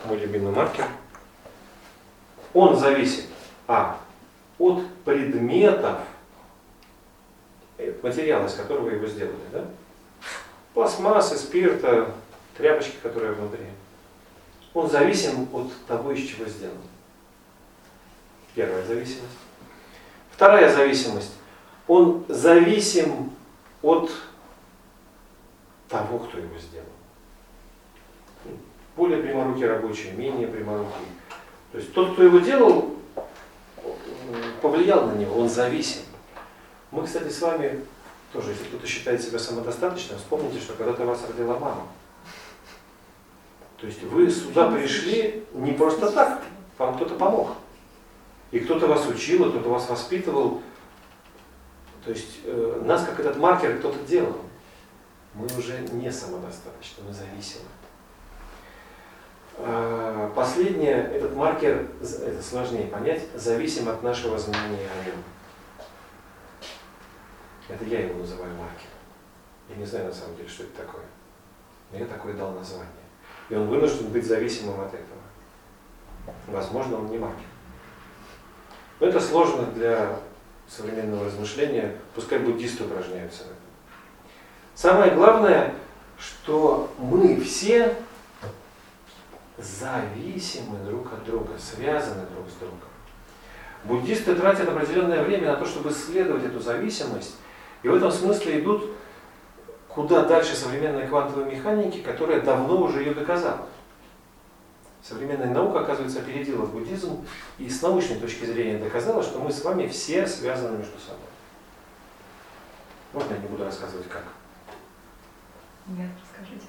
[0.05, 0.87] Мой любимый маркер.
[2.53, 3.27] Он зависит
[3.69, 4.01] а,
[4.59, 5.99] от предметов,
[7.79, 9.37] э, материала, из которого его сделали.
[9.53, 9.67] Да?
[10.75, 12.13] Пластмассы, спирта,
[12.57, 13.67] тряпочки, которые внутри.
[14.75, 16.77] Он зависим от того, из чего сделан.
[18.55, 19.39] Первая зависимость.
[20.33, 21.36] Вторая зависимость.
[21.89, 23.31] Он зависим
[23.83, 24.11] от
[25.89, 26.87] того, кто его сделал.
[28.97, 31.07] Более пряморукий рабочий, менее пряморукий.
[31.73, 32.97] То есть тот, кто его делал,
[34.63, 36.01] повлиял на него, он зависим.
[36.91, 37.85] Мы, кстати, с вами
[38.33, 41.87] тоже, если кто-то считает себя самодостаточным, вспомните, что когда-то вас родила мама.
[43.79, 46.43] То есть вы сюда пришли не просто так,
[46.79, 47.51] вам кто-то помог.
[48.51, 50.63] И кто-то вас учил, кто-то вас воспитывал.
[52.07, 54.37] То есть э, нас, как этот маркер, кто-то делал.
[55.35, 57.65] Мы уже не самодостаточны, мы зависимы.
[59.59, 65.17] А, последнее, этот маркер, это сложнее понять, зависим от нашего знания о нем.
[67.69, 68.89] Это я его называю маркер.
[69.69, 71.05] Я не знаю на самом деле, что это такое.
[71.91, 72.87] Но я такое дал название.
[73.51, 75.21] И он вынужден быть зависимым от этого.
[76.47, 77.47] Возможно, он не маркер.
[79.01, 80.21] Но это сложно для
[80.69, 83.45] современного размышления, пускай буддисты упражняются.
[84.75, 85.75] Самое главное,
[86.19, 87.97] что мы все
[89.59, 92.79] зависимы друг от друга, связаны друг с другом.
[93.85, 97.37] Буддисты тратят определенное время на то, чтобы исследовать эту зависимость,
[97.83, 98.91] и в этом смысле идут
[99.89, 103.67] куда дальше современной квантовой механики, которая давно уже ее доказала.
[105.09, 107.25] Современная наука, оказывается, опередила буддизм
[107.59, 111.29] и с научной точки зрения доказала, что мы с вами все связаны между собой.
[113.13, 114.25] Можно я не буду рассказывать как?
[115.87, 116.67] Нет, расскажите.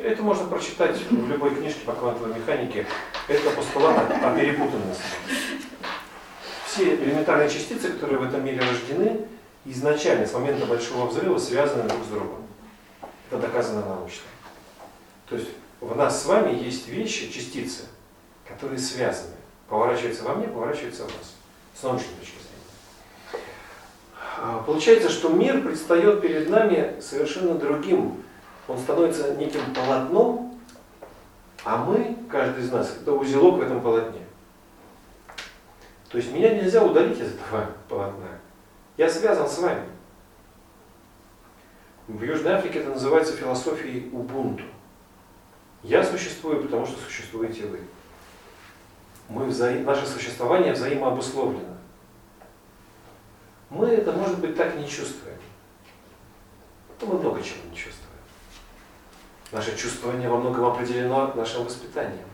[0.00, 2.86] Это можно прочитать в любой книжке по квантовой механике.
[3.28, 5.04] Это постулат о перепутанности.
[6.66, 9.28] Все элементарные частицы, которые в этом мире рождены,
[9.64, 12.46] изначально, с момента Большого Взрыва, связаны друг с другом.
[13.30, 14.26] Это доказано научно.
[15.28, 15.50] То есть
[15.86, 17.84] в нас с вами есть вещи, частицы,
[18.46, 19.34] которые связаны.
[19.68, 21.34] Поворачиваются во мне, поворачиваются в вас.
[21.74, 23.44] С научной точки зрения.
[24.38, 28.22] А, получается, что мир предстает перед нами совершенно другим
[28.68, 30.58] он становится неким полотном,
[31.64, 34.20] а мы, каждый из нас, это узелок в этом полотне.
[36.08, 38.26] То есть меня нельзя удалить из этого полотна.
[38.96, 39.84] Я связан с вами.
[42.08, 44.62] В Южной Африке это называется философией Убунту.
[45.82, 47.80] Я существую, потому что существуете вы.
[49.28, 49.70] Мы вза...
[49.70, 51.76] Наше существование взаимообусловлено.
[53.70, 55.38] Мы это, может быть, так не чувствуем.
[57.00, 58.06] Но мы много чего не чувствуем.
[59.52, 62.26] Наше чувствование во многом определено нашим воспитанием.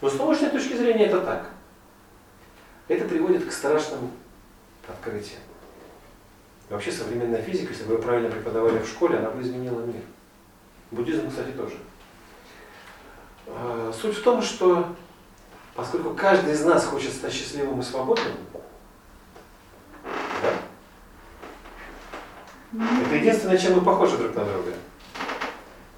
[0.00, 1.50] Но с научной точки зрения это так.
[2.88, 4.10] Это приводит к страшным
[4.86, 5.40] открытиям.
[6.68, 10.02] вообще современная физика, если бы вы правильно преподавали в школе, она бы изменила мир.
[10.90, 11.76] Буддизм, кстати, тоже.
[13.46, 14.94] А, суть в том, что
[15.74, 18.62] поскольку каждый из нас хочет стать счастливым и свободным, да?
[23.06, 24.72] это единственное, чем мы похожи друг на друга.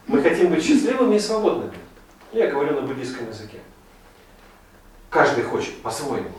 [0.07, 1.75] Мы хотим быть счастливыми и свободными.
[2.33, 3.59] Я говорю на буддийском языке.
[5.11, 6.31] Каждый хочет по-своему.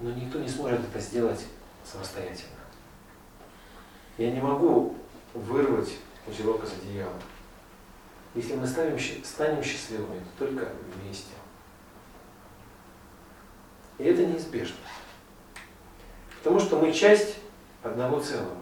[0.00, 1.44] Но никто не сможет это сделать
[1.84, 2.58] самостоятельно.
[4.16, 4.94] Я не могу
[5.34, 5.96] вырвать
[6.26, 7.12] узелок из одеяла.
[8.38, 11.32] Если мы станем, станем счастливыми, то только вместе.
[13.98, 14.76] И это неизбежно.
[16.38, 17.38] Потому что мы часть
[17.82, 18.54] одного целого.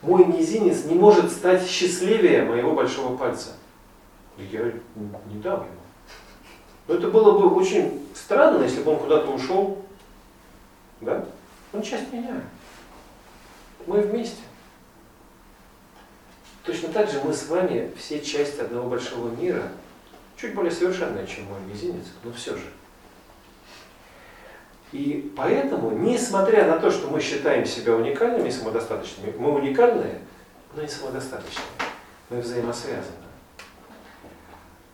[0.00, 3.50] мой мизинец не может стать счастливее моего большого пальца.
[4.38, 4.72] Я
[5.26, 5.82] не дам ему.
[6.88, 9.84] Но это было бы очень странно, если бы он куда-то ушел.
[11.02, 11.26] Да?
[11.74, 12.40] Он часть меня.
[13.86, 14.40] Мы вместе.
[16.64, 19.64] Точно так же мы с вами все часть одного большого мира,
[20.36, 22.64] чуть более совершенная, чем мой мизинец, но все же.
[24.92, 30.20] И поэтому, несмотря на то, что мы считаем себя уникальными и самодостаточными, мы уникальные,
[30.74, 31.66] но и самодостаточные.
[32.30, 33.16] Мы взаимосвязаны.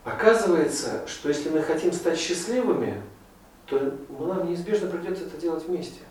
[0.03, 3.01] Оказывается, что если мы хотим стать счастливыми,
[3.67, 6.01] то нам неизбежно придется это делать вместе.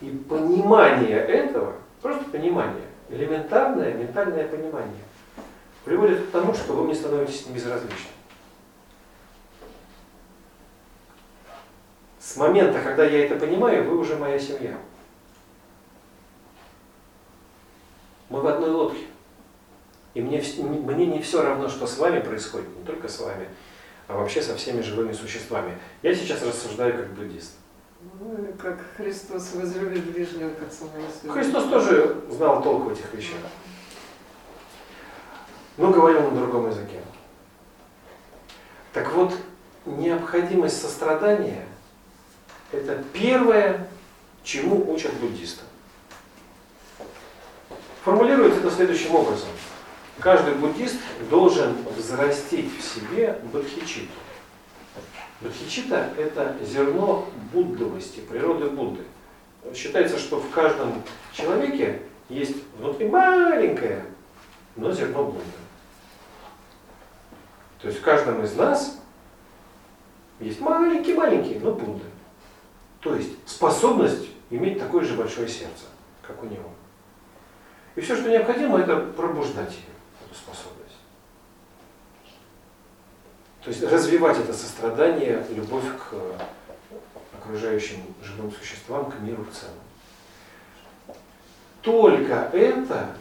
[0.00, 2.81] И понимание этого, просто понимание,
[3.12, 5.04] элементарное ментальное понимание,
[5.84, 8.10] приводит к тому, что вы мне становитесь безразличны.
[12.18, 14.76] С момента, когда я это понимаю, вы уже моя семья.
[18.30, 19.04] Мы в одной лодке.
[20.14, 23.48] И мне, мне не все равно, что с вами происходит, не только с вами,
[24.08, 25.76] а вообще со всеми живыми существами.
[26.02, 27.56] Я сейчас рассуждаю как буддист.
[28.20, 31.32] Ну, как Христос возлюбит ближнего, как самого.
[31.32, 33.38] Христос тоже знал толк в этих вещах.
[35.76, 37.00] Но говорил на другом языке.
[38.92, 39.34] Так вот,
[39.86, 41.64] необходимость сострадания–
[42.72, 43.88] это первое,
[44.42, 45.62] чему учат буддисты.
[48.04, 49.48] Формулируется это следующим образом–
[50.20, 50.96] Каждый буддист
[51.30, 54.12] должен взрастить в себе бодхичиту.
[55.42, 59.02] Бодхичита– это зерно буддовости, природы Будды.
[59.74, 61.02] Считается, что в каждом
[61.32, 64.04] человеке есть внутри маленькое,
[64.76, 65.44] но зерно Будды.
[67.80, 69.00] То есть в каждом из нас
[70.38, 72.04] есть маленький-маленький, но Будды.
[73.00, 75.86] То есть способность иметь такое же большое сердце,
[76.22, 76.70] как у него.
[77.96, 79.76] И все, что необходимо, это пробуждать
[80.24, 80.81] эту способность.
[83.62, 86.14] То есть развивать это сострадание, любовь к
[87.38, 89.76] окружающим живым существам, к миру в целом.
[91.80, 93.16] Только это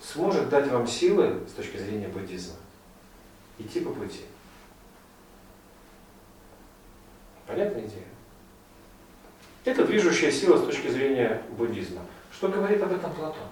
[0.00, 2.56] сможет дать вам силы с точки зрения буддизма
[3.58, 4.22] идти по пути.
[7.46, 8.04] Понятная идея?
[9.64, 12.02] Это движущая сила с точки зрения буддизма.
[12.32, 13.48] Что говорит об этом Платон?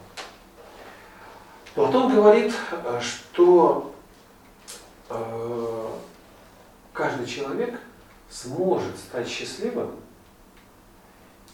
[1.74, 3.94] Платон говорит, э, что
[5.08, 5.88] э,
[6.92, 7.80] каждый человек
[8.28, 9.96] сможет стать счастливым,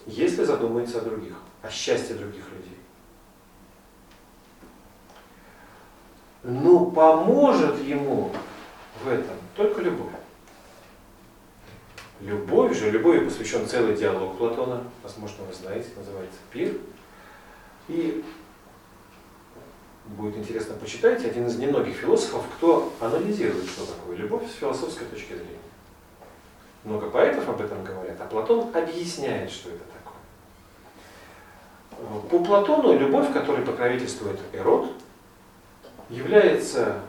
[0.07, 2.79] если задумается о других, о счастье других людей.
[6.45, 8.33] Но поможет ему
[9.03, 10.13] в этом только любовь.
[12.21, 16.77] Любовь же, любовью посвящен целый диалог Платона, возможно, вы знаете, называется «Пир».
[17.87, 18.25] И
[20.17, 25.33] будет интересно почитать, один из немногих философов, кто анализирует, что такое любовь с философской точки
[25.35, 25.59] зрения.
[26.85, 30.15] Много поэтов об этом говорят, а Платон объясняет, что это такое.
[32.31, 34.93] По Платону любовь, которой покровительствует Эрот,
[36.09, 37.01] является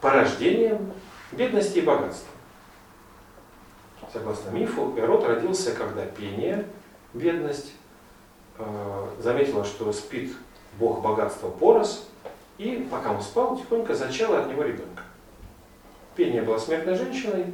[0.00, 0.92] порождением
[1.30, 2.28] бедности и богатства.
[4.12, 6.66] Согласно мифу, Эрот родился, когда пение,
[7.14, 7.72] бедность,
[8.58, 10.34] э, заметила, что спит
[10.78, 12.08] бог богатства Порос,
[12.58, 15.02] и пока он спал, тихонько зачала от него ребенка.
[16.14, 17.46] Пения была смертной женщиной,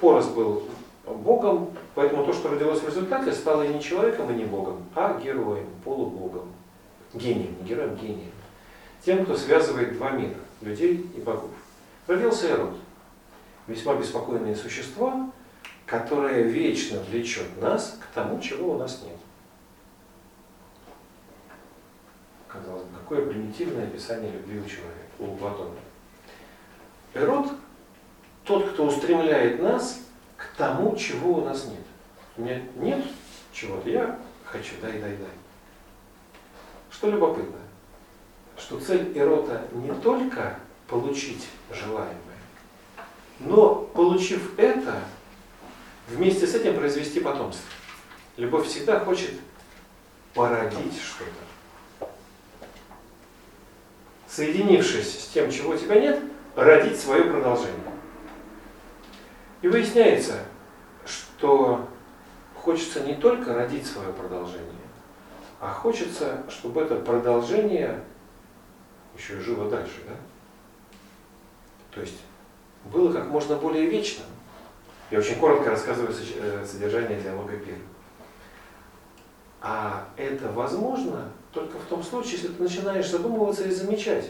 [0.00, 0.64] Порос был
[1.04, 5.18] богом, поэтому то, что родилось в результате, стало и не человеком, и не богом, а
[5.20, 6.52] героем, полубогом,
[7.14, 8.32] гением, не героем, гением.
[9.04, 11.50] Тем, кто связывает два мира, людей и богов.
[12.06, 12.74] Родился Эрот.
[13.66, 15.30] Весьма беспокойные существа,
[15.86, 19.16] которое вечно влечет нас к тому, чего у нас нет.
[22.48, 25.70] казалось бы, какое примитивное описание любви у человека, у Платона.
[27.14, 27.52] Эрот–
[28.44, 30.02] тот, кто устремляет нас
[30.36, 31.80] к тому, чего у нас нет.
[32.36, 33.02] У меня нет
[33.50, 35.30] чего-то, я хочу, дай, дай, дай.
[36.90, 37.56] Что любопытно,
[38.58, 42.12] что цель Эрота не только получить желаемое,
[43.40, 45.02] но получив это,
[46.08, 47.64] вместе с этим произвести потомство.
[48.36, 49.32] Любовь всегда хочет
[50.34, 51.48] породить что-то
[54.38, 56.20] соединившись с тем, чего у тебя нет,
[56.54, 57.74] родить свое продолжение.
[59.62, 60.44] И выясняется,
[61.04, 61.88] что
[62.54, 64.68] хочется не только родить свое продолжение,
[65.60, 68.00] а хочется, чтобы это продолжение
[69.16, 70.04] еще и жило дальше.
[70.06, 70.14] Да?
[71.90, 72.20] То есть
[72.84, 74.26] было как можно более вечным.
[75.10, 77.74] Я очень коротко рассказываю э, содержание диалога Пир.
[79.60, 84.28] А это возможно только в том случае, если ты начинаешь задумываться и замечать,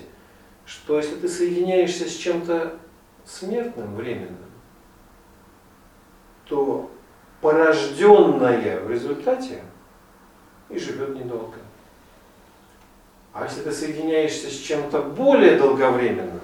[0.67, 2.79] что если ты соединяешься с чем-то
[3.25, 4.37] смертным, временным,
[6.47, 6.91] то
[7.41, 9.63] порожденное в результате
[10.69, 11.59] и живет недолго.
[13.33, 16.41] А если ты соединяешься с чем-то более долговременным,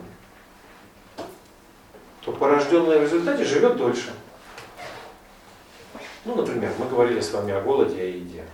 [2.20, 4.12] то порожденное в результате живет дольше.
[6.24, 8.44] Ну, например, мы говорили с вами о голоде и о еде.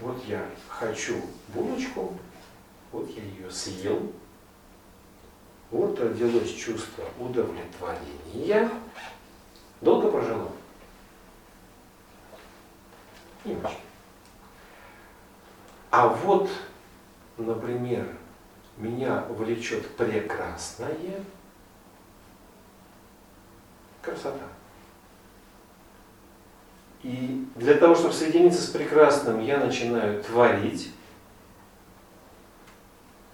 [0.00, 1.14] Вот я хочу
[1.48, 2.12] булочку,
[2.92, 4.12] вот я ее съел,
[5.70, 8.70] вот родилось чувство удовлетворения.
[9.80, 10.50] Долго прожило?
[13.44, 13.78] Не очень.
[15.90, 16.50] А вот,
[17.36, 18.16] например,
[18.76, 21.24] меня влечет прекрасное,
[24.02, 24.48] красота.
[27.04, 30.90] И для того, чтобы соединиться с прекрасным, я начинаю творить.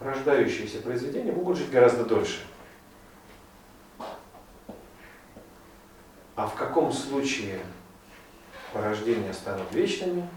[0.01, 2.41] Рождающиеся произведения могут жить гораздо дольше.
[6.35, 7.61] А в каком случае
[8.73, 10.29] порождения станут вечными?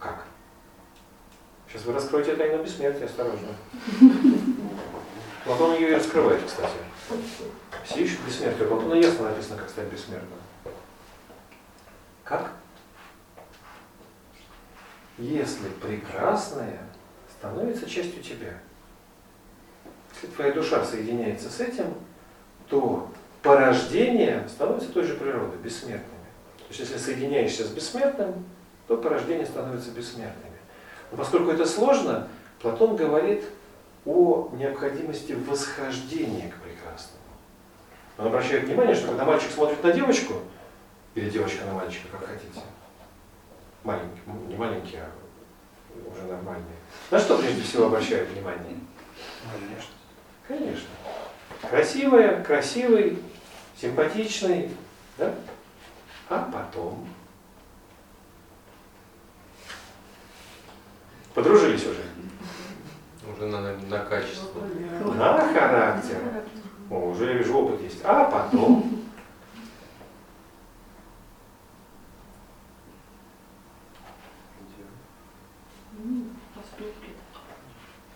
[0.00, 0.26] Как?
[1.68, 3.48] Сейчас вы раскроете тайну бессмертия, осторожно.
[5.44, 6.76] Платон ее и раскрывает, кстати.
[7.84, 8.66] Все ищут бессмертие.
[8.66, 10.38] У Платона ясно написано, как стать бессмертным.
[12.24, 12.52] Как?
[15.18, 16.80] Если прекрасное
[17.38, 18.58] становится частью тебя.
[20.12, 21.94] Если твоя душа соединяется с этим,
[22.68, 23.10] то
[23.42, 26.04] порождение становится той же природы, бессмертными.
[26.58, 28.44] То есть если соединяешься с бессмертным,
[28.86, 30.58] то порождение становится бессмертными.
[31.10, 32.28] Но поскольку это сложно,
[32.60, 33.44] Платон говорит
[34.04, 37.20] о необходимости восхождения к прекрасному.
[38.18, 40.34] Он обращает внимание, что когда мальчик смотрит на девочку,
[41.14, 42.60] или девочка на мальчика, как хотите,
[43.84, 45.10] маленький, ну, не маленький, а
[46.10, 46.64] уже нормальный,
[47.10, 48.78] на что прежде всего обращают внимание?
[49.52, 49.94] Конечно.
[50.46, 50.88] Конечно.
[51.68, 53.18] Красивая, красивый,
[53.80, 54.70] симпатичный,
[55.18, 55.34] да?
[56.28, 57.06] А потом
[61.34, 62.02] подружились уже.
[63.40, 64.60] Уже на, на качество.
[65.14, 66.18] На характер.
[66.90, 68.00] О, уже я вижу, опыт есть.
[68.04, 69.00] А потом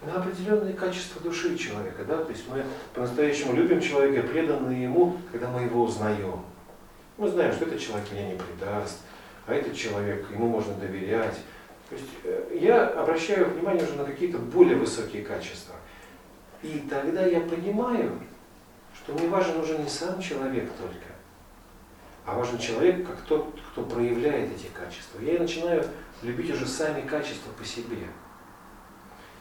[0.03, 5.49] на определенные качества души человека, да, то есть мы по-настоящему любим человека, преданные ему, когда
[5.49, 6.41] мы его узнаем.
[7.17, 8.99] Мы знаем, что этот человек меня не предаст,
[9.47, 11.39] а этот человек, ему можно доверять.
[11.95, 15.77] То есть э, я обращаю внимание уже на какие-то более высокие качества.
[16.62, 18.19] И тогда я понимаю,
[18.95, 21.07] что мне важен уже не сам человек только,
[22.27, 25.21] а важен человек как тот, кто проявляет эти качества.
[25.21, 25.85] Я начинаю
[26.23, 28.09] любить уже сами качества по себе.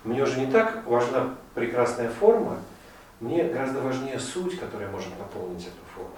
[0.04, 2.60] Мне уже не так важна прекрасная форма,
[3.20, 6.12] мне гораздо важнее суть, которая может наполнить эту форму.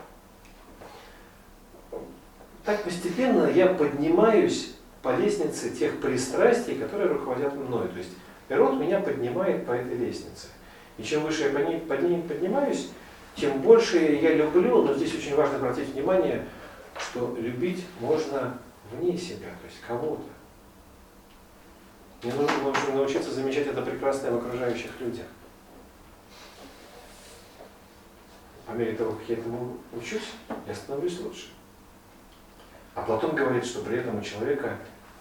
[2.66, 4.76] Так постепенно я поднимаюсь
[5.06, 7.88] по лестнице тех пристрастий, которые руководят мной.
[7.90, 8.10] То есть
[8.50, 10.48] Ирод меня поднимает по этой лестнице.
[10.98, 12.90] И чем выше я по ней, по ней поднимаюсь,
[13.36, 16.48] тем больше я люблю, но здесь очень важно обратить внимание,
[16.98, 18.58] что любить можно
[18.92, 20.24] вне себя, то есть кого-то.
[22.24, 25.28] Мне нужно в общем, научиться замечать это прекрасное в окружающих людях.
[28.66, 30.32] По мере того, как я этому учусь,
[30.66, 31.50] я становлюсь лучше.
[32.96, 34.78] А Платон говорит, что при этом у человека,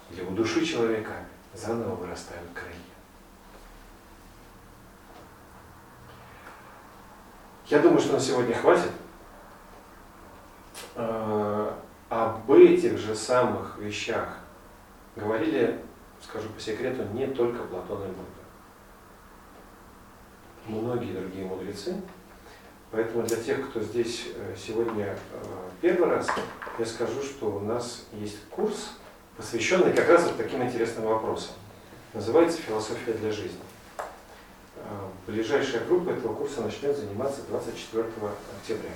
[0.09, 1.13] или у души человека,
[1.53, 2.75] заново вырастают крылья.
[7.67, 8.91] Я думаю, что на сегодня хватит.
[10.95, 11.71] Э,
[12.09, 14.37] Об этих же самых вещах
[15.15, 15.81] говорили,
[16.21, 18.45] скажу по секрету, не только Платон и Будда.
[20.67, 21.95] Многие другие мудрецы.
[22.91, 26.27] Поэтому для тех, кто здесь э, сегодня э, первый раз,
[26.77, 28.91] я скажу, что у нас есть курс,
[29.37, 31.51] посвященный как раз вот таким интересным вопросам.
[32.13, 33.59] Называется «Философия для жизни».
[34.77, 34.81] Э,
[35.27, 38.05] Ближайшая группа этого курса начнет заниматься 24
[38.61, 38.91] октября.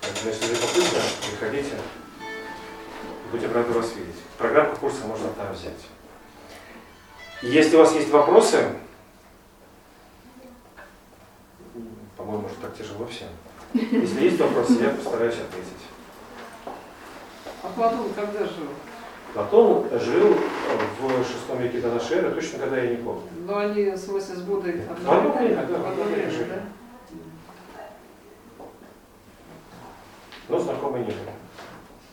[0.00, 1.76] Поэтому, если любопытно, приходите,
[3.30, 4.20] будем рады вас видеть.
[4.36, 5.80] Программу курса можно там взять.
[7.42, 8.68] Если у вас есть вопросы,
[12.16, 13.28] по-моему, уже так тяжело всем.
[13.72, 15.72] Если есть вопросы, я постараюсь ответить.
[17.62, 18.68] А Платон когда жил?
[19.34, 20.36] Платон жил
[21.00, 23.22] в шестом веке до нашей эры, точно когда я не помню.
[23.44, 25.90] Но они, в смысле, с Буддой одно время, да?
[25.90, 26.62] Одно время, да?
[30.48, 31.16] Но знакомы не были.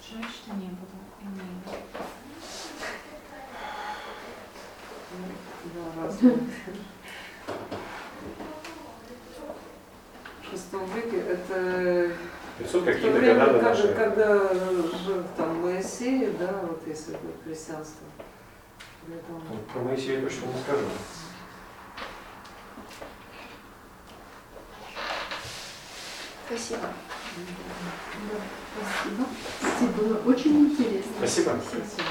[0.02, 0.78] Жаль, что не было.
[6.22, 6.32] Ну,
[10.42, 12.14] в шестом веке это
[12.62, 13.94] Несут какие-то когда наши.
[13.94, 18.06] Когда жил там Моисей, да, вот если бы христианство.
[19.08, 19.42] Поэтому...
[19.50, 20.86] Ну, про Моисея точно не скажу.
[26.46, 26.82] Спасибо.
[28.32, 28.38] Да,
[28.76, 29.26] спасибо.
[29.60, 29.92] Спасибо.
[29.98, 31.12] Было очень интересно.
[31.18, 31.60] Спасибо.
[31.66, 32.10] спасибо.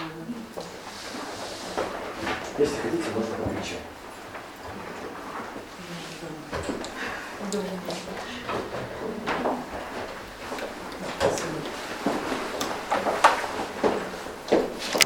[2.58, 3.78] Если хотите, можно отвечать.